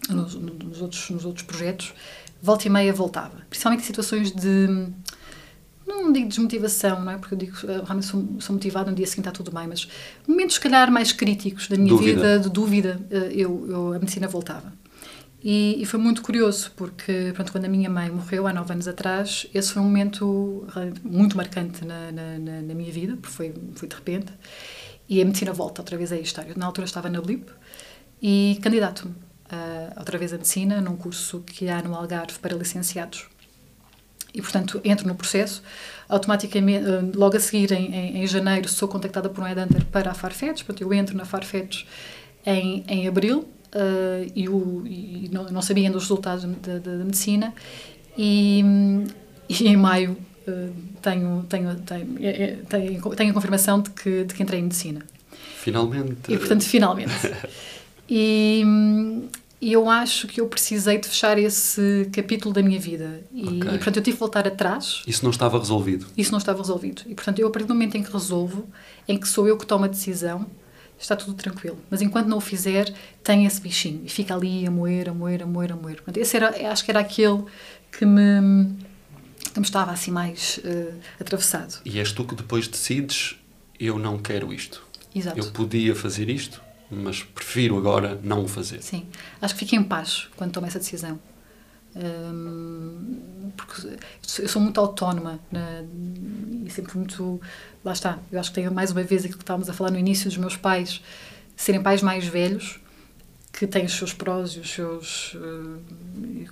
nos, 0.07 0.33
nos, 0.33 0.81
outros 0.81 1.09
nos 1.09 1.25
outros 1.25 1.45
projetos 1.45 1.93
volta 2.41 2.67
e 2.67 2.69
meia 2.69 2.93
voltava 2.93 3.41
principalmente 3.49 3.81
em 3.81 3.85
situações 3.85 4.31
de 4.31 4.87
não 5.85 6.11
digo 6.11 6.27
desmotivação, 6.27 7.01
não 7.01 7.13
é? 7.13 7.17
Porque 7.17 7.33
eu 7.33 7.37
digo, 7.37 7.55
realmente 7.65 8.05
sou, 8.05 8.27
sou 8.39 8.53
motivada, 8.53 8.91
no 8.91 8.95
dia 8.95 9.07
seguinte 9.07 9.29
está 9.29 9.31
tudo 9.31 9.51
bem, 9.51 9.67
mas 9.67 9.87
momentos, 10.27 10.55
se 10.55 10.61
calhar, 10.61 10.91
mais 10.91 11.13
críticos 11.13 11.69
da 11.69 11.77
minha 11.77 11.89
dúvida. 11.89 12.13
vida, 12.13 12.39
de 12.39 12.49
dúvida, 12.49 12.99
ah, 13.09 13.15
eu, 13.31 13.65
eu, 13.69 13.93
a 13.93 13.99
medicina 13.99 14.27
voltava. 14.27 14.73
E, 15.49 15.81
e, 15.81 15.85
foi 15.85 15.97
muito 15.97 16.21
curioso, 16.21 16.73
porque 16.75 17.31
pronto, 17.33 17.53
quando 17.53 17.63
a 17.63 17.69
minha 17.69 17.89
mãe 17.89 18.09
morreu 18.09 18.47
há 18.47 18.51
nove 18.51 18.73
anos 18.73 18.85
atrás, 18.85 19.47
esse 19.53 19.71
foi 19.71 19.81
um 19.81 19.85
momento 19.85 20.67
muito 21.01 21.37
marcante 21.37 21.85
na, 21.85 22.11
na, 22.11 22.37
na 22.37 22.73
minha 22.75 22.91
vida, 22.91 23.15
porque 23.15 23.33
foi, 23.33 23.53
foi 23.73 23.87
de 23.87 23.95
repente. 23.95 24.33
E 25.07 25.21
a 25.21 25.25
medicina 25.25 25.53
volta 25.53 25.81
outra 25.81 25.95
vez 25.95 26.11
a 26.11 26.15
esta 26.15 26.25
história. 26.25 26.53
Na 26.57 26.65
altura 26.65 26.83
estava 26.83 27.09
na 27.09 27.21
Blip 27.21 27.49
e 28.21 28.59
candidato-me 28.61 29.13
uh, 29.13 29.97
outra 29.97 30.17
vez 30.17 30.33
a 30.33 30.35
medicina, 30.35 30.81
num 30.81 30.97
curso 30.97 31.39
que 31.45 31.69
há 31.69 31.81
no 31.81 31.95
Algarve 31.95 32.37
para 32.39 32.53
licenciados. 32.53 33.25
E, 34.33 34.41
portanto, 34.41 34.81
entro 34.83 35.07
no 35.07 35.15
processo. 35.15 35.63
Automaticamente, 36.09 36.83
uh, 36.89 37.17
logo 37.17 37.37
a 37.37 37.39
seguir, 37.39 37.71
em, 37.71 37.95
em, 37.95 38.17
em, 38.17 38.27
janeiro, 38.27 38.67
sou 38.67 38.89
contactada 38.89 39.29
por 39.29 39.41
um 39.41 39.47
headhunter 39.47 39.85
para 39.85 40.11
a 40.11 40.13
Farfetch. 40.13 40.65
Portanto, 40.65 40.81
eu 40.81 40.93
entro 40.93 41.15
na 41.15 41.23
Farfetch 41.23 41.85
em, 42.45 42.83
em 42.89 43.07
abril 43.07 43.47
uh, 43.77 44.31
e, 44.35 44.49
o, 44.49 44.83
e 44.85 45.29
não, 45.31 45.45
não, 45.45 45.61
sabia 45.61 45.85
ainda 45.85 45.97
os 45.97 46.03
resultados 46.03 46.43
da, 46.43 46.79
da, 46.79 46.97
da 46.97 47.03
medicina. 47.05 47.53
E, 48.17 48.63
e, 49.47 49.67
em 49.67 49.77
maio 49.77 50.17
uh, 50.47 50.73
tenho, 51.01 51.45
tenho, 51.47 51.75
tenho, 51.75 52.17
é, 52.19 52.57
tenho, 52.67 53.15
tenho 53.15 53.31
a 53.31 53.33
confirmação 53.33 53.81
de 53.81 53.91
que, 53.91 54.23
de 54.23 54.33
que 54.33 54.41
entrei 54.41 54.59
em 54.59 54.63
medicina. 54.63 55.01
Finalmente. 55.59 56.33
E, 56.33 56.37
portanto, 56.37 56.63
finalmente. 56.63 57.13
e, 58.09 58.63
e 59.61 59.73
eu 59.73 59.89
acho 59.89 60.27
que 60.27 60.41
eu 60.41 60.47
precisei 60.47 60.97
de 60.97 61.07
fechar 61.07 61.37
esse 61.37 62.09
capítulo 62.11 62.53
da 62.53 62.61
minha 62.61 62.79
vida. 62.79 63.21
E, 63.31 63.43
okay. 63.43 63.57
e, 63.57 63.61
portanto, 63.61 63.97
eu 63.97 64.03
tive 64.03 64.15
que 64.15 64.19
voltar 64.19 64.47
atrás. 64.47 65.03
Isso 65.05 65.23
não 65.23 65.31
estava 65.31 65.59
resolvido? 65.59 66.07
Isso 66.17 66.31
não 66.31 66.39
estava 66.39 66.59
resolvido. 66.59 67.03
E, 67.05 67.13
portanto, 67.13 67.39
eu, 67.39 67.47
a 67.47 67.51
partir 67.51 67.67
do 67.67 67.73
momento 67.73 67.95
em 67.95 68.03
que 68.03 68.11
resolvo, 68.11 68.67
em 69.07 69.17
que 69.17 69.27
sou 69.27 69.47
eu 69.47 69.57
que 69.57 69.65
tomo 69.65 69.85
a 69.85 69.87
decisão, 69.87 70.47
está 70.99 71.15
tudo 71.15 71.33
tranquilo. 71.33 71.77
Mas 71.89 72.01
enquanto 72.01 72.27
não 72.27 72.37
o 72.37 72.41
fizer, 72.41 72.93
tem 73.23 73.45
esse 73.45 73.61
bichinho. 73.61 74.01
E 74.05 74.09
fica 74.09 74.33
ali 74.33 74.65
a 74.65 74.71
moer, 74.71 75.09
a 75.09 75.13
moer, 75.13 75.43
a 75.43 75.45
moer, 75.45 75.71
a 75.71 75.75
moer. 75.75 75.95
Portanto, 75.97 76.17
esse 76.17 76.35
era, 76.35 76.71
acho 76.71 76.83
que 76.83 76.91
era 76.91 76.99
aquele 76.99 77.43
que 77.91 78.05
me, 78.05 78.75
que 79.53 79.59
me 79.59 79.65
estava 79.65 79.91
assim 79.91 80.11
mais 80.11 80.59
uh, 80.59 80.93
atravessado. 81.19 81.81
E 81.85 81.99
és 81.99 82.11
tu 82.11 82.23
que 82.23 82.35
depois 82.35 82.67
decides, 82.67 83.35
eu 83.79 83.97
não 83.99 84.17
quero 84.17 84.53
isto. 84.53 84.85
Exato. 85.13 85.39
Eu 85.39 85.51
podia 85.51 85.95
fazer 85.95 86.29
isto, 86.29 86.61
mas 86.89 87.23
prefiro 87.23 87.77
agora 87.77 88.19
não 88.23 88.43
o 88.43 88.47
fazer. 88.47 88.81
Sim. 88.81 89.05
Acho 89.41 89.53
que 89.53 89.59
fiquei 89.61 89.77
em 89.77 89.83
paz 89.83 90.27
quando 90.35 90.51
tomei 90.51 90.67
essa 90.67 90.79
decisão. 90.79 91.19
Um, 91.95 93.51
porque 93.55 93.97
eu 94.39 94.47
sou 94.47 94.61
muito 94.61 94.79
autónoma 94.79 95.39
e 96.67 96.71
sempre 96.71 96.97
muito. 96.97 97.39
Lá 97.83 97.93
está, 97.93 98.19
eu 98.31 98.39
acho 98.39 98.49
que 98.49 98.55
tenho 98.55 98.71
mais 98.71 98.91
uma 98.91 99.03
vez 99.03 99.23
aquilo 99.23 99.37
que 99.37 99.43
estávamos 99.43 99.69
a 99.69 99.73
falar 99.73 99.91
no 99.91 99.97
início 99.97 100.25
dos 100.25 100.37
meus 100.37 100.55
pais, 100.55 101.01
serem 101.55 101.81
pais 101.81 102.01
mais 102.01 102.25
velhos, 102.25 102.79
que 103.51 103.65
têm 103.65 103.85
os 103.85 103.93
seus 103.93 104.13
prós 104.13 104.51
e 104.51 104.59
os 104.59 104.69
seus. 104.69 105.33
Uh, 105.35 105.79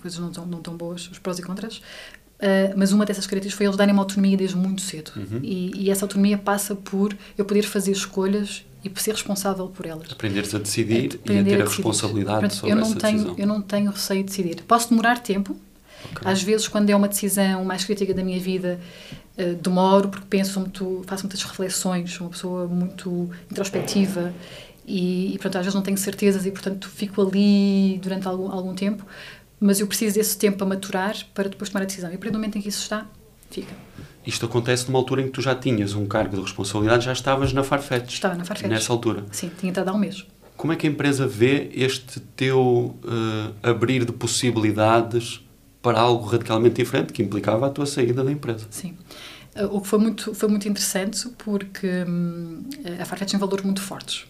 coisas 0.02 0.20
não 0.20 0.32
tão, 0.32 0.46
não 0.46 0.62
tão 0.62 0.76
boas, 0.76 1.10
os 1.10 1.20
prós 1.20 1.40
e 1.40 1.44
contras. 1.44 1.78
Uh, 1.78 2.76
mas 2.76 2.92
uma 2.92 3.06
dessas 3.06 3.26
características 3.26 3.58
foi 3.58 3.66
eles 3.66 3.78
darem 3.78 3.94
uma 3.94 4.02
autonomia 4.02 4.36
desde 4.36 4.58
muito 4.58 4.82
cedo. 4.82 5.12
Uhum. 5.16 5.40
E, 5.42 5.86
e, 5.86 5.90
essa 5.90 6.06
autonomia 6.06 6.38
passa 6.38 6.76
por 6.76 7.16
eu 7.38 7.46
poder 7.46 7.64
fazer 7.64 7.92
escolhas 7.92 8.66
e 8.84 9.00
ser 9.00 9.12
responsável 9.12 9.68
por 9.68 9.86
elas. 9.86 10.12
Aprenderes 10.12 10.54
a 10.54 10.60
decidir 10.60 11.20
é, 11.28 11.34
e 11.34 11.40
a 11.40 11.44
ter 11.44 11.62
a, 11.62 11.64
a 11.64 11.68
responsabilidade 11.68 12.40
Portanto, 12.40 12.60
sobre 12.60 12.72
eu 12.72 12.76
não 12.76 12.84
essa 12.84 12.96
tenho, 12.96 13.14
decisão. 13.14 13.36
Eu 13.38 13.48
não 13.48 13.62
tenho 13.62 13.92
receio 13.92 14.24
de 14.24 14.30
decidir. 14.30 14.64
Posso 14.64 14.90
demorar 14.90 15.20
tempo. 15.20 15.58
Okay. 16.12 16.32
Às 16.32 16.42
vezes, 16.42 16.68
quando 16.68 16.90
é 16.90 16.96
uma 16.96 17.08
decisão 17.08 17.64
mais 17.66 17.84
crítica 17.84 18.14
da 18.14 18.24
minha 18.24 18.40
vida, 18.40 18.80
uh, 19.38 19.56
demoro 19.56 20.10
porque 20.10 20.26
penso 20.30 20.60
muito, 20.60 21.04
faço 21.06 21.24
muitas 21.24 21.42
reflexões, 21.44 22.14
sou 22.14 22.28
uma 22.28 22.32
pessoa 22.32 22.68
muito 22.68 23.30
introspectiva 23.52 24.34
e, 24.88 25.34
e 25.34 25.38
portanto, 25.38 25.58
às 25.58 25.66
vezes 25.66 25.76
não 25.76 25.82
tenho 25.82 25.98
certezas 25.98 26.46
e, 26.46 26.52
portanto, 26.52 26.90
fico 26.90 27.22
ali 27.22 28.00
durante 28.02 28.28
algum, 28.28 28.52
algum 28.52 28.74
tempo. 28.74 29.06
Mas 29.60 29.80
eu 29.80 29.88
preciso 29.88 30.16
desse 30.16 30.38
tempo 30.38 30.58
para 30.58 30.68
maturar 30.68 31.16
para 31.34 31.50
depois 31.50 31.70
tomar 31.70 31.84
a 31.84 31.86
decisão. 31.86 32.12
E 32.12 32.16
a 32.16 32.18
partir 32.18 32.32
do 32.32 32.38
momento 32.38 32.58
em 32.58 32.62
que 32.62 32.70
isso 32.70 32.82
está, 32.82 33.06
fica. 33.50 33.74
Isto 34.26 34.46
acontece 34.46 34.88
numa 34.88 35.00
altura 35.00 35.22
em 35.22 35.26
que 35.26 35.32
tu 35.32 35.42
já 35.42 35.56
tinhas 35.56 35.94
um 35.94 36.06
cargo 36.08 36.36
de 36.36 36.42
responsabilidade, 36.42 37.06
já 37.06 37.14
estavas 37.14 37.54
na 37.54 37.64
Farfetch. 37.64 38.14
Estava 38.14 38.36
na 38.36 38.44
Farfetch. 38.44 38.70
Nessa 38.70 38.92
altura. 38.92 39.24
Sim, 39.32 39.52
tinha 39.58 39.70
entrado 39.70 39.90
há 39.90 39.94
um 39.94 39.98
mês. 39.98 40.26
Como 40.58 40.74
é 40.74 40.76
que 40.76 40.88
a 40.88 40.90
empresa 40.90 41.28
vê 41.28 41.70
este 41.74 42.20
teu 42.20 42.96
uh, 43.04 43.54
abrir 43.62 44.06
de 44.06 44.12
possibilidades 44.12 45.45
para 45.86 46.00
algo 46.00 46.26
radicalmente 46.26 46.82
diferente 46.82 47.14
que 47.14 47.22
implicava 47.22 47.68
a 47.68 47.70
tua 47.70 47.86
saída 47.86 48.24
da 48.24 48.32
empresa? 48.32 48.66
Sim. 48.72 48.98
Uh, 49.56 49.66
o 49.76 49.82
que 49.82 49.88
foi 49.88 50.00
muito, 50.00 50.34
foi 50.34 50.50
muito 50.50 50.68
interessante 50.68 51.30
porque 51.38 51.88
hum, 52.08 52.64
a 53.00 53.06
Farfetch 53.06 53.30
tem 53.30 53.40
valores 53.40 53.64
muito 53.64 53.82
fortes 53.82 54.26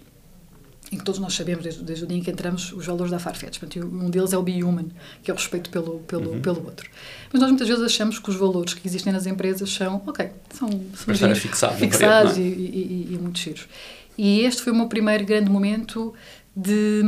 em 0.91 0.97
que 0.97 1.03
todos 1.03 1.19
nós 1.19 1.33
sabemos, 1.33 1.63
desde, 1.63 1.83
desde, 1.83 2.03
o 2.03 2.07
dia 2.07 2.17
em 2.17 2.21
que 2.21 2.29
entramos, 2.29 2.71
os 2.71 2.85
valores 2.85 3.09
da 3.09 3.17
Farfetch. 3.17 3.57
Portanto, 3.57 3.87
um 3.87 4.09
deles 4.09 4.33
é 4.33 4.37
o 4.37 4.43
Be 4.43 4.63
Human, 4.63 4.85
que 5.23 5.31
é 5.31 5.33
o 5.33 5.37
respeito 5.37 5.69
pelo, 5.71 5.99
pelo, 6.01 6.33
uhum. 6.33 6.41
pelo 6.41 6.63
outro. 6.63 6.87
Mas 7.33 7.41
nós 7.41 7.49
muitas 7.49 7.67
vezes 7.67 7.83
achamos 7.83 8.19
que 8.19 8.29
os 8.29 8.35
valores 8.35 8.75
que 8.75 8.87
existem 8.87 9.11
nas 9.11 9.25
empresas 9.25 9.73
são, 9.73 10.01
ok, 10.05 10.29
são, 10.51 10.69
são 10.69 11.35
fixado 11.35 11.75
fixados 11.75 12.37
é? 12.37 12.41
e, 12.41 12.43
e, 12.43 13.07
e, 13.13 13.17
muito 13.17 13.39
giros. 13.39 13.67
E 14.15 14.41
este 14.41 14.61
foi 14.61 14.71
o 14.71 14.75
meu 14.75 14.87
primeiro 14.87 15.25
grande 15.25 15.49
momento 15.49 16.13
de, 16.55 17.01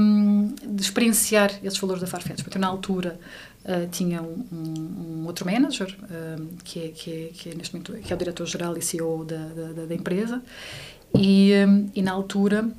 de 0.65 0.81
experienciar 0.81 1.51
esses 1.63 1.79
valores 1.79 2.01
da 2.01 2.07
Farfetch. 2.07 2.43
Portanto, 2.43 2.59
na 2.59 2.67
altura, 2.67 3.19
uh, 3.67 3.87
tinha 3.91 4.21
um, 4.21 4.45
um, 4.51 5.23
outro 5.25 5.45
manager, 5.45 5.95
uh, 6.03 6.47
que, 6.63 6.85
é, 6.85 6.87
que, 6.89 7.11
é, 7.11 7.29
que, 7.33 7.49
é, 7.49 7.55
neste 7.55 7.73
momento, 7.73 7.93
que 7.93 8.11
é 8.11 8.15
o 8.15 8.19
diretor-geral 8.19 8.77
e 8.77 8.81
CEO 8.81 9.25
da, 9.25 9.37
da, 9.37 9.85
da 9.85 9.95
empresa, 9.95 10.41
e, 11.13 11.51
um, 11.67 11.89
e 11.93 12.01
na 12.01 12.11
altura 12.11 12.71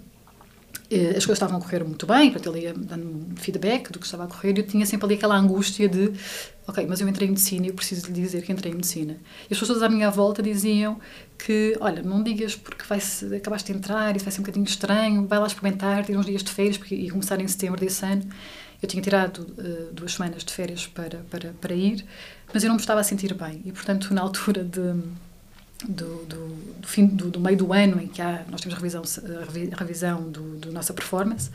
eh, 0.91 1.11
as 1.11 1.27
coisas 1.27 1.33
estavam 1.33 1.59
a 1.59 1.61
correr 1.61 1.85
muito 1.85 2.07
bem, 2.07 2.31
portanto 2.31 2.57
ele 2.57 2.65
ia 2.65 2.73
dando 2.73 3.39
feedback 3.39 3.93
do 3.93 3.99
que 3.99 4.07
estava 4.07 4.25
a 4.25 4.27
correr 4.27 4.57
e 4.57 4.61
eu 4.61 4.67
tinha 4.67 4.87
sempre 4.87 5.05
ali 5.05 5.15
aquela 5.17 5.37
angústia 5.37 5.87
de 5.87 6.13
ok, 6.67 6.87
mas 6.89 7.01
eu 7.01 7.09
entrei 7.09 7.29
em 7.29 7.33
medicina 7.33 7.67
e 7.67 7.69
eu 7.69 7.75
preciso 7.75 8.07
lhe 8.07 8.13
dizer 8.15 8.43
que 8.43 8.51
entrei 8.51 8.73
em 8.73 8.75
medicina. 8.75 9.19
E 9.51 9.53
as 9.53 9.59
pessoas 9.59 9.83
à 9.83 9.89
minha 9.89 10.11
volta 10.11 10.43
diziam 10.43 10.99
que, 11.37 11.77
olha, 11.81 12.03
não 12.03 12.23
digas 12.23 12.57
porque 12.57 12.85
vai 12.85 13.01
acabaste 13.37 13.71
de 13.71 13.79
entrar, 13.79 14.17
isso 14.17 14.25
vai 14.25 14.33
ser 14.33 14.41
um 14.41 14.45
bocadinho 14.45 14.65
estranho, 14.65 15.27
vai 15.27 15.39
lá 15.39 15.47
experimentar, 15.47 16.07
ter 16.07 16.17
uns 16.17 16.25
dias 16.25 16.43
de 16.43 16.51
férias, 16.51 16.79
porque 16.79 17.11
começar 17.11 17.39
em 17.41 17.49
setembro 17.49 17.79
desse 17.79 18.05
ano. 18.05 18.23
Eu 18.83 18.89
tinha 18.89 19.03
tirado 19.03 19.39
uh, 19.39 19.93
duas 19.93 20.13
semanas 20.13 20.45
de 20.45 20.53
férias 20.53 20.87
para, 20.87 21.19
para, 21.31 21.53
para 21.61 21.75
ir, 21.75 22.05
mas 22.53 22.63
eu 22.63 22.69
não 22.69 22.77
me 22.77 22.81
estava 22.81 23.01
a 23.01 23.05
sentir 23.05 23.35
bem. 23.35 23.63
E, 23.65 23.73
portanto, 23.73 24.13
na 24.15 24.21
altura 24.21 24.63
de 24.63 24.95
do, 25.87 26.25
do, 26.25 26.49
do, 26.81 26.89
fim, 26.89 27.07
do, 27.07 27.31
do, 27.31 27.41
meio 27.41 27.57
do 27.57 27.73
ano 27.73 28.01
em 28.01 28.09
que 28.09 28.21
há, 28.21 28.45
nós 28.51 28.61
temos 28.61 28.75
a 28.75 28.81
revisão, 28.81 29.03
a 29.73 29.77
revisão 29.77 30.23
do, 30.29 30.57
do 30.57 30.73
nossa 30.73 30.93
performance, 30.93 31.51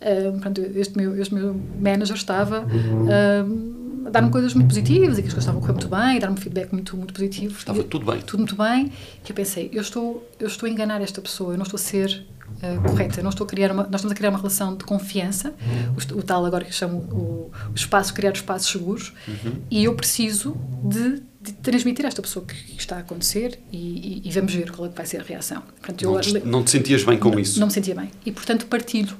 uh, 0.00 0.32
portanto, 0.32 0.60
este, 0.74 0.96
meu, 0.96 1.16
este 1.20 1.32
meu 1.34 1.54
manager 1.80 2.16
estava 2.16 2.64
uh, 2.64 4.06
a 4.06 4.10
dar-me 4.10 4.30
coisas 4.30 4.52
muito 4.54 4.68
positivas 4.68 5.18
e 5.18 5.22
que 5.22 5.28
as 5.28 5.34
coisas 5.34 5.44
estavam 5.44 5.60
a 5.60 5.62
correr 5.62 5.72
muito 5.74 5.88
bem, 5.88 6.18
dar-me 6.18 6.36
feedback 6.36 6.72
muito, 6.72 6.96
muito 6.96 7.14
positivo. 7.14 7.56
Estava 7.56 7.78
e, 7.78 7.84
tudo 7.84 8.04
bem. 8.04 8.20
Tudo 8.20 8.40
muito 8.40 8.56
bem. 8.56 8.86
E 9.24 9.30
eu 9.30 9.34
pensei, 9.34 9.70
eu 9.72 9.80
estou, 9.80 10.28
eu 10.40 10.48
estou 10.48 10.66
a 10.66 10.70
enganar 10.70 11.00
esta 11.00 11.20
pessoa, 11.20 11.54
eu 11.54 11.56
não 11.56 11.64
estou 11.64 11.78
a 11.78 11.80
ser 11.80 12.26
uh, 12.62 12.82
correta, 12.88 13.20
eu 13.20 13.24
não 13.24 13.30
estou 13.30 13.44
a 13.44 13.48
criar 13.48 13.70
uma, 13.72 13.84
nós 13.84 13.96
estamos 13.96 14.12
a 14.12 14.14
criar 14.14 14.30
uma 14.30 14.38
relação 14.38 14.76
de 14.76 14.84
confiança, 14.84 15.54
o, 15.96 16.18
o 16.18 16.22
tal 16.22 16.44
agora 16.44 16.64
que 16.64 16.74
chamo 16.74 16.98
o, 16.98 17.50
o 17.70 17.74
espaço, 17.74 18.12
criar 18.14 18.32
espaços 18.32 18.70
seguros, 18.70 19.12
uhum. 19.28 19.54
e 19.70 19.84
eu 19.84 19.94
preciso 19.94 20.56
de 20.84 21.22
de 21.42 21.52
transmitir 21.54 22.04
a 22.04 22.08
esta 22.08 22.22
pessoa 22.22 22.46
que, 22.46 22.54
que 22.54 22.80
está 22.80 22.96
a 22.96 23.00
acontecer 23.00 23.58
e, 23.72 24.22
e, 24.24 24.28
e, 24.28 24.30
vamos 24.30 24.54
ver 24.54 24.70
qual 24.70 24.86
é 24.86 24.90
que 24.90 24.96
vai 24.96 25.04
ser 25.04 25.20
a 25.20 25.24
reação. 25.24 25.60
Portanto, 25.80 26.04
não, 26.04 26.20
te, 26.20 26.38
não 26.46 26.62
te 26.62 26.70
sentias 26.70 27.02
bem 27.02 27.18
com 27.18 27.30
não, 27.30 27.38
isso? 27.40 27.58
Não 27.58 27.66
me 27.66 27.72
sentia 27.72 27.96
bem. 27.96 28.10
E, 28.24 28.30
portanto, 28.30 28.66
partilho. 28.66 29.16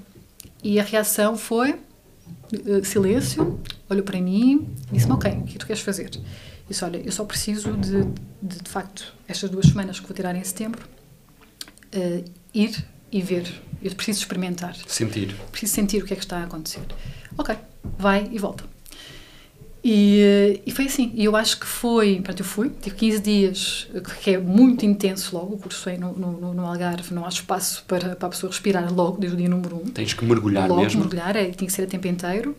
E 0.63 0.79
a 0.79 0.85
reação 0.85 1.37
foi 1.37 1.73
uh, 1.73 2.85
silêncio, 2.85 3.61
olhou 3.91 4.05
para 4.05 4.21
mim 4.21 4.69
e 4.93 4.95
disse-me, 4.95 5.15
ok, 5.15 5.33
o 5.33 5.43
que 5.43 5.59
tu 5.59 5.67
queres 5.67 5.83
fazer? 5.83 6.11
Disse, 6.69 6.85
olha, 6.85 6.99
eu 6.99 7.11
só 7.11 7.25
preciso 7.25 7.73
de, 7.73 8.05
de, 8.41 8.63
de 8.63 8.71
facto, 8.71 9.13
estas 9.27 9.51
duas 9.51 9.67
semanas 9.67 9.99
que 9.99 10.07
vou 10.07 10.15
tirar 10.15 10.37
em 10.37 10.45
setembro, 10.45 10.87
uh, 11.93 12.25
ir 12.55 12.85
e 13.13 13.21
ver. 13.21 13.53
Eu 13.83 13.95
preciso 13.95 14.21
experimentar. 14.21 14.75
Sentir. 14.87 15.35
Preciso 15.51 15.75
sentir 15.75 16.03
o 16.03 16.07
que 16.07 16.15
é 16.15 16.17
que 16.17 16.23
está 16.23 16.39
a 16.39 16.45
acontecer. 16.45 16.83
Ok, 17.37 17.55
vai 17.99 18.29
e 18.33 18.39
volta. 18.39 18.65
E, 19.85 20.21
eh, 20.21 20.61
e 20.65 20.71
foi 20.71 20.85
assim. 20.85 21.11
E 21.15 21.25
eu 21.25 21.35
acho 21.35 21.59
que 21.59 21.67
foi. 21.67 22.21
Pronto, 22.23 22.41
eu 22.41 22.45
fui, 22.45 22.71
tive 22.81 22.95
15 22.95 23.21
dias, 23.21 23.89
que 24.23 24.31
é 24.31 24.39
muito 24.39 24.87
intenso 24.87 25.37
logo. 25.37 25.57
O 25.57 25.59
curso 25.59 25.89
é 25.89 25.99
no, 25.99 26.13
no, 26.13 26.55
no 26.55 26.67
Algarve, 26.67 27.13
não 27.13 27.25
há 27.25 27.29
espaço 27.29 27.85
para, 27.89 28.15
para 28.15 28.29
a 28.29 28.31
pessoa 28.31 28.51
respirar 28.51 28.93
logo, 28.95 29.19
desde 29.19 29.35
o 29.35 29.39
dia 29.39 29.49
número 29.49 29.77
1. 29.77 29.79
Um. 29.81 29.85
Tens 29.87 30.15
que 30.15 30.25
mergulhar 30.25 30.69
logo, 30.69 30.83
mesmo. 30.83 31.01
mergulhar, 31.01 31.35
é, 31.35 31.51
tinha 31.51 31.67
que 31.67 31.73
ser 31.73 31.83
a 31.83 31.87
tempo 31.87 32.07
inteiro. 32.07 32.57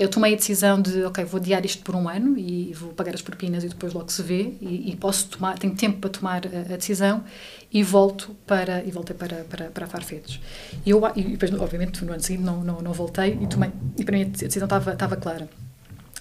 Eu 0.00 0.08
tomei 0.08 0.32
a 0.32 0.36
decisão 0.36 0.80
de, 0.80 1.04
ok, 1.04 1.22
vou 1.26 1.38
adiar 1.38 1.62
isto 1.66 1.82
por 1.82 1.94
um 1.94 2.08
ano 2.08 2.38
e 2.38 2.72
vou 2.72 2.90
pagar 2.94 3.14
as 3.14 3.20
propinas 3.20 3.62
e 3.64 3.68
depois 3.68 3.92
logo 3.92 4.10
se 4.10 4.22
vê. 4.22 4.54
E, 4.58 4.90
e 4.90 4.96
posso 4.96 5.28
tomar, 5.28 5.58
tenho 5.58 5.74
tempo 5.74 5.98
para 5.98 6.08
tomar 6.08 6.42
a, 6.46 6.72
a, 6.72 6.76
decisão 6.78 7.22
e 7.70 7.82
volto 7.82 8.34
para 8.46 8.82
e 8.82 8.90
voltei 8.90 9.14
para 9.14 9.44
para, 9.44 9.66
para 9.66 9.86
Farfetch. 9.86 10.38
E 10.86 10.88
eu 10.88 11.02
e 11.14 11.22
depois, 11.22 11.52
obviamente, 11.52 12.02
no 12.02 12.14
ano 12.14 12.22
seguinte 12.22 12.42
não 12.42 12.64
não, 12.64 12.80
não 12.80 12.94
voltei 12.94 13.38
e 13.42 13.46
tomei 13.46 13.70
e 13.98 14.02
para 14.02 14.16
mim 14.16 14.22
a 14.22 14.28
decisão 14.28 14.64
estava 14.64 14.94
estava 14.94 15.16
clara. 15.16 15.46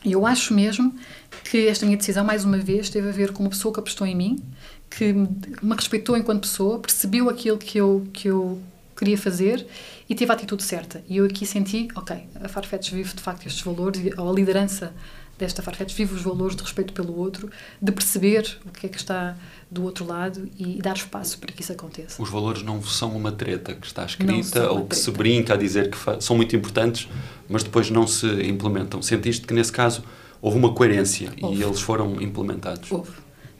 E 0.03 0.11
eu 0.11 0.25
acho 0.25 0.53
mesmo 0.53 0.93
que 1.49 1.67
esta 1.67 1.85
minha 1.85 1.97
decisão, 1.97 2.25
mais 2.25 2.43
uma 2.43 2.57
vez, 2.57 2.89
teve 2.89 3.07
a 3.07 3.11
ver 3.13 3.31
com 3.31 3.43
uma 3.43 3.49
pessoa 3.49 3.73
que 3.73 3.79
apostou 3.79 4.05
em 4.05 4.15
mim, 4.15 4.43
que 4.89 5.13
me 5.13 5.75
respeitou 5.75 6.17
enquanto 6.17 6.41
pessoa, 6.41 6.79
percebeu 6.79 7.29
aquilo 7.29 7.57
que 7.57 7.77
eu, 7.77 8.07
que 8.11 8.27
eu 8.27 8.59
queria 8.99 9.17
fazer 9.17 9.65
e 10.09 10.13
teve 10.13 10.31
a 10.31 10.35
atitude 10.35 10.61
certa. 10.61 11.01
E 11.07 11.17
eu 11.17 11.25
aqui 11.25 11.45
senti, 11.45 11.87
ok, 11.95 12.17
a 12.35 12.47
Farfetch 12.49 12.91
vive 12.91 13.13
de 13.13 13.21
facto 13.21 13.47
estes 13.47 13.63
valores, 13.63 14.01
ou 14.17 14.29
a 14.29 14.33
liderança 14.33 14.93
desta 15.37 15.61
Farfetch 15.61 15.93
vive 15.93 16.13
os 16.13 16.21
valores 16.21 16.55
de 16.55 16.61
respeito 16.61 16.91
pelo 16.91 17.17
outro, 17.17 17.49
de 17.81 17.91
perceber 17.93 18.59
o 18.65 18.71
que 18.71 18.85
é 18.85 18.89
que 18.89 18.97
está 18.97 19.37
do 19.71 19.83
outro 19.83 20.05
lado 20.05 20.49
e, 20.57 20.81
dar 20.81 20.97
espaço 20.97 21.39
para 21.39 21.53
que 21.53 21.61
isso 21.61 21.71
aconteça. 21.71 22.21
Os 22.21 22.29
valores 22.29 22.61
não 22.61 22.83
são 22.83 23.15
uma 23.15 23.31
treta 23.31 23.73
que 23.73 23.87
está 23.87 24.05
escrita 24.05 24.69
ou 24.69 24.85
que 24.85 24.95
se 24.95 25.09
brinca 25.11 25.53
a 25.53 25.57
dizer 25.57 25.89
que 25.89 25.97
são 26.21 26.35
muito 26.35 26.53
importantes, 26.55 27.07
mas 27.47 27.63
depois 27.63 27.89
não 27.89 28.05
se 28.05 28.27
implementam. 28.43 29.01
Sentiste 29.01 29.47
que 29.47 29.53
nesse 29.53 29.71
caso 29.71 30.03
houve 30.41 30.57
uma 30.57 30.73
coerência 30.73 31.31
houve. 31.41 31.57
e 31.57 31.63
eles 31.63 31.79
foram 31.79 32.21
implementados? 32.21 32.91
Houve. 32.91 33.11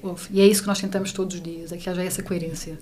Houve. 0.02 0.28
E 0.32 0.42
é 0.42 0.48
isso 0.48 0.62
que 0.62 0.68
nós 0.68 0.80
tentamos 0.80 1.12
todos 1.12 1.36
os 1.36 1.42
dias, 1.42 1.72
é 1.72 1.78
que 1.78 1.90
haja 1.90 2.04
essa 2.04 2.24
coerência 2.24 2.78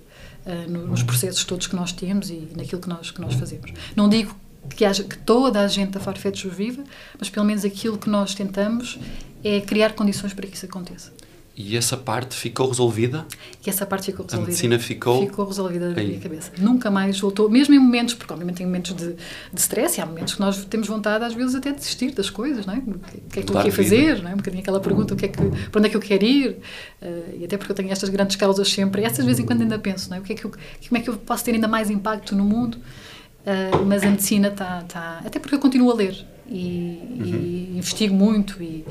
uh, 0.46 0.70
nos 0.70 1.02
processos 1.02 1.44
todos 1.44 1.66
que 1.66 1.76
nós 1.76 1.92
temos 1.92 2.30
e 2.30 2.48
naquilo 2.56 2.80
que 2.80 2.88
nós, 2.88 3.10
que 3.10 3.20
nós 3.20 3.34
fazemos. 3.34 3.72
Não 3.94 4.08
digo 4.08 4.34
que, 4.68 4.84
haja, 4.84 5.04
que 5.04 5.16
toda 5.18 5.60
a 5.60 5.68
gente 5.68 5.90
da 5.90 6.00
Farfetch 6.00 6.44
viva, 6.46 6.84
mas 7.18 7.30
pelo 7.30 7.46
menos 7.46 7.64
aquilo 7.64 7.98
que 7.98 8.08
nós 8.08 8.34
tentamos 8.34 8.98
é 9.42 9.60
criar 9.60 9.92
condições 9.92 10.32
para 10.34 10.46
que 10.46 10.56
isso 10.56 10.66
aconteça. 10.66 11.12
E 11.60 11.76
essa 11.76 11.96
parte 11.96 12.36
ficou 12.36 12.68
resolvida? 12.68 13.26
E 13.66 13.68
essa 13.68 13.84
parte 13.84 14.06
ficou 14.06 14.24
resolvida. 14.24 14.44
A 14.44 14.46
medicina 14.46 14.78
ficou? 14.78 15.26
Ficou 15.26 15.44
resolvida 15.44 15.88
na 15.88 15.96
minha 15.96 16.20
cabeça. 16.20 16.52
Nunca 16.56 16.88
mais 16.88 17.18
voltou, 17.18 17.50
mesmo 17.50 17.74
em 17.74 17.80
momentos, 17.80 18.14
porque 18.14 18.32
obviamente 18.32 18.58
tem 18.58 18.66
momentos 18.66 18.94
de, 18.94 19.14
de 19.52 19.60
stress 19.60 19.98
e 19.98 20.00
há 20.00 20.06
momentos 20.06 20.34
que 20.34 20.40
nós 20.40 20.64
temos 20.66 20.86
vontade 20.86 21.24
às 21.24 21.34
vezes 21.34 21.56
até 21.56 21.72
de 21.72 21.78
desistir 21.78 22.12
das 22.12 22.30
coisas, 22.30 22.64
não 22.64 22.74
é? 22.74 22.78
O 22.78 22.82
que, 22.82 22.90
é 22.90 23.20
que 23.28 23.38
estou 23.40 23.58
aqui 23.58 23.70
a 23.70 23.72
fazer, 23.72 24.22
não 24.22 24.30
é? 24.30 24.34
Um 24.34 24.36
bocadinho 24.36 24.62
aquela 24.62 24.78
pergunta, 24.78 25.14
o 25.14 25.16
que 25.16 25.24
é 25.24 25.28
que, 25.28 25.36
para 25.36 25.78
onde 25.80 25.88
é 25.88 25.90
que 25.90 25.96
eu 25.96 26.00
quero 26.00 26.24
ir? 26.24 26.58
Uh, 27.02 27.40
e 27.40 27.44
até 27.44 27.56
porque 27.56 27.72
eu 27.72 27.76
tenho 27.76 27.90
estas 27.90 28.08
grandes 28.08 28.36
causas 28.36 28.70
sempre, 28.70 29.02
essas 29.02 29.24
vezes 29.24 29.40
em 29.40 29.44
quando 29.44 29.62
ainda 29.62 29.80
penso, 29.80 30.10
não 30.10 30.18
é? 30.18 30.20
O 30.20 30.22
que 30.22 30.34
é 30.34 30.36
que 30.36 30.44
eu, 30.44 30.52
como 30.52 30.96
é 30.96 31.00
que 31.00 31.10
eu 31.10 31.16
posso 31.16 31.44
ter 31.44 31.50
ainda 31.50 31.66
mais 31.66 31.90
impacto 31.90 32.36
no 32.36 32.44
mundo? 32.44 32.76
Uh, 32.76 33.84
mas 33.84 34.04
a 34.04 34.10
medicina 34.10 34.46
está, 34.46 34.82
tá, 34.82 35.22
até 35.24 35.40
porque 35.40 35.56
eu 35.56 35.58
continuo 35.58 35.90
a 35.90 35.94
ler 35.94 36.24
e, 36.48 37.00
uhum. 37.18 37.24
e 37.24 37.72
investigo 37.78 38.14
muito 38.14 38.62
e, 38.62 38.84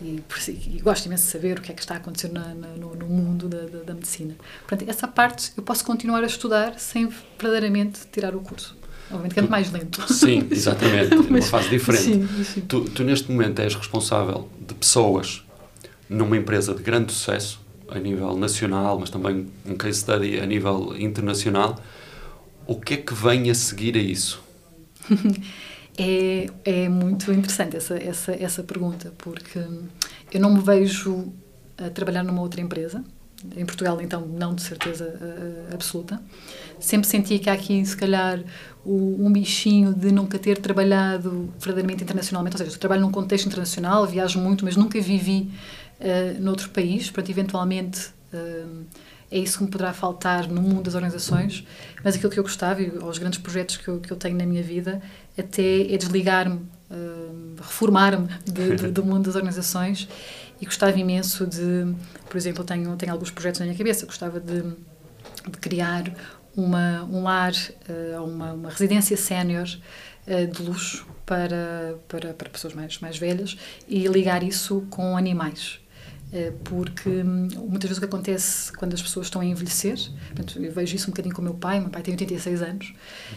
e, 0.00 0.22
e, 0.48 0.80
gosto 0.80 1.06
imenso 1.06 1.24
de 1.24 1.30
saber 1.32 1.58
o 1.58 1.62
que 1.62 1.72
é 1.72 1.74
que 1.74 1.80
está 1.80 1.94
a 1.94 1.96
acontecer 1.96 2.30
na, 2.32 2.54
na, 2.54 2.68
no, 2.68 2.94
no, 2.94 3.06
mundo 3.06 3.48
da, 3.48 3.62
da, 3.62 3.82
da, 3.84 3.94
medicina. 3.94 4.34
Portanto, 4.66 4.88
essa 4.88 5.08
parte 5.08 5.52
eu 5.56 5.62
posso 5.62 5.84
continuar 5.84 6.22
a 6.22 6.26
estudar 6.26 6.78
sem 6.78 7.08
verdadeiramente 7.38 8.00
tirar 8.12 8.34
o 8.34 8.40
curso. 8.40 8.76
Obviamente 9.10 9.34
que 9.34 9.40
é 9.40 9.42
mais 9.42 9.72
lento. 9.72 10.12
Sim, 10.12 10.46
exatamente. 10.50 11.16
Mas, 11.28 11.28
uma 11.28 11.42
fase 11.42 11.68
diferente. 11.70 12.04
Sim, 12.04 12.44
sim. 12.44 12.60
Tu, 12.60 12.84
tu, 12.84 13.02
neste 13.02 13.30
momento, 13.30 13.60
és 13.60 13.74
responsável 13.74 14.48
de 14.66 14.74
pessoas 14.74 15.42
numa 16.08 16.36
empresa 16.36 16.74
de 16.74 16.82
grande 16.82 17.12
sucesso, 17.12 17.60
a 17.88 17.98
nível 17.98 18.36
nacional, 18.36 18.98
mas 18.98 19.08
também 19.08 19.46
um 19.66 19.74
case 19.74 20.00
study 20.00 20.38
a 20.38 20.46
nível 20.46 20.94
internacional. 20.98 21.82
O 22.66 22.78
que 22.78 22.94
é 22.94 22.96
que 22.98 23.14
vem 23.14 23.50
a 23.50 23.54
seguir 23.54 23.96
a 23.96 24.00
isso? 24.00 24.42
É, 25.98 26.48
é 26.64 26.88
muito 26.88 27.32
interessante 27.32 27.76
essa, 27.76 27.96
essa, 27.96 28.32
essa 28.32 28.62
pergunta, 28.62 29.12
porque 29.18 29.58
eu 30.32 30.40
não 30.40 30.54
me 30.54 30.60
vejo 30.60 31.32
a 31.76 31.90
trabalhar 31.90 32.22
numa 32.22 32.40
outra 32.40 32.60
empresa. 32.60 33.04
Em 33.56 33.64
Portugal, 33.64 34.00
então, 34.00 34.26
não 34.26 34.52
de 34.52 34.62
certeza 34.62 35.04
uh, 35.04 35.74
absoluta. 35.74 36.20
Sempre 36.80 37.06
senti 37.06 37.38
que 37.38 37.48
há 37.48 37.52
aqui, 37.52 37.84
se 37.86 37.96
calhar, 37.96 38.42
o, 38.84 39.16
um 39.24 39.32
bichinho 39.32 39.94
de 39.94 40.10
nunca 40.10 40.40
ter 40.40 40.58
trabalhado 40.58 41.48
verdadeiramente 41.56 42.02
internacionalmente. 42.02 42.56
Ou 42.56 42.58
seja, 42.58 42.74
eu 42.74 42.80
trabalho 42.80 43.02
num 43.02 43.12
contexto 43.12 43.46
internacional, 43.46 44.04
viajo 44.06 44.40
muito, 44.40 44.64
mas 44.64 44.74
nunca 44.74 45.00
vivi 45.00 45.52
uh, 46.00 46.42
noutro 46.42 46.68
país. 46.70 47.10
Portanto, 47.10 47.30
eventualmente. 47.30 48.10
Uh, 48.32 48.84
é 49.30 49.38
isso 49.38 49.58
que 49.58 49.64
me 49.64 49.70
poderá 49.70 49.92
faltar 49.92 50.48
no 50.48 50.62
mundo 50.62 50.84
das 50.84 50.94
organizações, 50.94 51.62
mas 52.02 52.14
aquilo 52.14 52.32
que 52.32 52.38
eu 52.38 52.42
gostava, 52.42 52.80
e 52.80 52.90
aos 53.00 53.18
grandes 53.18 53.38
projetos 53.38 53.76
que 53.76 53.86
eu, 53.86 54.00
que 54.00 54.10
eu 54.10 54.16
tenho 54.16 54.36
na 54.38 54.46
minha 54.46 54.62
vida, 54.62 55.02
até 55.38 55.92
é 55.92 55.96
desligar-me, 55.96 56.56
uh, 56.90 57.56
reformar-me 57.56 58.28
do 58.92 59.04
mundo 59.04 59.26
das 59.26 59.36
organizações 59.36 60.08
e 60.60 60.64
gostava 60.64 60.98
imenso 60.98 61.46
de, 61.46 61.94
por 62.28 62.36
exemplo, 62.36 62.64
tenho, 62.64 62.96
tenho 62.96 63.12
alguns 63.12 63.30
projetos 63.30 63.60
na 63.60 63.66
minha 63.66 63.78
cabeça, 63.78 64.06
gostava 64.06 64.40
de, 64.40 64.62
de 64.62 65.58
criar 65.60 66.12
uma, 66.56 67.04
um 67.04 67.22
lar, 67.22 67.52
uh, 67.52 68.24
uma, 68.24 68.52
uma 68.52 68.70
residência 68.70 69.16
sénior 69.16 69.68
uh, 70.26 70.46
de 70.46 70.62
luxo 70.62 71.06
para, 71.24 71.96
para, 72.08 72.34
para 72.34 72.48
pessoas 72.48 72.74
mais, 72.74 72.98
mais 72.98 73.18
velhas 73.18 73.56
e 73.86 74.06
ligar 74.08 74.42
isso 74.42 74.86
com 74.90 75.16
animais. 75.16 75.80
Eh, 76.30 76.52
porque 76.64 77.08
hum, 77.08 77.48
muitas 77.68 77.88
vezes 77.88 77.96
o 77.96 78.00
que 78.00 78.04
acontece 78.04 78.70
quando 78.72 78.92
as 78.92 79.00
pessoas 79.00 79.26
estão 79.26 79.40
a 79.40 79.44
envelhecer, 79.46 79.96
portanto, 80.26 80.62
eu 80.62 80.70
vejo 80.70 80.94
isso 80.94 81.06
um 81.06 81.10
bocadinho 81.10 81.34
com 81.34 81.40
o 81.40 81.44
meu 81.44 81.54
pai, 81.54 81.80
meu 81.80 81.88
pai 81.88 82.02
tem 82.02 82.12
86 82.12 82.60
anos, 82.60 82.92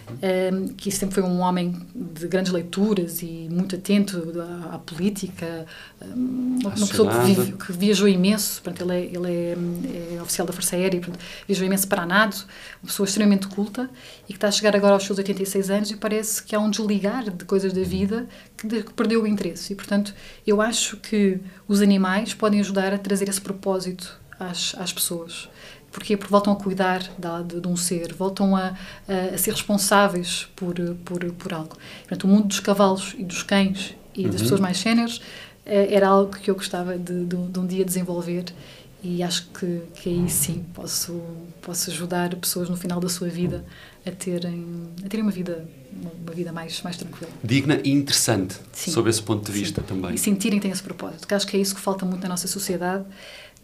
uhum. 0.09 0.67
que 0.75 0.91
sempre 0.91 1.15
foi 1.15 1.23
um 1.23 1.39
homem 1.39 1.87
de 1.95 2.27
grandes 2.27 2.51
leituras 2.51 3.21
e 3.21 3.47
muito 3.49 3.77
atento 3.77 4.33
à, 4.41 4.75
à 4.75 4.79
política, 4.79 5.65
hum, 6.01 6.59
uma, 6.61 6.69
uma 6.75 6.87
pessoa 6.87 7.09
que, 7.09 7.25
vive, 7.33 7.51
que, 7.53 7.71
viajou 7.71 8.09
imenso, 8.09 8.61
portanto, 8.61 8.91
ele, 8.91 8.93
é, 8.93 9.05
ele 9.05 9.31
é, 9.31 10.15
é, 10.15 10.21
oficial 10.21 10.45
da 10.45 10.51
Força 10.51 10.75
Aérea, 10.75 10.99
portanto, 10.99 11.23
viajou 11.47 11.65
imenso 11.65 11.87
para 11.87 12.01
a 12.01 12.05
NATO, 12.05 12.45
uma 12.83 12.87
pessoa 12.87 13.07
extremamente 13.07 13.47
culta 13.47 13.89
e 14.27 14.33
que 14.33 14.37
está 14.37 14.49
a 14.49 14.51
chegar 14.51 14.75
agora 14.75 14.95
aos 14.95 15.05
seus 15.05 15.17
86 15.17 15.69
anos 15.69 15.91
e 15.91 15.95
parece 15.95 16.43
que 16.43 16.53
há 16.53 16.59
um 16.59 16.69
desligar 16.69 17.29
de 17.29 17.45
coisas 17.45 17.71
da 17.71 17.83
vida 17.83 18.27
que, 18.61 18.83
que 18.83 18.93
perdeu 18.93 19.23
o 19.23 19.27
interesse. 19.27 19.73
E, 19.73 19.75
portanto, 19.75 20.13
eu 20.45 20.61
acho 20.61 20.97
que 20.97 21.39
os 21.67 21.81
animais 21.81 22.33
podem 22.33 22.59
ajudar 22.59 22.93
a 22.93 22.97
trazer 22.97 23.27
esse 23.27 23.41
propósito 23.41 24.19
às, 24.39 24.75
às 24.77 24.93
pessoas. 24.93 25.49
Porquê? 25.91 26.15
Porque 26.15 26.31
voltam 26.31 26.53
a 26.53 26.55
cuidar 26.55 27.01
de, 27.45 27.59
de 27.59 27.67
um 27.67 27.75
ser, 27.75 28.13
voltam 28.13 28.55
a, 28.55 28.73
a, 29.07 29.35
a, 29.35 29.37
ser 29.37 29.51
responsáveis 29.51 30.47
por, 30.55 30.75
por, 31.03 31.25
por 31.33 31.53
algo. 31.53 31.77
Portanto, 32.01 32.23
o 32.23 32.27
mundo 32.27 32.47
dos 32.47 32.59
cavalos 32.61 33.13
e 33.17 33.23
dos 33.23 33.43
cães 33.43 33.93
e 34.15 34.23
das 34.23 34.35
uhum. 34.35 34.39
pessoas 34.39 34.59
mais 34.61 34.77
séniores 34.77 35.21
eh, 35.65 35.93
era 35.93 36.07
algo 36.07 36.31
que 36.31 36.49
eu 36.49 36.55
gostava 36.55 36.97
de, 36.97 37.25
de, 37.25 37.35
de 37.35 37.59
um 37.59 37.67
dia 37.67 37.83
desenvolver 37.83 38.45
e 39.03 39.23
acho 39.23 39.47
que, 39.47 39.81
que 39.95 40.09
aí 40.09 40.29
sim 40.29 40.63
posso, 40.73 41.21
posso 41.61 41.89
ajudar 41.89 42.35
pessoas 42.35 42.69
no 42.69 42.77
final 42.77 42.99
da 42.99 43.09
sua 43.09 43.27
vida 43.27 43.65
a 44.05 44.11
terem, 44.11 44.87
a 45.05 45.07
terem 45.07 45.23
uma 45.23 45.31
vida 45.31 45.67
uma 46.21 46.33
vida 46.33 46.51
mais, 46.51 46.81
mais 46.81 46.97
tranquila. 46.97 47.29
Digna 47.43 47.79
e 47.83 47.91
interessante, 47.91 48.55
sim. 48.71 48.91
sob 48.91 49.09
esse 49.09 49.21
ponto 49.21 49.45
de 49.45 49.51
vista 49.51 49.81
sim. 49.81 49.87
também. 49.87 50.15
E 50.15 50.17
sentirem 50.17 50.57
que 50.59 50.63
têm 50.63 50.71
esse 50.71 50.81
propósito, 50.81 51.19
porque 51.19 51.33
acho 51.33 51.45
que 51.45 51.57
é 51.57 51.59
isso 51.59 51.75
que 51.75 51.81
falta 51.81 52.05
muito 52.05 52.21
na 52.21 52.29
nossa 52.29 52.47
sociedade, 52.47 53.05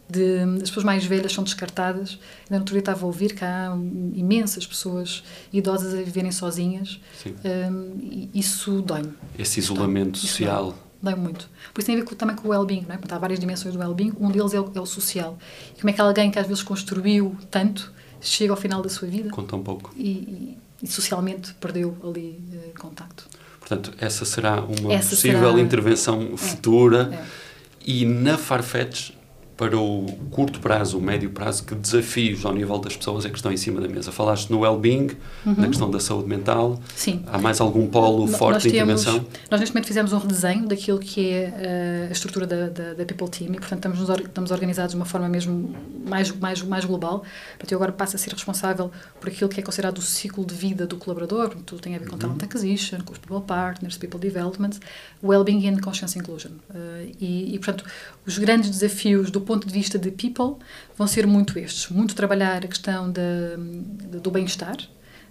de, 0.08 0.40
as 0.62 0.70
pessoas 0.70 0.84
mais 0.84 1.04
velhas 1.04 1.32
são 1.32 1.44
descartadas. 1.44 2.18
Ainda 2.44 2.50
no 2.50 2.58
outro 2.58 2.72
dia 2.72 2.80
estava 2.80 3.02
a 3.02 3.06
ouvir 3.06 3.34
que 3.34 3.44
há 3.44 3.76
imensas 4.14 4.66
pessoas 4.66 5.22
idosas 5.52 5.92
a 5.92 5.98
viverem 5.98 6.32
sozinhas. 6.32 7.00
Sim. 7.22 7.34
Um, 7.44 8.28
isso 8.32 8.80
dói-me. 8.80 9.12
Esse 9.38 9.60
isolamento 9.60 10.12
dói 10.12 10.20
social. 10.20 10.78
Dói 11.02 11.14
muito. 11.14 11.48
Por 11.72 11.80
isso 11.80 11.86
tem 11.86 11.96
a 11.96 11.98
ver 11.98 12.04
com, 12.04 12.14
também 12.14 12.34
com 12.34 12.48
o 12.48 12.50
well-being, 12.50 12.86
não 12.88 12.94
é? 12.94 12.98
Porque 12.98 13.14
há 13.14 13.18
várias 13.18 13.38
dimensões 13.38 13.74
do 13.74 13.80
well-being, 13.80 14.14
um 14.18 14.30
deles 14.30 14.54
é 14.54 14.60
o, 14.60 14.72
é 14.74 14.80
o, 14.80 14.86
social. 14.86 15.38
E 15.76 15.80
como 15.80 15.90
é 15.90 15.92
que 15.92 16.00
alguém 16.00 16.30
que 16.30 16.38
às 16.38 16.46
vezes 16.46 16.62
construiu 16.62 17.36
tanto 17.50 17.92
chega 18.20 18.52
ao 18.52 18.56
final 18.56 18.82
da 18.82 18.88
sua 18.88 19.08
vida? 19.08 19.30
Com 19.30 19.44
tão 19.44 19.62
pouco. 19.62 19.92
E, 19.96 20.08
e, 20.10 20.58
e 20.82 20.86
socialmente 20.86 21.54
perdeu 21.54 21.96
ali 22.02 22.40
eh, 22.52 22.78
contacto. 22.78 23.26
Portanto, 23.58 23.92
essa 23.98 24.24
será 24.24 24.62
uma 24.62 24.92
essa 24.92 25.10
possível 25.10 25.50
será... 25.50 25.60
intervenção 25.60 26.30
é. 26.32 26.36
futura. 26.36 27.10
É. 27.12 27.48
E 27.86 28.04
na 28.04 28.36
Farfetch 28.36 29.12
para 29.58 29.76
o 29.76 30.06
curto 30.30 30.60
prazo, 30.60 30.96
o 30.96 31.02
médio 31.02 31.30
prazo, 31.30 31.64
que 31.64 31.74
desafios 31.74 32.46
ao 32.46 32.54
nível 32.54 32.78
das 32.78 32.96
pessoas 32.96 33.24
é 33.26 33.28
que 33.28 33.34
estão 33.34 33.50
em 33.50 33.56
cima 33.56 33.80
da 33.80 33.88
mesa? 33.88 34.12
Falaste 34.12 34.50
no 34.50 34.60
well-being, 34.60 35.08
uhum. 35.44 35.54
na 35.56 35.66
questão 35.66 35.90
da 35.90 35.98
saúde 35.98 36.28
mental. 36.28 36.80
Sim. 36.94 37.24
Há 37.26 37.38
mais 37.38 37.60
algum 37.60 37.88
polo 37.88 38.28
N 38.28 38.38
forte 38.38 38.62
de 38.62 38.68
intervenção? 38.68 39.26
Nós 39.50 39.58
neste 39.58 39.74
momento 39.74 39.88
fizemos 39.88 40.12
um 40.12 40.18
redesenho 40.18 40.68
daquilo 40.68 41.00
que 41.00 41.32
é 41.32 41.48
uh, 41.48 42.08
a 42.08 42.12
estrutura 42.12 42.46
da, 42.46 42.68
da, 42.68 42.94
da, 42.94 43.04
People 43.04 43.28
Team 43.28 43.52
e, 43.52 43.58
portanto, 43.58 43.84
estamos, 43.84 44.20
estamos 44.20 44.50
organizados 44.52 44.92
de 44.92 44.96
uma 44.96 45.04
forma 45.04 45.28
mesmo 45.28 45.74
mais, 46.06 46.30
mais, 46.30 46.62
mais 46.62 46.84
global. 46.84 47.24
Portanto, 47.56 47.72
eu 47.72 47.78
agora 47.78 47.90
passo 47.90 48.14
a 48.14 48.18
ser 48.18 48.32
responsável 48.32 48.92
por 49.18 49.28
aquilo 49.28 49.50
que 49.50 49.58
é 49.58 49.62
considerado 49.64 49.98
o 49.98 50.02
ciclo 50.02 50.46
de 50.46 50.54
vida 50.54 50.86
do 50.86 50.96
colaborador. 50.98 51.56
Tudo 51.66 51.82
tem 51.82 51.96
a 51.96 51.98
ver 51.98 52.06
com 52.06 52.12
uhum. 52.12 52.18
talent 52.20 52.44
acquisition, 52.44 52.98
com 53.04 53.12
os 53.12 53.18
people 53.18 53.42
partners, 53.44 53.98
people 53.98 54.20
development, 54.20 54.78
well-being 55.20 55.66
and 55.66 55.80
conscious 55.80 56.14
inclusion. 56.14 56.52
Uh, 56.70 57.10
e, 57.18 57.56
e, 57.56 57.58
portanto, 57.58 57.84
os 58.24 58.38
grandes 58.38 58.70
desafios 58.70 59.32
do 59.32 59.47
ponto 59.48 59.66
de 59.66 59.72
vista 59.72 59.98
de 59.98 60.10
people, 60.10 60.56
vão 60.96 61.06
ser 61.06 61.26
muito 61.26 61.58
estes. 61.58 61.88
Muito 61.88 62.14
trabalhar 62.14 62.64
a 62.64 62.68
questão 62.68 63.10
de, 63.10 64.18
do 64.18 64.30
bem-estar, 64.30 64.76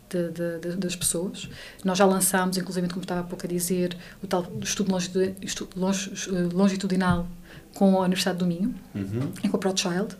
de, 0.09 0.31
de, 0.59 0.75
das 0.75 0.95
pessoas. 0.95 1.47
Nós 1.85 1.99
já 1.99 2.05
lançámos, 2.05 2.57
inclusive, 2.57 2.87
como 2.87 3.01
estava 3.01 3.21
há 3.21 3.23
pouco 3.23 3.45
a 3.45 3.49
dizer, 3.49 3.95
o 4.23 4.25
tal 4.25 4.51
estudo 4.61 4.91
longitudinal 6.51 7.27
com 7.75 7.95
a 7.97 8.05
Universidade 8.05 8.39
do 8.39 8.47
Minho 8.47 8.73
uhum. 8.95 9.31
e 9.43 9.49
com 9.49 9.57
a 9.57 9.59
ProChild. 9.59 10.15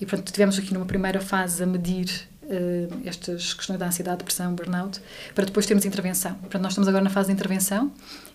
E, 0.00 0.06
portanto, 0.06 0.32
tivemos 0.32 0.58
aqui 0.58 0.72
numa 0.72 0.86
primeira 0.86 1.20
fase 1.20 1.62
a 1.62 1.66
medir 1.66 2.08
uh, 2.44 3.00
estas 3.04 3.52
questões 3.52 3.78
da 3.78 3.86
ansiedade, 3.86 4.18
depressão, 4.18 4.54
burnout, 4.54 4.98
para 5.34 5.44
depois 5.44 5.66
termos 5.66 5.84
intervenção. 5.84 6.34
Portanto, 6.36 6.62
nós 6.62 6.72
estamos 6.72 6.88
agora 6.88 7.04
na 7.04 7.10
fase 7.10 7.26
de 7.26 7.34
intervenção, 7.34 7.92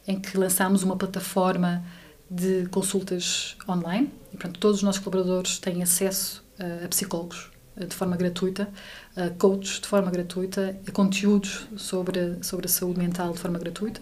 em 0.08 0.20
que 0.20 0.38
lançámos 0.38 0.84
uma 0.84 0.96
plataforma 0.96 1.84
de 2.30 2.68
consultas 2.68 3.56
online 3.68 4.12
e, 4.34 4.38
portanto, 4.38 4.60
todos 4.60 4.78
os 4.78 4.84
nossos 4.84 5.02
colaboradores 5.02 5.60
têm 5.60 5.82
acesso 5.82 6.44
uh, 6.60 6.86
a 6.86 6.88
psicólogos 6.88 7.50
uh, 7.78 7.86
de 7.86 7.96
forma 7.96 8.18
gratuita, 8.18 8.70
a 9.16 9.30
coaches 9.32 9.80
de 9.80 9.88
forma 9.88 10.12
gratuita, 10.12 10.78
a 10.88 10.92
conteúdos 10.92 11.68
sobre, 11.78 12.38
sobre 12.42 12.66
a 12.66 12.70
saúde 12.70 13.00
mental 13.00 13.34
de 13.34 13.40
forma 13.40 13.58
gratuita. 13.58 14.02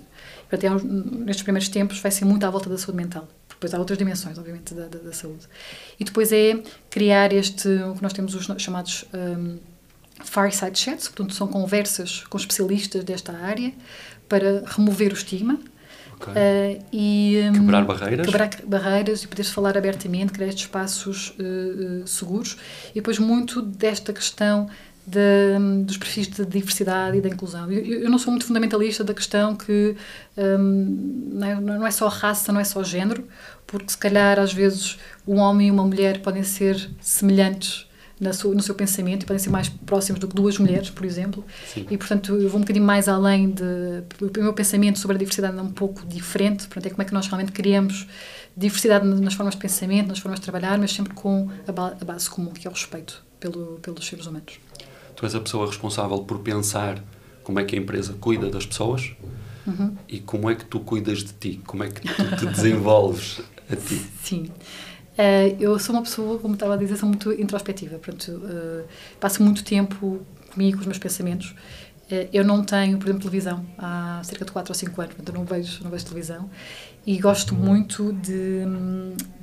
Portanto, 0.50 0.64
é, 0.64 1.24
nestes 1.26 1.44
primeiros 1.44 1.70
tempos 1.70 2.00
vai 2.00 2.12
ser 2.12 2.26
muito 2.26 2.46
à 2.46 2.50
volta 2.50 2.70
da 2.70 2.78
saúde 2.78 2.98
mental. 2.98 3.28
Depois 3.50 3.74
há 3.74 3.80
outras 3.80 3.98
dimensões, 3.98 4.38
obviamente, 4.38 4.74
da, 4.74 4.88
da, 4.88 5.00
da, 5.00 5.14
saúde. 5.14 5.48
E 6.00 6.04
depois 6.04 6.32
é 6.32 6.62
criar 6.90 7.32
este, 7.32 7.68
o 7.68 7.96
que 7.96 8.04
nós 8.04 8.14
temos 8.14 8.36
os 8.36 8.46
chamados 8.62 9.06
um, 9.14 9.58
fireside 10.24 10.78
chats, 10.78 11.08
portanto, 11.08 11.34
são 11.34 11.48
conversas 11.48 12.24
com 12.30 12.38
especialistas 12.38 13.04
desta 13.04 13.34
área 13.34 13.74
para 14.28 14.64
remover 14.66 15.12
o 15.12 15.16
estigma. 15.16 15.60
Okay. 16.16 16.34
Uh, 16.34 16.86
e, 16.92 17.42
um, 17.50 17.54
quebrar 17.54 17.86
barreiras. 17.86 18.26
Quebrar 18.26 18.50
barreiras 18.66 19.24
e 19.24 19.28
poder 19.28 19.44
falar 19.44 19.78
abertamente, 19.78 20.32
criar 20.32 20.48
estes 20.48 20.64
espaços 20.66 21.36
uh, 21.40 22.04
uh, 22.04 22.08
seguros. 22.08 22.58
E 22.92 22.96
depois 22.96 23.20
muito 23.20 23.62
desta 23.62 24.14
questão 24.14 24.70
de, 25.06 25.84
dos 25.84 25.98
perfis 25.98 26.28
de 26.28 26.46
diversidade 26.46 27.18
e 27.18 27.22
da 27.22 27.30
inclusão. 27.30 27.72
Eu, 27.72 28.02
eu, 28.02 28.10
não 28.10 28.18
sou 28.18 28.32
muito 28.32 28.46
fundamentalista 28.46 29.04
da 29.04 29.14
questão 29.14 29.56
que 29.56 29.96
um, 30.36 31.30
não, 31.34 31.48
é, 31.48 31.56
não, 31.62 31.88
é, 31.88 31.92
só 31.92 32.08
raça, 32.08 32.52
não 32.52 32.60
é 32.60 32.64
só 32.64 32.84
género, 32.84 33.28
porque 33.68 33.90
se 33.90 33.98
calhar 33.98 34.40
às 34.40 34.52
vezes 34.52 34.98
um 35.28 35.38
homem 35.38 35.68
e 35.68 35.72
uma 35.72 35.84
mulher 35.84 36.22
podem 36.22 36.44
ser 36.44 36.90
semelhantes 37.00 37.88
no 38.20 38.62
seu 38.62 38.76
pensamento 38.76 39.24
e 39.24 39.26
podem 39.26 39.40
ser 39.40 39.50
mais 39.50 39.68
próximos 39.68 40.20
do 40.20 40.28
que 40.28 40.36
duas 40.36 40.58
mulheres, 40.58 40.90
por 40.90 41.06
exemplo. 41.06 41.46
Sim. 41.74 41.86
E, 41.90 41.98
portanto, 41.98 42.36
eu 42.36 42.48
vou 42.50 42.58
um 42.58 42.62
bocadinho 42.62 42.86
mais 42.86 43.08
além 43.08 43.50
de. 43.50 43.64
O 44.22 44.44
meu 44.44 44.54
pensamento 44.54 45.00
sobre 45.00 45.16
a 45.16 45.20
diversidade 45.20 45.58
é 45.58 45.62
um 45.62 45.72
pouco 45.72 46.06
diferente. 46.06 46.66
Portanto, 46.68 46.86
é 46.86 46.90
como 46.90 47.02
é 47.02 47.06
que 47.06 47.14
nós 47.14 47.28
realmente 47.28 47.52
criamos 47.52 48.08
diversidade 48.56 49.06
nas 49.06 49.34
formas 49.34 49.56
de 49.56 49.60
pensamento, 49.60 50.08
nas 50.08 50.20
formas 50.20 50.40
de 50.40 50.44
trabalhar, 50.44 50.78
mas 50.78 50.94
sempre 50.94 51.14
com 51.14 51.50
a 51.68 52.06
base 52.06 52.30
comum, 52.30 52.52
que 52.52 52.66
é 52.66 52.70
o 52.70 52.74
respeito 52.74 53.22
pelo, 53.40 53.80
pelos 53.82 54.08
seres 54.08 54.26
humanos 54.26 54.60
tu 55.16 55.26
és 55.26 55.34
a 55.34 55.40
pessoa 55.40 55.66
responsável 55.66 56.20
por 56.20 56.40
pensar 56.40 57.02
como 57.44 57.60
é 57.60 57.64
que 57.64 57.76
a 57.76 57.80
empresa 57.80 58.14
cuida 58.20 58.50
das 58.50 58.66
pessoas 58.66 59.14
uhum. 59.66 59.96
e 60.08 60.20
como 60.20 60.50
é 60.50 60.56
que 60.56 60.66
tu 60.66 60.80
cuidas 60.80 61.20
de 61.20 61.34
ti, 61.34 61.62
como 61.66 61.84
é 61.84 61.90
que 61.90 62.02
tu 62.02 62.36
te 62.36 62.46
desenvolves 62.48 63.42
a 63.72 63.76
ti. 63.76 64.06
Sim. 64.24 64.52
Uh, 65.16 65.56
eu 65.60 65.80
sou 65.80 65.96
uma 65.96 66.02
pessoa, 66.02 66.38
como 66.40 66.56
estava 66.56 66.74
a 66.74 66.78
dizer, 66.78 66.98
sou 66.98 67.08
muito 67.08 67.32
introspectiva. 67.32 67.98
Portanto, 67.98 68.32
uh, 68.32 68.84
passo 69.20 69.42
muito 69.42 69.64
tempo 69.64 70.22
comigo, 70.52 70.78
com 70.78 70.82
os 70.82 70.88
meus 70.88 71.00
pensamentos. 71.00 71.52
Uh, 72.12 72.28
eu 72.34 72.44
não 72.44 72.64
tenho, 72.64 72.98
por 72.98 73.06
exemplo, 73.06 73.22
televisão 73.22 73.66
há 73.78 74.22
cerca 74.24 74.44
de 74.44 74.52
4 74.52 74.72
ou 74.72 74.76
5 74.76 75.02
anos, 75.02 75.16
portanto, 75.16 75.36
eu 75.36 75.40
não 75.40 75.46
vejo, 75.46 75.84
não 75.84 75.90
vejo 75.90 76.06
televisão. 76.06 76.50
E 77.08 77.18
gosto 77.20 77.56
muito 77.56 78.12
de, 78.14 78.64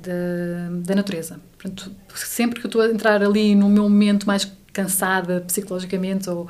de, 0.01 0.83
da 0.85 0.95
natureza. 0.95 1.39
Portanto, 1.57 1.91
sempre 2.13 2.59
que 2.59 2.65
eu 2.65 2.69
estou 2.69 2.81
a 2.81 2.87
entrar 2.89 3.23
ali 3.23 3.55
no 3.55 3.69
meu 3.69 3.83
momento 3.83 4.27
mais 4.27 4.51
cansada 4.71 5.41
psicologicamente 5.47 6.29
ou, 6.29 6.47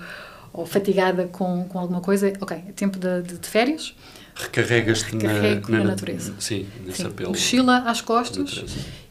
ou 0.52 0.66
fatigada 0.66 1.28
com, 1.28 1.66
com 1.66 1.80
alguma 1.80 2.02
coisa, 2.02 2.34
ok, 2.42 2.58
é 2.68 2.72
tempo 2.72 2.98
de, 2.98 3.22
de, 3.22 3.38
de 3.38 3.48
férias. 3.48 3.96
Recarregas-te 4.36 5.16
na, 5.16 5.34
na, 5.34 5.70
na, 5.70 5.84
natureza. 5.84 6.34
Sim, 6.40 6.66
nesse 6.84 7.04
sim. 7.04 7.08
apelo. 7.08 7.30
Mochila 7.30 7.84
às 7.86 8.02
costas 8.02 8.66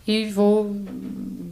e 0.07 0.31
vou 0.31 0.75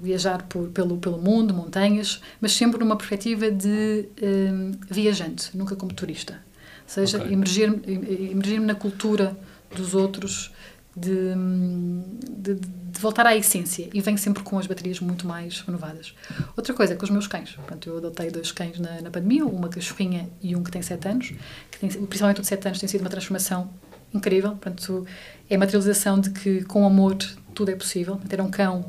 viajar 0.03 0.43
por, 0.43 0.69
pelo, 0.69 0.97
pelo 0.99 1.19
mundo, 1.19 1.55
montanhas, 1.55 2.21
mas 2.41 2.53
sempre 2.53 2.79
numa 2.81 2.97
perspectiva 2.97 3.51
de 3.51 4.09
um, 4.23 4.73
viajante, 4.91 5.57
nunca 5.57 5.77
como 5.77 5.93
turista. 5.93 6.35
Ou 6.83 6.89
seja, 6.89 7.19
okay. 7.19 7.33
emergir-me 7.33 7.81
emergir 8.31 8.61
na 8.61 8.75
cultura 8.75 9.37
dos 9.75 9.95
outros, 9.95 10.53
de, 10.97 11.35
de, 12.29 12.55
de, 12.55 13.01
voltar 13.01 13.25
à 13.27 13.37
essência 13.37 13.89
e 13.95 14.01
venho 14.01 14.19
sempre 14.19 14.43
com 14.43 14.59
as 14.59 14.67
baterias 14.67 14.99
muito 14.99 15.27
mais 15.27 15.61
renovadas. 15.61 16.15
Outra 16.57 16.75
coisa 16.75 16.95
é 16.95 16.97
com 16.97 17.05
os 17.05 17.11
meus 17.11 17.29
cães. 17.29 17.53
Portanto, 17.53 17.89
eu 17.89 17.99
adotei 17.99 18.31
dois 18.31 18.51
cães 18.51 18.79
na, 18.81 19.01
na 19.01 19.11
pandemia, 19.11 19.47
uma 19.47 19.69
cachorrinha 19.69 20.29
e 20.43 20.57
um 20.57 20.65
que 20.65 20.71
tem 20.71 20.83
7 20.83 21.09
anos, 21.09 21.33
que 21.71 21.79
tem, 21.79 21.89
principalmente 21.89 22.39
o 22.39 22.43
de 22.43 22.49
7 22.49 22.67
anos 22.67 22.81
tem 22.81 22.89
sido 22.89 23.03
uma 23.03 23.11
transformação 23.11 23.71
incrível. 24.13 24.51
Portanto, 24.51 25.07
é 25.49 25.55
a 25.55 25.59
materialização 25.59 26.19
de 26.19 26.31
que 26.31 26.65
com 26.65 26.85
amor 26.85 27.17
tudo 27.55 27.71
é 27.71 27.77
possível. 27.77 28.21
Ter 28.29 28.41
um 28.41 28.51
cão 28.51 28.85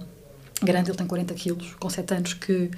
grande, 0.62 0.91
ele 0.91 0.97
tem 0.97 1.07
40 1.07 1.34
quilos, 1.34 1.74
com 1.80 1.89
7 1.89 2.14
anos, 2.14 2.34
que 2.34 2.70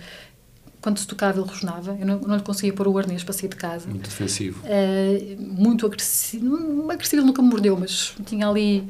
quando 0.81 0.97
se 0.97 1.07
tocava 1.07 1.39
ele 1.39 1.47
rosnava, 1.47 1.97
eu 1.99 2.05
não, 2.05 2.19
não 2.19 2.35
lhe 2.35 2.43
conseguia 2.43 2.73
pôr 2.73 2.87
o 2.87 2.97
arnês 2.97 3.23
para 3.23 3.33
sair 3.33 3.47
de 3.47 3.55
casa. 3.55 3.87
Muito 3.87 4.09
defensivo. 4.09 4.61
Uh, 4.65 5.41
muito 5.41 5.85
agressivo, 5.85 6.91
agressivo 6.91 7.21
ele 7.21 7.27
nunca 7.27 7.41
me 7.41 7.49
mordeu, 7.49 7.77
mas 7.77 8.13
tinha 8.25 8.47
ali 8.47 8.85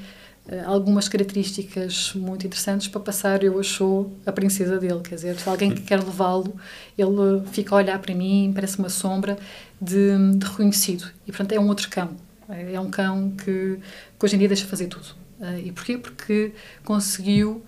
eh, 0.48 0.62
algumas 0.66 1.08
características 1.08 2.14
muito 2.16 2.46
interessantes 2.46 2.88
para 2.88 3.00
passar 3.00 3.44
eu 3.44 3.58
achou 3.60 4.12
a 4.26 4.32
princesa 4.32 4.78
dele, 4.78 5.00
quer 5.02 5.16
dizer, 5.16 5.40
se 5.40 5.48
alguém 5.48 5.72
que 5.74 5.84
quer 5.84 6.04
levá-lo, 6.04 6.56
ele 6.98 7.46
fica 7.52 7.76
a 7.76 7.78
olhar 7.78 8.00
para 8.00 8.14
mim, 8.14 8.52
parece 8.54 8.78
uma 8.80 8.90
sombra 8.90 9.38
de, 9.80 10.18
de 10.36 10.46
reconhecido. 10.46 11.10
E, 11.28 11.32
portanto, 11.32 11.52
é 11.54 11.60
um 11.60 11.68
outro 11.68 11.90
cão. 11.90 12.12
É 12.50 12.80
um 12.80 12.90
cão 12.90 13.32
que, 13.32 13.80
que 14.20 14.26
hoje 14.26 14.36
em 14.36 14.40
dia 14.40 14.48
deixa 14.48 14.66
fazer 14.66 14.88
tudo. 14.88 15.23
Uh, 15.44 15.60
e 15.60 15.72
porquê? 15.74 15.98
Porque 15.98 16.54
conseguiu 16.86 17.64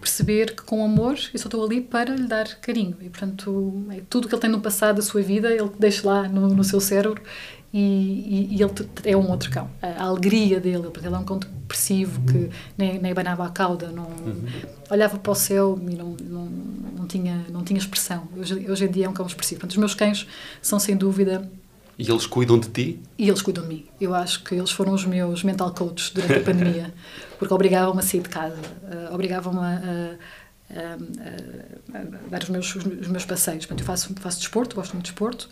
perceber 0.00 0.54
que 0.54 0.62
com 0.62 0.84
amor 0.84 1.18
eu 1.34 1.38
só 1.38 1.48
estou 1.48 1.64
ali 1.64 1.80
para 1.80 2.14
lhe 2.14 2.26
dar 2.26 2.46
carinho 2.60 2.96
e 3.00 3.10
portanto 3.10 3.84
é 3.90 4.00
tudo 4.08 4.28
que 4.28 4.34
ele 4.34 4.40
tem 4.40 4.48
no 4.48 4.60
passado 4.60 4.96
da 4.96 5.02
sua 5.02 5.20
vida 5.20 5.50
ele 5.50 5.68
deixa 5.78 6.06
lá 6.06 6.28
no, 6.28 6.48
no 6.48 6.62
seu 6.62 6.80
cérebro 6.80 7.20
e, 7.72 7.78
e, 7.78 8.56
e, 8.56 8.62
ele 8.62 8.72
é 9.04 9.16
um 9.16 9.30
outro 9.30 9.48
cão. 9.48 9.70
A, 9.80 10.04
alegria 10.04 10.58
dele, 10.58 10.90
porque 10.90 11.06
ele 11.06 11.14
é 11.14 11.18
um 11.18 11.24
cão 11.24 11.38
depressivo 11.38 12.20
que 12.22 12.50
nem, 12.76 12.98
nem 12.98 13.14
banava 13.14 13.46
a 13.46 13.48
cauda, 13.48 13.92
não, 13.92 14.08
uhum. 14.08 14.44
olhava 14.90 15.18
para 15.18 15.30
o 15.30 15.34
céu 15.36 15.78
e 15.88 15.94
não, 15.94 16.16
não, 16.20 16.44
não, 16.46 17.06
tinha, 17.06 17.46
não 17.48 17.62
tinha 17.62 17.78
expressão. 17.78 18.26
Hoje, 18.36 18.68
hoje 18.68 18.84
em 18.84 18.90
dia 18.90 19.06
é 19.06 19.08
um 19.08 19.12
cão 19.12 19.24
expressivo. 19.24 19.60
Portanto, 19.60 19.70
os 19.72 19.76
meus 19.76 19.94
cães 19.94 20.26
são 20.60 20.80
sem 20.80 20.96
dúvida. 20.96 21.48
E 22.00 22.10
eles 22.10 22.24
cuidam 22.24 22.58
de 22.58 22.70
ti? 22.70 22.98
E 23.18 23.28
eles 23.28 23.42
cuidam 23.42 23.62
de 23.64 23.68
mim. 23.68 23.84
Eu 24.00 24.14
acho 24.14 24.42
que 24.42 24.54
eles 24.54 24.70
foram 24.70 24.94
os 24.94 25.04
meus 25.04 25.44
mental 25.44 25.70
coaches 25.74 26.08
durante 26.08 26.32
a 26.32 26.40
pandemia, 26.40 26.94
porque 27.38 27.52
obrigavam-me 27.52 28.00
a 28.00 28.02
sair 28.02 28.22
de 28.22 28.30
casa, 28.30 28.56
uh, 28.56 29.14
obrigavam-me 29.14 29.58
a, 29.58 30.16
a, 30.70 30.80
a, 30.80 31.98
a, 31.98 32.28
dar 32.30 32.42
os 32.42 32.48
meus, 32.48 32.74
os 32.74 33.06
meus 33.06 33.26
passeios. 33.26 33.66
Portanto, 33.66 33.80
eu 33.80 33.86
faço, 33.86 34.14
faço 34.18 34.38
desporto, 34.38 34.76
gosto 34.76 34.94
muito 34.94 35.04
de 35.04 35.10
desporto, 35.12 35.50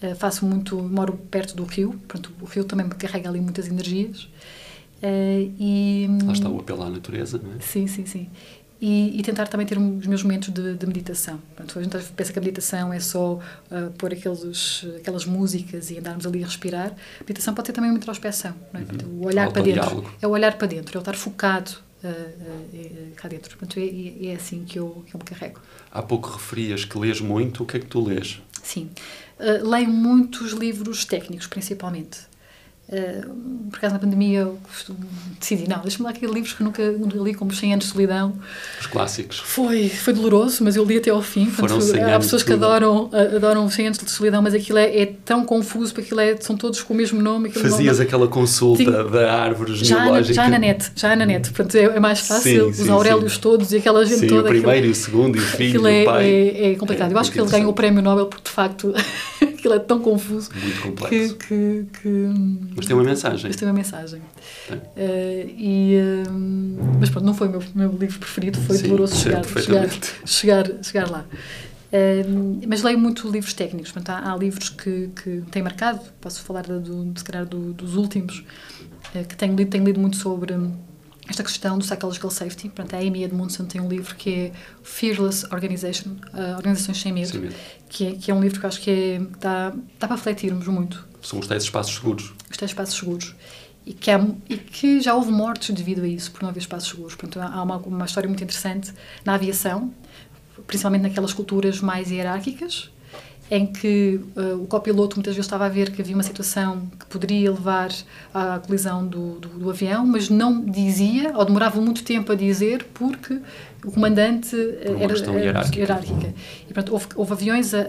Uh, 0.00 0.14
faço 0.14 0.46
muito, 0.46 0.80
moro 0.80 1.14
perto 1.28 1.56
do 1.56 1.64
rio, 1.64 2.00
portanto, 2.06 2.32
o 2.40 2.44
rio 2.44 2.62
também 2.62 2.86
me 2.86 2.94
carrega 2.94 3.28
ali 3.28 3.40
muitas 3.40 3.66
energias. 3.66 4.28
Uh, 5.02 5.52
e, 5.58 6.06
Lá 6.24 6.32
está 6.32 6.48
o 6.48 6.60
apelo 6.60 6.84
à 6.84 6.88
natureza, 6.88 7.40
não 7.42 7.54
é? 7.54 7.58
Sim, 7.58 7.88
sim, 7.88 8.06
sim. 8.06 8.30
E, 8.80 9.18
e 9.18 9.22
tentar 9.24 9.48
também 9.48 9.66
ter 9.66 9.76
os 9.76 10.06
meus 10.06 10.22
momentos 10.22 10.50
de, 10.50 10.74
de, 10.76 10.86
meditação. 10.86 11.40
Portanto, 11.56 11.78
a 11.80 11.82
gente 11.82 12.12
pensa 12.12 12.32
que 12.32 12.38
a 12.38 12.42
meditação 12.42 12.92
é 12.92 13.00
só 13.00 13.34
uh, 13.34 13.90
pôr 13.98 14.12
aqueles, 14.12 14.86
aquelas 14.96 15.24
músicas 15.24 15.90
e 15.90 15.98
andarmos 15.98 16.24
ali 16.24 16.44
a 16.44 16.46
respirar. 16.46 16.92
A 17.20 17.24
meditação 17.24 17.54
pode 17.54 17.66
ser 17.66 17.72
também 17.72 17.90
uma 17.90 17.96
introspeção, 17.96 18.54
não 18.72 18.80
é? 18.80 18.84
Uhum. 18.84 19.22
o 19.22 19.26
olhar 19.26 19.50
para 19.50 19.62
dentro. 19.62 20.04
É 20.22 20.26
o 20.28 20.30
olhar 20.30 20.56
para 20.56 20.68
dentro, 20.68 20.96
é 20.96 20.98
o 20.98 21.00
estar 21.00 21.16
focado 21.16 21.72
uh, 22.04 22.08
uh, 22.08 23.14
cá 23.16 23.28
dentro. 23.28 23.56
Portanto, 23.56 23.80
é, 23.80 23.84
é, 23.84 24.32
é 24.32 24.34
assim 24.36 24.64
que 24.64 24.78
eu, 24.78 25.04
que 25.06 25.14
eu 25.14 25.18
me 25.18 25.24
carrego. 25.24 25.60
Há 25.90 26.02
pouco 26.02 26.30
referias 26.30 26.84
que 26.84 26.96
lês 26.98 27.20
muito. 27.20 27.64
O 27.64 27.66
que 27.66 27.78
é 27.78 27.80
que 27.80 27.86
tu 27.86 28.00
lês? 28.00 28.40
Sim. 28.62 28.90
Uh, 29.38 29.68
leio 29.68 29.88
muitos 29.88 30.52
livros 30.52 31.04
técnicos, 31.04 31.46
principalmente. 31.46 32.27
Uh, 32.88 33.68
por 33.68 33.76
acaso 33.76 33.94
na 33.94 34.00
pandemia 34.00 34.38
eu 34.40 34.58
decidi, 35.38 35.68
não, 35.68 35.82
deixa-me 35.82 36.04
lá 36.04 36.10
aqueles 36.10 36.34
livros 36.34 36.54
que 36.54 36.62
nunca, 36.62 36.82
li, 36.82 37.34
como 37.34 37.52
100 37.52 37.74
anos 37.74 37.84
de 37.84 37.92
solidão. 37.92 38.34
Os 38.80 38.86
clássicos. 38.86 39.40
Foi, 39.40 39.90
foi 39.90 40.14
doloroso, 40.14 40.64
mas 40.64 40.74
eu 40.74 40.84
li 40.84 40.96
até 40.96 41.10
ao 41.10 41.20
fim. 41.20 41.46
Foram 41.46 41.80
100 41.80 42.02
há 42.02 42.18
pessoas 42.18 42.42
que 42.42 42.52
adoram, 42.52 43.10
adoram 43.12 43.68
100 43.68 43.86
anos 43.86 43.98
de 43.98 44.10
solidão, 44.10 44.40
mas 44.40 44.54
aquilo 44.54 44.78
é, 44.78 45.02
é 45.02 45.06
tão 45.22 45.44
confuso, 45.44 45.92
porque 45.92 46.06
aquilo 46.06 46.20
é, 46.20 46.36
são 46.40 46.56
todos 46.56 46.82
com 46.82 46.94
o 46.94 46.96
mesmo 46.96 47.20
nome. 47.20 47.50
Fazias 47.50 47.98
nome... 47.98 48.08
aquela 48.08 48.26
consulta 48.26 48.82
Tinha... 48.82 49.04
da 49.04 49.34
árvore 49.34 49.74
genealógica. 49.74 50.34
Já, 50.34 50.44
já 50.44 50.48
na 50.48 50.58
net, 50.58 50.92
já 50.96 51.16
na 51.16 51.26
net. 51.26 51.50
Portanto, 51.50 51.74
é, 51.74 51.84
é 51.84 52.00
mais 52.00 52.20
fácil, 52.20 52.72
sim, 52.72 52.82
os 52.82 52.88
Aurélios 52.88 53.34
sim. 53.34 53.40
todos 53.40 53.70
e 53.70 53.76
aquela 53.76 54.04
gente 54.06 54.20
sim, 54.20 54.26
toda. 54.28 54.40
o 54.40 54.44
primeiro 54.44 54.70
aquilo, 54.70 54.86
e 54.86 54.90
o 54.90 54.94
segundo 54.94 55.36
e 55.36 55.40
o 55.40 55.42
filho 55.42 55.86
é, 55.86 56.02
o 56.02 56.04
pai. 56.06 56.24
É, 56.26 56.72
é 56.72 56.74
complicado. 56.74 57.12
eu 57.12 57.18
acho 57.18 57.30
que 57.30 57.38
ele 57.38 57.50
ganhou 57.50 57.70
o 57.70 57.74
prémio 57.74 58.02
Nobel 58.02 58.26
porque, 58.26 58.44
de 58.44 58.50
facto, 58.50 58.94
aquilo 59.58 59.74
é 59.74 59.78
tão 59.78 60.00
confuso. 60.00 60.50
Muito 60.54 60.82
complexo. 60.82 61.36
Que, 61.36 61.86
que, 61.92 62.00
que... 62.00 62.08
Mas 62.76 62.86
tem 62.86 62.94
uma 62.96 63.04
mensagem 63.04 63.50
tem 63.58 63.68
uma 63.68 63.74
mensagem. 63.74 64.20
Uh, 64.20 65.48
e, 65.56 65.96
uh, 65.96 66.98
mas 67.00 67.10
pronto, 67.10 67.24
não 67.24 67.34
foi 67.34 67.48
o 67.48 67.50
meu, 67.50 67.62
meu 67.74 67.90
livro 67.92 68.18
preferido, 68.18 68.58
foi 68.60 68.76
Sim, 68.76 68.88
doloroso 68.88 69.16
chegar, 69.16 69.44
chegar, 69.44 69.88
chegar, 70.24 70.82
chegar 70.82 71.10
lá. 71.10 71.26
Uh, 71.92 72.60
mas 72.66 72.82
leio 72.82 72.98
muito 72.98 73.28
livros 73.28 73.52
técnicos, 73.52 73.90
portanto, 73.90 74.16
há, 74.16 74.32
há 74.32 74.36
livros 74.36 74.68
que, 74.68 75.10
que 75.22 75.42
têm 75.50 75.62
marcado, 75.62 76.00
posso 76.20 76.42
falar 76.42 76.62
do, 76.62 77.12
se 77.16 77.24
calhar 77.24 77.46
do, 77.46 77.72
dos 77.72 77.96
últimos, 77.96 78.44
que 79.28 79.36
tenho 79.36 79.56
lido, 79.56 79.70
tenho 79.70 79.84
lido 79.84 79.98
muito 79.98 80.16
sobre 80.16 80.54
esta 81.28 81.42
questão 81.42 81.78
do 81.78 81.84
psychological 81.84 82.30
safety. 82.30 82.68
Portanto, 82.68 82.94
a 82.94 82.98
Amy 82.98 83.22
Edmondson 83.24 83.64
tem 83.64 83.80
um 83.80 83.88
livro 83.88 84.14
que 84.16 84.34
é 84.34 84.52
Fearless 84.82 85.46
Organization, 85.52 86.16
uh, 86.32 86.56
Organizações 86.56 87.00
Sem 87.00 87.12
Medo, 87.12 87.28
Sem 87.28 87.40
medo. 87.42 87.54
Que, 87.88 88.06
é, 88.06 88.12
que 88.12 88.30
é 88.30 88.34
um 88.34 88.40
livro 88.40 88.60
que 88.60 88.66
acho 88.66 88.80
que 88.80 88.90
é, 88.90 89.20
dá, 89.40 89.70
dá 89.98 90.06
para 90.06 90.16
refletirmos 90.16 90.66
muito. 90.66 91.06
São 91.22 91.38
os 91.38 91.46
tais 91.46 91.62
espaços 91.62 91.94
seguros. 91.94 92.34
Os 92.50 92.56
tais 92.56 92.70
espaços 92.70 92.96
seguros. 92.98 93.34
E 93.86 93.94
que, 93.94 94.10
há, 94.10 94.24
e 94.48 94.58
que 94.58 95.00
já 95.00 95.14
houve 95.14 95.30
mortes 95.30 95.74
devido 95.74 96.02
a 96.02 96.06
isso, 96.06 96.30
por 96.30 96.42
não 96.42 96.50
haver 96.50 96.60
espaços 96.60 96.90
seguros. 96.90 97.14
Portanto, 97.14 97.42
há 97.42 97.62
uma, 97.62 97.76
uma 97.78 98.04
história 98.04 98.28
muito 98.28 98.44
interessante 98.44 98.92
na 99.24 99.34
aviação, 99.34 99.92
principalmente 100.66 101.02
naquelas 101.02 101.32
culturas 101.32 101.80
mais 101.80 102.10
hierárquicas, 102.10 102.90
em 103.50 103.66
que 103.66 104.20
uh, 104.36 104.62
o 104.62 104.66
copiloto 104.66 105.16
muitas 105.16 105.34
vezes 105.34 105.46
estava 105.46 105.64
a 105.64 105.68
ver 105.68 105.90
que 105.90 106.02
havia 106.02 106.14
uma 106.14 106.22
situação 106.22 106.90
que 106.98 107.06
poderia 107.06 107.50
levar 107.50 107.90
à 108.32 108.58
colisão 108.58 109.06
do, 109.06 109.38
do, 109.40 109.48
do 109.48 109.70
avião, 109.70 110.06
mas 110.06 110.28
não 110.28 110.62
dizia, 110.64 111.32
ou 111.34 111.44
demorava 111.44 111.80
muito 111.80 112.04
tempo 112.04 112.30
a 112.30 112.34
dizer, 112.34 112.84
porque 112.92 113.40
o 113.84 113.92
comandante 113.92 114.56
era, 114.80 115.04
era 115.04 115.38
hierárquica. 115.38 115.78
hierárquica. 115.78 116.34
E, 116.68 116.74
portanto, 116.74 116.92
houve, 116.92 117.06
houve 117.14 117.32
aviões, 117.32 117.72
a, 117.74 117.78
a, 117.78 117.82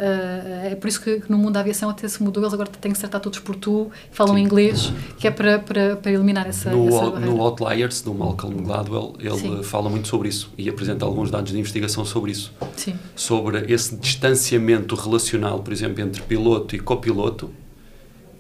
é 0.68 0.76
por 0.76 0.88
isso 0.88 1.02
que, 1.02 1.20
que, 1.20 1.32
no 1.32 1.38
mundo 1.38 1.54
da 1.54 1.62
aviação 1.62 1.90
até 1.90 2.08
se 2.08 2.22
mudou, 2.22 2.44
eles 2.44 2.54
agora 2.54 2.70
têm 2.70 2.92
que 2.92 2.98
ser 2.98 3.08
todos 3.08 3.40
por 3.40 3.56
tu, 3.56 3.90
falam 4.12 4.36
Sim. 4.36 4.42
inglês, 4.42 4.94
que 5.18 5.28
é 5.28 5.32
para, 5.32 5.60
para, 5.60 5.96
para 5.96 6.12
eliminar 6.12 6.48
essa, 6.48 6.70
no, 6.70 6.88
essa 6.88 7.20
No 7.20 7.42
Outliers, 7.42 8.02
do 8.02 8.14
Malcolm 8.14 8.64
Gladwell, 8.64 9.16
ele 9.20 9.38
Sim. 9.38 9.64
fala 9.64 9.90
muito 9.90 10.08
sobre 10.08 10.30
isso 10.30 10.52
e 10.58 10.70
apresenta 10.70 11.06
alguns 11.06 11.32
dados 11.32 11.52
de 11.52 11.58
investigação 11.58 12.06
sobre 12.06 12.32
isso. 12.32 12.54
Sim. 12.76 12.94
Sobre 13.16 13.72
esse 13.72 13.96
distanciamento 13.96 14.96
relacional, 14.96 15.60
por 15.60 15.74
exemplo, 15.74 16.02
entre 16.04 16.22
piloto 16.22 16.76
e 16.76 16.80
copiloto, 16.80 17.50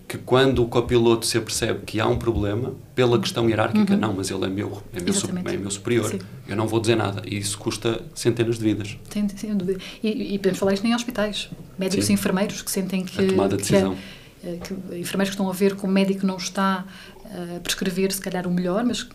que 0.09 0.17
quando 0.17 0.63
o 0.63 0.67
copiloto 0.67 1.23
se 1.23 1.37
apercebe 1.37 1.81
que 1.85 1.99
há 1.99 2.07
um 2.07 2.17
problema, 2.17 2.73
pela 2.95 3.19
questão 3.19 3.47
hierárquica, 3.47 3.93
uhum. 3.93 3.99
não, 3.99 4.13
mas 4.15 4.31
ele 4.31 4.43
é 4.43 4.49
meu, 4.49 4.81
é 4.91 4.99
meu, 4.99 5.13
é 5.45 5.57
meu 5.57 5.69
superior, 5.69 6.09
Sim. 6.09 6.19
eu 6.47 6.55
não 6.55 6.67
vou 6.67 6.79
dizer 6.79 6.95
nada. 6.95 7.21
E 7.27 7.37
isso 7.37 7.59
custa 7.59 8.01
centenas 8.15 8.57
de 8.57 8.63
vidas. 8.63 8.97
Sem, 9.07 9.29
sem 9.29 9.55
dúvida. 9.55 9.79
E, 10.03 10.33
e 10.33 10.37
podemos 10.39 10.57
falar 10.57 10.73
isto 10.73 10.87
em 10.87 10.95
hospitais. 10.95 11.51
Médicos 11.77 12.07
Sim. 12.07 12.13
e 12.13 12.15
enfermeiros 12.15 12.63
que 12.63 12.71
sentem 12.71 13.05
que. 13.05 13.23
A 13.23 13.27
tomada 13.27 13.55
de 13.55 13.61
decisão. 13.61 13.95
Que, 14.41 14.47
é, 14.47 14.57
que 14.57 14.73
enfermeiros 14.97 15.29
que 15.29 15.35
estão 15.35 15.47
a 15.47 15.53
ver 15.53 15.75
que 15.75 15.85
o 15.85 15.87
médico 15.87 16.25
não 16.25 16.37
está 16.37 16.85
a 17.31 17.59
prescrever, 17.59 18.11
se 18.11 18.21
calhar, 18.21 18.47
o 18.47 18.51
melhor, 18.51 18.83
mas 18.83 19.07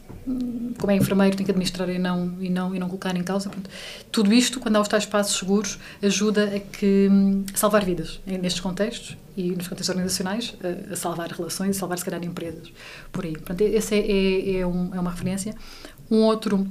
como 0.78 0.90
é 0.90 0.96
enfermeiro 0.96 1.36
tem 1.36 1.44
que 1.44 1.50
administrar 1.50 1.88
e 1.90 1.98
não, 1.98 2.36
e 2.40 2.48
não, 2.48 2.74
e 2.74 2.78
não 2.78 2.88
colocar 2.88 3.14
em 3.16 3.22
causa. 3.22 3.50
Tudo 4.10 4.32
isto, 4.32 4.60
quando 4.60 4.76
há 4.76 4.80
os 4.80 4.88
tais 4.88 5.02
espaços 5.02 5.36
seguros, 5.38 5.78
ajuda 6.02 6.44
a, 6.44 6.60
que, 6.60 7.08
a 7.52 7.56
salvar 7.56 7.84
vidas 7.84 8.20
nestes 8.26 8.60
contextos 8.60 9.16
e 9.36 9.50
nos 9.50 9.68
contextos 9.68 9.88
organizacionais, 9.88 10.54
a, 10.62 10.92
a 10.92 10.96
salvar 10.96 11.30
relações 11.30 11.76
e 11.76 11.78
salvar, 11.78 11.98
se 11.98 12.04
calhar, 12.04 12.22
empresas. 12.24 12.72
Por 13.12 13.24
aí. 13.24 13.32
Portanto, 13.32 13.62
essa 13.62 13.94
é, 13.94 13.98
é, 13.98 14.56
é, 14.58 14.66
um, 14.66 14.94
é 14.94 15.00
uma 15.00 15.10
referência. 15.10 15.54
Um 16.10 16.22
outro 16.22 16.66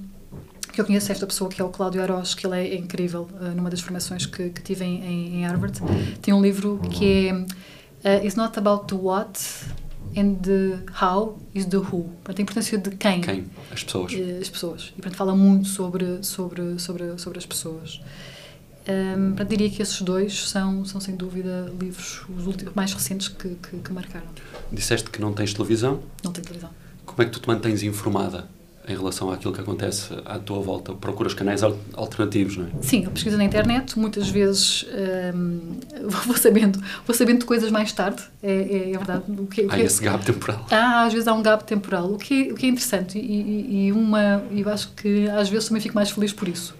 que 0.72 0.82
eu 0.82 0.86
conheço 0.86 1.12
esta 1.12 1.28
pessoa, 1.28 1.50
que 1.50 1.62
é 1.62 1.66
o 1.66 1.70
Cláudio 1.70 2.02
Aros, 2.02 2.34
que 2.34 2.48
ele 2.48 2.56
é 2.58 2.76
incrível, 2.76 3.30
numa 3.56 3.70
das 3.70 3.80
formações 3.80 4.26
que, 4.26 4.50
que 4.50 4.62
tive 4.62 4.84
em, 4.84 5.42
em, 5.42 5.46
Harvard. 5.46 5.80
Tem 6.20 6.34
um 6.34 6.42
livro 6.42 6.80
que 6.90 7.28
é 7.28 7.34
uh, 7.34 8.26
It's 8.26 8.36
Not 8.36 8.58
About 8.58 8.88
the 8.88 9.00
What, 9.00 9.40
and 10.18 10.36
the 10.42 10.80
how 11.02 11.38
is 11.54 11.66
the 11.66 11.78
who. 11.78 12.04
Portanto, 12.24 12.40
a 12.40 12.42
importância 12.42 12.78
de 12.78 12.92
quem. 12.92 13.22
Quem? 13.22 13.46
As 13.72 13.84
pessoas. 13.84 14.14
Uh, 14.14 14.42
as 14.42 14.50
pessoas. 14.50 14.94
E, 14.98 15.02
portanto, 15.02 15.16
fala 15.16 15.36
muito 15.36 15.68
sobre, 15.68 16.24
sobre, 16.24 16.80
sobre, 16.80 17.18
sobre 17.18 17.40
as 17.40 17.46
pessoas. 17.46 18.02
Um, 18.88 19.30
portanto, 19.30 19.50
diria 19.50 19.70
que 19.70 19.82
esses 19.82 20.02
dois 20.02 20.50
são, 20.50 20.84
são 20.84 21.00
sem 21.00 21.16
dúvida, 21.16 21.72
livros 21.80 22.26
os 22.38 22.46
últimos, 22.46 22.74
mais 22.74 22.94
recentes 22.94 23.30
que, 23.30 23.56
que, 23.56 23.78
que 23.78 23.94
marcaram. 23.94 24.28
Disseste 24.72 25.10
que 25.10 25.22
não 25.22 25.34
tens 25.34 25.54
televisão? 25.54 26.02
Não 26.24 26.32
tenho 26.32 26.46
televisão. 26.46 26.70
Como 27.06 27.22
é 27.22 27.26
que 27.26 27.32
tu 27.32 27.40
te 27.40 27.48
mantens 27.48 27.84
informada 27.84 28.48
em 28.88 28.96
relação 28.96 29.32
àquilo 29.32 29.54
que 29.54 29.62
acontece 29.62 30.14
à 30.26 30.38
tua 30.38 30.60
volta? 30.60 30.94
Procuras 30.94 31.34
canais 31.34 31.62
alternativos, 31.94 32.58
não 32.58 32.66
é? 32.66 32.70
Sim, 32.82 33.04
eu 33.06 33.12
pesquiso 33.12 33.38
na 33.38 33.44
internet, 33.44 33.98
muitas 33.98 34.30
vezes 34.30 34.86
hum, 35.34 35.60
vou, 36.26 36.36
sabendo, 36.38 36.82
vou 37.06 37.16
sabendo 37.16 37.40
de 37.40 37.46
coisas 37.46 37.72
mais 37.72 37.92
tarde, 37.92 38.22
é, 38.42 38.52
é, 38.52 38.92
é 38.92 38.98
verdade. 38.98 39.24
O 39.28 39.48
que, 39.48 39.62
o 39.62 39.70
que 39.70 39.76
há 39.76 39.80
esse 39.80 40.04
gap 40.04 40.24
temporal. 40.26 40.66
Ah, 40.72 41.06
às 41.06 41.14
vezes 41.14 41.28
há 41.28 41.34
um 41.34 41.42
gap 41.42 41.64
temporal, 41.64 42.12
o 42.12 42.18
que, 42.18 42.52
o 42.52 42.56
que 42.56 42.66
é 42.66 42.70
interessante 42.70 43.18
e, 43.18 43.88
e 43.88 43.92
uma, 43.92 44.44
eu 44.52 44.70
acho 44.70 44.92
que 44.94 45.30
às 45.30 45.50
vezes 45.50 45.68
também 45.68 45.82
fico 45.82 45.96
mais 45.96 46.10
feliz 46.10 46.34
por 46.34 46.48
isso. 46.48 46.76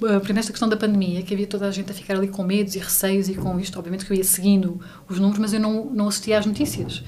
Uh, 0.00 0.18
porque 0.18 0.32
nesta 0.32 0.52
questão 0.52 0.68
da 0.68 0.76
pandemia, 0.76 1.22
que 1.22 1.32
havia 1.32 1.46
toda 1.46 1.66
a 1.66 1.70
gente 1.70 1.90
a 1.90 1.94
ficar 1.94 2.16
ali 2.16 2.28
com 2.28 2.42
medos 2.42 2.74
e 2.74 2.78
receios 2.78 3.28
e 3.28 3.34
com 3.34 3.58
isto, 3.58 3.78
obviamente 3.78 4.04
que 4.04 4.12
eu 4.12 4.16
ia 4.16 4.24
seguindo 4.24 4.80
os 5.08 5.18
números, 5.18 5.38
mas 5.38 5.52
eu 5.54 5.60
não, 5.60 5.86
não 5.86 6.08
assistia 6.08 6.38
às 6.38 6.44
notícias 6.44 7.02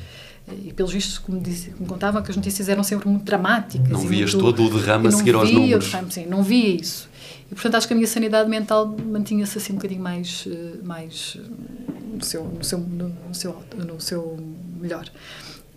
e 0.48 0.72
pelos 0.72 0.92
vistos, 0.92 1.18
como, 1.18 1.40
disse, 1.40 1.70
como 1.70 1.88
contavam, 1.88 2.22
que 2.22 2.30
as 2.30 2.36
notícias 2.36 2.68
eram 2.68 2.84
sempre 2.84 3.08
muito 3.08 3.24
dramáticas. 3.24 3.88
Não 3.88 4.00
vias 4.00 4.32
muito, 4.32 4.46
todo 4.46 4.64
o 4.64 4.78
derrame 4.78 5.08
a 5.08 5.10
seguir 5.10 5.34
aos 5.34 5.50
números. 5.50 5.92
sim, 6.10 6.26
não 6.26 6.42
via 6.42 6.76
isso. 6.76 7.08
E, 7.50 7.54
portanto, 7.54 7.74
acho 7.76 7.88
que 7.88 7.94
a 7.94 7.96
minha 7.96 8.06
sanidade 8.06 8.48
mental 8.48 8.86
mantinha-se 8.86 9.58
assim 9.58 9.72
um 9.72 9.76
bocadinho 9.76 10.02
mais, 10.02 10.46
eh, 10.46 10.78
mais 10.84 11.36
eh, 11.36 11.96
no, 12.14 12.24
seu, 12.24 12.44
no, 12.44 12.64
seu, 12.64 12.78
no, 12.78 13.34
seu, 13.34 13.62
no 13.76 14.00
seu 14.00 14.38
melhor. 14.80 15.10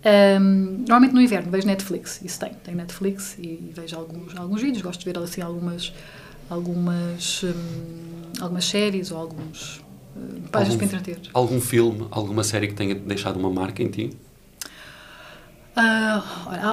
Um, 0.02 0.84
normalmente 0.88 1.12
no 1.12 1.20
inverno 1.20 1.50
vejo 1.50 1.66
Netflix, 1.66 2.22
isso 2.24 2.40
tem, 2.40 2.54
tenho 2.64 2.78
Netflix 2.78 3.36
e, 3.38 3.42
e, 3.42 3.72
vejo 3.76 3.96
alguns, 3.96 4.34
alguns 4.34 4.62
vídeos, 4.62 4.80
gosto 4.80 5.00
de 5.00 5.04
ver 5.04 5.18
assim 5.18 5.42
algumas, 5.42 5.92
algumas, 6.48 7.42
um, 7.44 8.42
algumas 8.42 8.64
séries 8.64 9.10
ou 9.10 9.18
alguns 9.18 9.82
uh, 10.16 10.48
páginas 10.50 10.76
para 10.76 10.86
entreter. 10.86 11.20
Algum 11.34 11.60
filme, 11.60 12.06
alguma 12.10 12.42
série 12.42 12.68
que 12.68 12.74
tenha 12.74 12.94
deixado 12.94 13.38
uma 13.38 13.50
marca 13.50 13.82
em 13.82 13.88
ti? 13.88 14.16
Uh, 15.76 16.22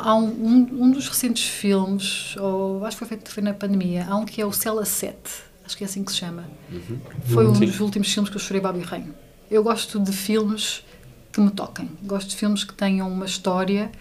há 0.04 0.16
um, 0.16 0.26
um, 0.26 0.84
um, 0.84 0.92
dos 0.92 1.08
recentes 1.08 1.44
filmes, 1.44 2.36
ou 2.38 2.84
acho 2.84 2.98
que 2.98 3.00
foi 3.00 3.08
feito 3.08 3.32
foi 3.32 3.44
na 3.44 3.54
pandemia, 3.54 4.08
há 4.10 4.16
um 4.16 4.26
que 4.26 4.42
é 4.42 4.46
o 4.46 4.52
Cela 4.52 4.86
7, 4.86 5.18
acho 5.66 5.78
que 5.78 5.84
é 5.84 5.88
assim 5.88 6.04
que 6.04 6.12
se 6.12 6.18
chama. 6.18 6.46
Uhum. 6.72 7.00
Foi 7.26 7.48
um 7.48 7.54
Sim. 7.54 7.66
dos 7.68 7.80
últimos 7.80 8.12
filmes 8.12 8.30
que 8.30 8.36
eu 8.36 8.42
chorei 8.42 8.62
Babi 8.62 8.80
Reino. 8.80 9.14
Eu 9.52 9.64
gosto 9.64 10.00
de 10.00 10.12
filmes 10.12 10.84
que 11.32 11.40
me 11.40 11.52
toquem, 11.52 11.90
gosto 12.04 12.30
de 12.30 12.36
filmes 12.36 12.64
que 12.64 12.74
tenham 12.74 13.08
uma 13.08 13.26
história 13.26 13.92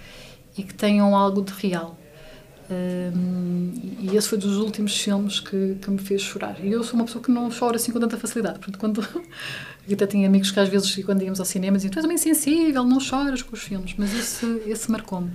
e 0.56 0.62
que 0.62 0.72
tenham 0.72 1.14
algo 1.14 1.42
de 1.42 1.52
real. 1.52 1.98
Um, 2.68 3.72
e 4.00 4.16
esse 4.16 4.28
foi 4.28 4.38
dos 4.38 4.56
últimos 4.56 4.96
filmes 4.98 5.38
que, 5.38 5.76
que 5.80 5.90
me 5.90 5.98
fez 5.98 6.22
chorar. 6.22 6.56
E 6.60 6.72
eu 6.72 6.82
sou 6.82 6.94
uma 6.94 7.04
pessoa 7.04 7.22
que 7.22 7.30
não 7.30 7.50
chora 7.50 7.76
assim 7.76 7.92
com 7.92 8.00
tanta 8.00 8.16
facilidade. 8.16 8.58
Portanto, 8.58 8.78
quando 8.78 9.06
eu 9.88 9.94
até 9.94 10.06
tinha 10.06 10.26
amigos 10.26 10.50
que 10.50 10.58
às 10.58 10.68
vezes, 10.68 11.04
quando 11.04 11.22
íamos 11.22 11.38
ao 11.38 11.46
cinema, 11.46 11.76
diziam: 11.76 11.90
Tu 11.90 11.98
és 11.98 12.06
bem 12.06 12.18
sensível, 12.18 12.84
não 12.84 13.00
choras 13.00 13.42
com 13.42 13.54
os 13.54 13.62
filmes. 13.62 13.94
Mas 13.96 14.14
esse, 14.14 14.62
esse 14.66 14.90
marcou-me. 14.90 15.30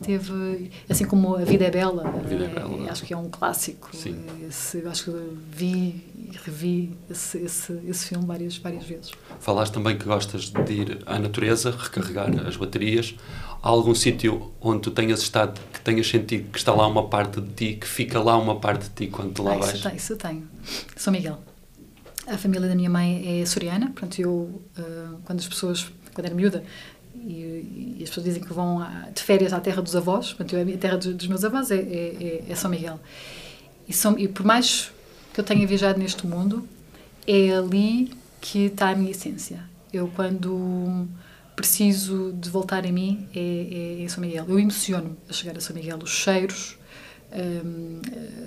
Teve, 0.00 0.70
assim 0.88 1.04
como 1.04 1.34
A 1.34 1.44
Vida 1.44 1.64
é 1.64 1.70
Bela, 1.72 2.06
a 2.06 2.20
Vida 2.20 2.44
é, 2.44 2.46
é 2.46 2.50
Bela. 2.50 2.86
É, 2.86 2.90
acho 2.90 3.02
que 3.02 3.12
é 3.12 3.16
um 3.16 3.28
clássico. 3.28 3.88
Sim. 3.92 4.16
Esse, 4.48 4.86
acho 4.86 5.04
que 5.06 5.10
vi 5.50 6.04
e 6.16 6.36
revi 6.44 6.96
esse, 7.10 7.38
esse, 7.38 7.72
esse 7.84 8.06
filme 8.06 8.24
várias, 8.24 8.56
várias 8.58 8.84
vezes. 8.84 9.10
Falaste 9.40 9.72
também 9.72 9.98
que 9.98 10.04
gostas 10.04 10.50
de 10.50 10.72
ir 10.72 10.98
à 11.04 11.18
natureza, 11.18 11.72
recarregar 11.72 12.30
as 12.46 12.56
baterias. 12.56 13.16
Há 13.60 13.68
algum 13.70 13.94
sítio 13.94 14.52
onde 14.60 14.82
tu 14.82 14.92
tenhas 14.92 15.20
estado, 15.20 15.60
que 15.72 15.80
tenhas 15.80 16.06
sentido 16.06 16.48
que 16.52 16.58
está 16.58 16.72
lá 16.72 16.86
uma 16.86 17.08
parte 17.08 17.40
de 17.40 17.52
ti, 17.52 17.74
que 17.74 17.88
fica 17.88 18.20
lá 18.20 18.38
uma 18.38 18.60
parte 18.60 18.84
de 18.84 18.90
ti 18.90 19.06
quando 19.08 19.32
tu 19.32 19.42
lá 19.42 19.54
ah, 19.54 19.58
vais? 19.58 19.74
Isso, 19.74 19.88
tem, 19.88 19.96
isso 19.96 20.16
tenho. 20.16 20.48
São 20.96 21.12
Miguel. 21.12 21.47
A 22.28 22.38
família 22.38 22.68
da 22.68 22.74
minha 22.74 22.90
mãe 22.90 23.40
é 23.40 23.46
soriana, 23.46 23.86
portanto, 23.86 24.18
eu, 24.20 24.30
uh, 24.30 25.18
quando 25.24 25.38
as 25.38 25.48
pessoas, 25.48 25.90
quando 26.14 26.26
era 26.26 26.34
miúda, 26.34 26.62
e, 27.14 27.96
e, 27.98 28.02
as 28.02 28.08
pessoas 28.10 28.26
dizem 28.26 28.42
que 28.42 28.52
vão 28.52 28.86
de 29.14 29.22
férias 29.22 29.52
à 29.52 29.60
terra 29.60 29.82
dos 29.82 29.96
avós, 29.96 30.32
portanto, 30.32 30.56
eu, 30.56 30.74
a 30.74 30.78
terra 30.78 30.96
dos, 30.96 31.14
dos 31.14 31.26
meus 31.26 31.44
avós 31.44 31.70
é, 31.70 31.76
é, 31.76 31.80
é, 31.80 32.44
é 32.48 32.54
São 32.54 32.70
Miguel. 32.70 33.00
E, 33.88 33.92
são, 33.92 34.18
e 34.18 34.28
por 34.28 34.44
mais 34.44 34.92
que 35.32 35.40
eu 35.40 35.44
tenha 35.44 35.66
viajado 35.66 35.98
neste 35.98 36.26
mundo, 36.26 36.68
é 37.26 37.50
ali 37.50 38.12
que 38.40 38.66
está 38.66 38.90
a 38.90 38.94
minha 38.94 39.10
essência. 39.10 39.62
Eu, 39.92 40.08
quando 40.14 41.08
preciso 41.56 42.32
de 42.32 42.48
voltar 42.50 42.84
em 42.84 42.92
mim, 42.92 43.28
é, 43.34 44.00
é, 44.00 44.04
é 44.04 44.08
São 44.08 44.20
Miguel. 44.20 44.44
Eu 44.48 44.58
emociono 44.58 45.16
a 45.28 45.32
chegar 45.32 45.56
a 45.56 45.60
São 45.60 45.74
Miguel. 45.74 45.98
Os 46.02 46.10
cheiros, 46.10 46.78
um, 47.32 48.00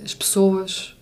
as 0.04 0.14
pessoas, 0.14 0.96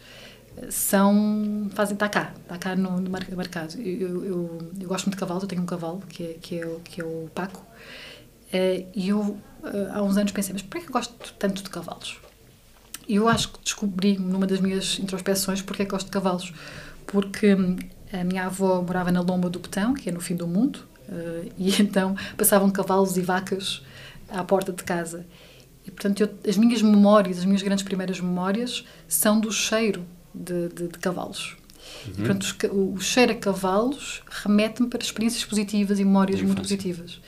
são 0.70 1.70
fazem 1.74 1.94
está 1.94 2.10
cá 2.10 2.34
no, 2.76 3.00
no 3.00 3.10
marcado 3.10 3.80
eu, 3.80 4.26
eu, 4.26 4.72
eu, 4.80 4.88
gosto 4.88 5.06
muito 5.06 5.16
de 5.16 5.20
cavalos 5.20 5.44
eu 5.44 5.50
tenho 5.50 5.62
um 5.62 5.66
cavalo 5.66 6.04
que 6.10 6.24
é 6.24 6.34
que 6.42 6.60
é 6.60 6.66
o, 6.66 6.80
que 6.82 7.02
é 7.02 7.04
o 7.04 7.30
Paco 7.34 7.62
uh, 7.62 8.88
e 8.94 9.10
eu 9.10 9.20
uh, 9.20 9.40
há 9.94 10.04
uns 10.04 10.18
anos 10.18 10.32
pensei 10.32 10.54
mas 10.54 10.62
por 10.62 10.82
que 10.82 10.88
eu 10.88 10.92
gosto 10.92 11.34
tanto 11.40 11.64
de 11.64 11.70
cavalos? 11.70 12.20
E 13.08 13.16
eu 13.16 13.28
acho 13.28 13.54
que 13.54 13.60
descobri 13.64 14.20
numa 14.20 14.46
das 14.46 14.60
minhas 14.60 15.00
introspeções 15.00 15.64
porque 15.64 15.82
é 15.82 15.86
que 15.86 15.92
gosto 15.92 16.06
de 16.06 16.12
cavalos. 16.12 16.54
Porque 17.08 17.56
hum, 17.56 17.76
a 18.14 18.24
minha 18.24 18.46
avó 18.46 18.84
morava 18.84 19.12
na 19.12 19.20
Lomba 19.20 19.50
do 19.50 19.58
Betão 19.58 19.96
que 19.96 20.10
é 20.10 20.12
no 20.12 20.22
fim 20.22 20.36
do 20.36 20.48
mundo 20.48 20.88
e 21.58 21.82
então 21.82 22.16
passavam 22.38 22.70
cavalos 22.70 23.18
e 23.18 23.22
vacas 23.22 23.82
à 24.30 24.44
porta 24.44 24.72
de 24.72 24.84
casa. 24.84 25.26
E 25.88 25.90
portanto 25.90 26.22
eu, 26.22 26.30
as 26.48 26.56
minhas 26.56 26.84
memórias 26.84 27.40
as 27.40 27.46
minhas 27.46 27.64
grandes 27.64 27.84
primeiras 27.84 28.20
memórias 28.20 28.86
são 29.08 29.40
do 29.40 29.52
cheiro 29.52 30.06
de, 30.34 30.70
de, 30.70 30.88
de 30.88 31.00
cavalos. 31.00 31.56
Uhum. 32.08 32.14
Portanto, 32.14 32.56
o, 32.72 32.94
o 32.94 33.02
cheiro 33.02 33.32
a 33.32 33.36
cavalos 33.36 34.22
remete-me 34.30 34.88
para 34.88 35.02
experiências 35.02 35.44
positivas 35.44 36.00
e 36.00 36.06
memórias 36.06 36.42
muito 36.42 36.62
positivas. 36.62 37.20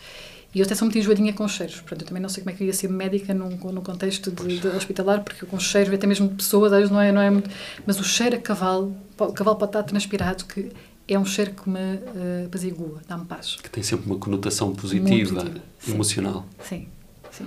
E 0.54 0.60
eu 0.60 0.66
até 0.66 0.76
sou 0.76 0.86
muito 0.86 0.98
enjoadinha 0.98 1.32
com 1.32 1.48
cheiros. 1.48 1.76
Portanto, 1.76 2.02
eu 2.02 2.08
também 2.08 2.22
não 2.22 2.28
sei 2.28 2.44
como 2.44 2.54
é 2.54 2.58
que 2.58 2.64
eu 2.64 2.68
ia 2.68 2.74
ser 2.74 2.90
médica 2.90 3.34
num, 3.34 3.50
num 3.50 3.82
contexto 3.82 4.30
de, 4.30 4.60
de 4.60 4.68
hospitalar, 4.68 5.24
porque 5.24 5.46
com 5.46 5.58
cheiros, 5.58 5.94
até 5.94 6.06
mesmo 6.06 6.28
de 6.28 6.36
pessoas, 6.36 6.74
às 6.74 6.80
vezes 6.80 6.92
não 6.92 7.00
é, 7.00 7.12
não 7.12 7.22
é 7.22 7.30
muito. 7.30 7.50
Mas 7.86 8.00
o 8.00 8.04
cheiro 8.04 8.36
a 8.36 8.40
cavalo, 8.40 8.96
o 9.18 9.32
cavalo 9.32 9.58
pode 9.58 9.70
estar 9.70 9.84
transpirado, 9.84 10.44
que 10.44 10.70
é 11.08 11.18
um 11.18 11.24
cheiro 11.24 11.54
que 11.54 11.70
me 11.70 11.80
uh, 11.80 12.46
apazigua, 12.48 13.02
dá-me 13.08 13.26
paz. 13.26 13.58
Que 13.64 13.70
tem 13.70 13.82
sempre 13.82 14.08
uma 14.08 14.18
conotação 14.18 14.74
positiva, 14.74 15.46
emocional. 15.88 16.46
Sim, 16.68 16.88
sim. 17.32 17.46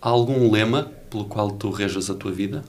Há 0.00 0.10
algum 0.10 0.50
lema 0.50 0.92
pelo 1.08 1.24
qual 1.24 1.50
tu 1.50 1.70
rejas 1.70 2.10
a 2.10 2.14
tua 2.14 2.32
vida? 2.32 2.62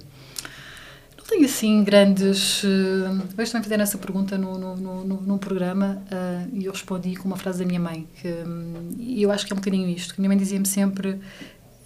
Não 1.23 1.29
tenho 1.29 1.45
assim 1.45 1.85
grandes. 1.85 2.61
Hoje 2.65 3.49
também 3.49 3.63
fizeram 3.63 3.81
essa 3.81 3.97
pergunta 3.97 4.37
no, 4.37 4.57
no, 4.57 4.75
no, 4.75 5.21
num 5.21 5.37
programa 5.37 6.03
uh, 6.11 6.49
e 6.53 6.65
eu 6.65 6.71
respondi 6.73 7.15
com 7.15 7.29
uma 7.29 7.37
frase 7.37 7.59
da 7.59 7.65
minha 7.65 7.79
mãe. 7.79 8.05
que 8.21 8.27
um, 8.27 8.93
eu 8.99 9.31
acho 9.31 9.45
que 9.45 9.53
é 9.53 9.55
um 9.55 9.59
bocadinho 9.59 9.87
isto. 9.87 10.13
Que 10.13 10.19
minha 10.19 10.27
mãe 10.27 10.37
dizia-me 10.37 10.67
sempre: 10.67 11.21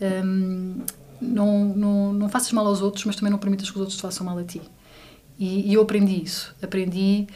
um, 0.01 0.81
não, 1.21 1.65
não, 1.65 2.13
não 2.13 2.29
faças 2.29 2.51
mal 2.51 2.65
aos 2.65 2.81
outros, 2.81 3.05
mas 3.05 3.15
também 3.15 3.31
não 3.31 3.37
permitas 3.37 3.69
que 3.69 3.75
os 3.75 3.79
outros 3.79 3.97
te 3.97 4.01
façam 4.01 4.25
mal 4.25 4.39
a 4.39 4.43
ti. 4.43 4.59
E, 5.37 5.69
e 5.69 5.73
eu 5.75 5.83
aprendi 5.83 6.23
isso. 6.23 6.55
Aprendi 6.59 7.27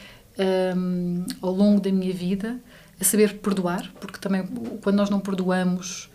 um, 0.76 1.24
ao 1.40 1.52
longo 1.52 1.80
da 1.80 1.92
minha 1.92 2.12
vida 2.12 2.60
a 3.00 3.04
saber 3.04 3.38
perdoar, 3.38 3.92
porque 4.00 4.18
também 4.18 4.44
quando 4.82 4.96
nós 4.96 5.08
não 5.08 5.20
perdoamos, 5.20 6.10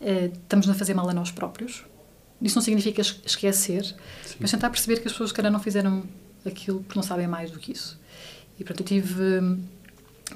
uh, 0.00 0.32
estamos 0.32 0.66
a 0.66 0.72
fazer 0.72 0.94
mal 0.94 1.10
a 1.10 1.12
nós 1.12 1.30
próprios. 1.30 1.84
Isso 2.40 2.56
não 2.56 2.62
significa 2.62 3.02
esquecer, 3.02 3.84
Sim. 3.84 4.36
mas 4.40 4.50
tentar 4.50 4.70
perceber 4.70 5.00
que 5.00 5.06
as 5.06 5.12
pessoas, 5.12 5.32
cara, 5.32 5.50
não 5.50 5.60
fizeram 5.60 6.04
aquilo 6.44 6.82
porque 6.82 6.98
não 6.98 7.02
sabem 7.02 7.26
mais 7.26 7.50
do 7.50 7.58
que 7.58 7.72
isso. 7.72 7.98
E, 8.58 8.64
portanto, 8.64 8.80
eu 8.80 8.86
tive, 8.86 9.58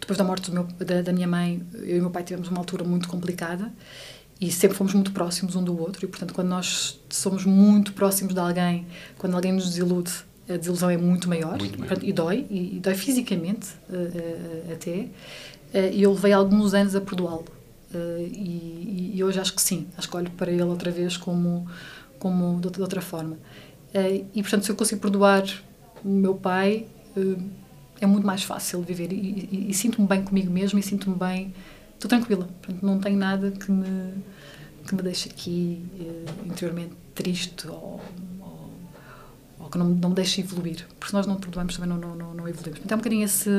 depois 0.00 0.18
da 0.18 0.24
morte 0.24 0.50
meu, 0.50 0.64
da, 0.64 1.02
da, 1.02 1.12
minha 1.12 1.26
mãe, 1.26 1.62
eu 1.74 1.96
e 1.96 2.00
meu 2.00 2.10
pai 2.10 2.22
tivemos 2.22 2.48
uma 2.48 2.58
altura 2.58 2.84
muito 2.84 3.08
complicada 3.08 3.72
e 4.40 4.50
sempre 4.50 4.76
fomos 4.76 4.92
muito 4.94 5.12
próximos 5.12 5.56
um 5.56 5.62
do 5.62 5.78
outro. 5.78 6.04
E, 6.04 6.08
portanto, 6.08 6.34
quando 6.34 6.48
nós 6.48 7.00
somos 7.08 7.44
muito 7.44 7.92
próximos 7.92 8.34
de 8.34 8.40
alguém, 8.40 8.86
quando 9.18 9.34
alguém 9.34 9.52
nos 9.52 9.68
desilude, 9.68 10.12
a 10.48 10.56
desilusão 10.56 10.90
é 10.90 10.96
muito 10.96 11.28
maior, 11.28 11.58
muito 11.58 11.78
maior. 11.78 12.02
E, 12.02 12.12
dói, 12.12 12.46
e, 12.50 12.76
e 12.76 12.80
dói 12.80 12.94
fisicamente 12.94 13.68
uh, 13.88 13.94
uh, 13.94 14.72
até. 14.72 14.90
Uh, 15.72 15.92
e 15.92 16.02
eu 16.02 16.12
levei 16.12 16.32
alguns 16.32 16.74
anos 16.74 16.94
a 16.94 17.00
perdoá-lo. 17.00 17.46
E, 17.98 19.12
e, 19.14 19.24
hoje 19.24 19.40
acho 19.40 19.54
que 19.54 19.62
sim, 19.62 19.86
acho 19.96 20.08
que 20.08 20.16
olho 20.16 20.30
para 20.32 20.50
ele 20.50 20.62
outra 20.62 20.90
vez 20.90 21.16
como 21.16 21.66
como 22.24 22.58
de, 22.58 22.80
outra 22.80 23.02
forma. 23.02 23.36
Uh, 23.94 24.26
e 24.34 24.40
portanto, 24.40 24.64
se 24.64 24.70
eu 24.70 24.76
consigo 24.76 24.98
perdoar 25.00 25.44
o 26.02 26.08
meu 26.08 26.34
pai, 26.34 26.86
uh, 27.14 27.42
é 28.00 28.06
muito 28.06 28.26
mais 28.26 28.42
fácil 28.42 28.80
viver. 28.80 29.12
E, 29.12 29.48
e, 29.52 29.66
e 29.70 29.74
sinto-me 29.74 30.08
bem 30.08 30.22
comigo 30.22 30.50
mesmo 30.50 30.78
e 30.78 30.82
sinto-me 30.82 31.16
bem, 31.16 31.54
estou 31.92 32.08
tranquila. 32.08 32.48
Portanto, 32.62 32.82
não 32.82 32.98
tenho 32.98 33.18
nada 33.18 33.50
que 33.50 33.70
me, 33.70 34.14
que 34.86 34.94
me 34.94 35.02
deixe 35.02 35.28
aqui 35.28 35.84
interiormente 36.46 36.94
triste 37.14 37.68
ou, 37.68 38.00
ou, 39.60 39.68
que 39.70 39.76
não, 39.76 39.90
não 39.90 40.08
me 40.08 40.14
deixe 40.14 40.40
evoluir. 40.40 40.86
Porque 40.98 41.08
se 41.08 41.12
nós 41.12 41.26
não 41.26 41.36
perdoamos, 41.36 41.76
também 41.76 41.90
não, 41.90 42.16
não, 42.16 42.34
não 42.34 42.48
evoluímos. 42.48 42.80
Então 42.82 42.94
é 42.94 42.98
um 42.98 42.98
bocadinho 42.98 43.24
esse, 43.24 43.50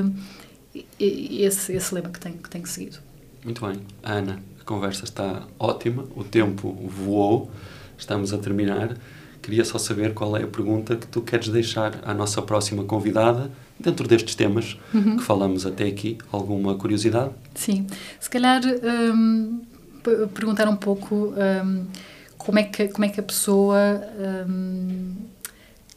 esse, 0.99 1.71
esse 1.71 1.93
lema 1.93 2.09
que 2.09 2.19
tenho, 2.19 2.37
que 2.37 2.49
tenho 2.49 2.65
seguido. 2.65 2.97
Muito 3.45 3.65
bem. 3.65 3.79
Ana, 4.01 4.41
a 4.59 4.63
conversa 4.63 5.03
está 5.03 5.43
ótima, 5.59 6.03
o 6.15 6.23
tempo 6.23 6.73
voou 6.89 7.51
estamos 7.95 8.33
a 8.33 8.39
terminar. 8.39 8.97
Queria 9.41 9.63
só 9.63 9.77
saber 9.77 10.15
qual 10.15 10.35
é 10.35 10.41
a 10.41 10.47
pergunta 10.47 10.95
que 10.95 11.05
tu 11.05 11.21
queres 11.21 11.49
deixar 11.49 11.99
à 12.03 12.13
nossa 12.15 12.41
próxima 12.41 12.83
convidada, 12.83 13.51
dentro 13.79 14.07
destes 14.07 14.33
temas 14.33 14.77
uhum. 14.91 15.17
que 15.17 15.23
falamos 15.23 15.63
até 15.63 15.85
aqui. 15.85 16.17
Alguma 16.31 16.73
curiosidade? 16.73 17.29
Sim. 17.53 17.85
Se 18.19 18.27
calhar 18.27 18.63
um, 18.65 19.61
perguntar 20.33 20.67
um 20.67 20.75
pouco 20.75 21.35
um, 21.37 21.85
como, 22.39 22.57
é 22.57 22.63
que, 22.63 22.87
como 22.87 23.05
é 23.05 23.09
que 23.09 23.19
a 23.19 23.23
pessoa 23.23 24.01
um, 24.49 25.13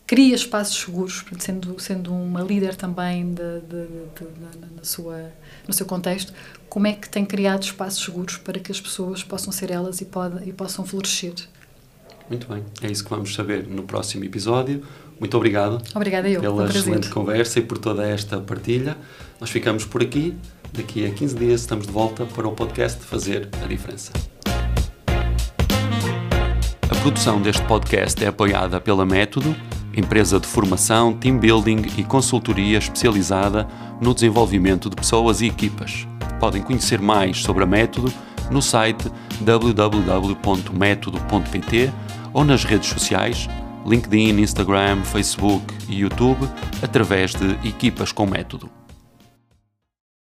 cria 0.08 0.34
espaços 0.34 0.80
seguros, 0.80 1.24
sendo, 1.38 1.78
sendo 1.78 2.12
uma 2.12 2.40
líder 2.40 2.74
também 2.74 3.32
de, 3.32 3.60
de, 3.60 3.86
de, 3.86 4.74
na 4.74 4.82
sua, 4.82 5.30
no 5.68 5.72
seu 5.72 5.86
contexto, 5.86 6.32
como 6.68 6.88
é 6.88 6.94
que 6.94 7.08
tem 7.08 7.24
criado 7.24 7.62
espaços 7.62 8.02
seguros 8.02 8.38
para 8.38 8.58
que 8.58 8.72
as 8.72 8.80
pessoas 8.80 9.22
possam 9.22 9.52
ser 9.52 9.70
elas 9.70 10.00
e, 10.00 10.06
pode, 10.06 10.48
e 10.48 10.52
possam 10.52 10.84
florescer 10.84 11.34
muito 12.28 12.46
bem, 12.46 12.62
é 12.82 12.90
isso 12.90 13.02
que 13.04 13.10
vamos 13.10 13.34
saber 13.34 13.66
no 13.66 13.84
próximo 13.84 14.22
episódio. 14.22 14.82
Muito 15.18 15.34
obrigado. 15.36 15.82
Obrigada 15.94 16.28
eu. 16.28 16.40
Pela 16.40 16.66
excelente 16.66 17.08
conversa 17.08 17.58
e 17.58 17.62
por 17.62 17.78
toda 17.78 18.06
esta 18.06 18.38
partilha. 18.38 18.98
Nós 19.40 19.48
ficamos 19.48 19.86
por 19.86 20.02
aqui. 20.02 20.36
Daqui 20.70 21.06
a 21.06 21.10
15 21.10 21.34
dias 21.34 21.62
estamos 21.62 21.86
de 21.86 21.92
volta 21.92 22.26
para 22.26 22.46
o 22.46 22.52
podcast 22.52 23.00
Fazer 23.00 23.48
a 23.62 23.66
Diferença. 23.66 24.12
A 26.82 26.94
produção 27.00 27.40
deste 27.40 27.62
podcast 27.62 28.22
é 28.22 28.28
apoiada 28.28 28.78
pela 28.78 29.06
Método, 29.06 29.56
empresa 29.98 30.38
de 30.38 30.46
formação, 30.46 31.12
team 31.12 31.38
building 31.38 31.82
e 31.96 32.04
consultoria 32.04 32.78
especializada 32.78 33.66
no 34.00 34.14
desenvolvimento 34.14 34.88
de 34.88 34.94
pessoas 34.96 35.40
e 35.40 35.46
equipas. 35.46 36.06
Podem 36.38 36.62
conhecer 36.62 37.00
mais 37.00 37.38
sobre 37.38 37.64
a 37.64 37.66
Método 37.66 38.12
no 38.50 38.62
site 38.62 39.10
www.metodo.pt 39.40 41.92
ou 42.32 42.44
nas 42.44 42.62
redes 42.64 42.88
sociais, 42.88 43.48
LinkedIn, 43.86 44.40
Instagram, 44.40 45.02
Facebook 45.02 45.74
e 45.88 46.00
YouTube, 46.00 46.48
através 46.82 47.34
de 47.34 47.52
Equipas 47.68 48.12
com 48.12 48.26
Método. 48.26 48.77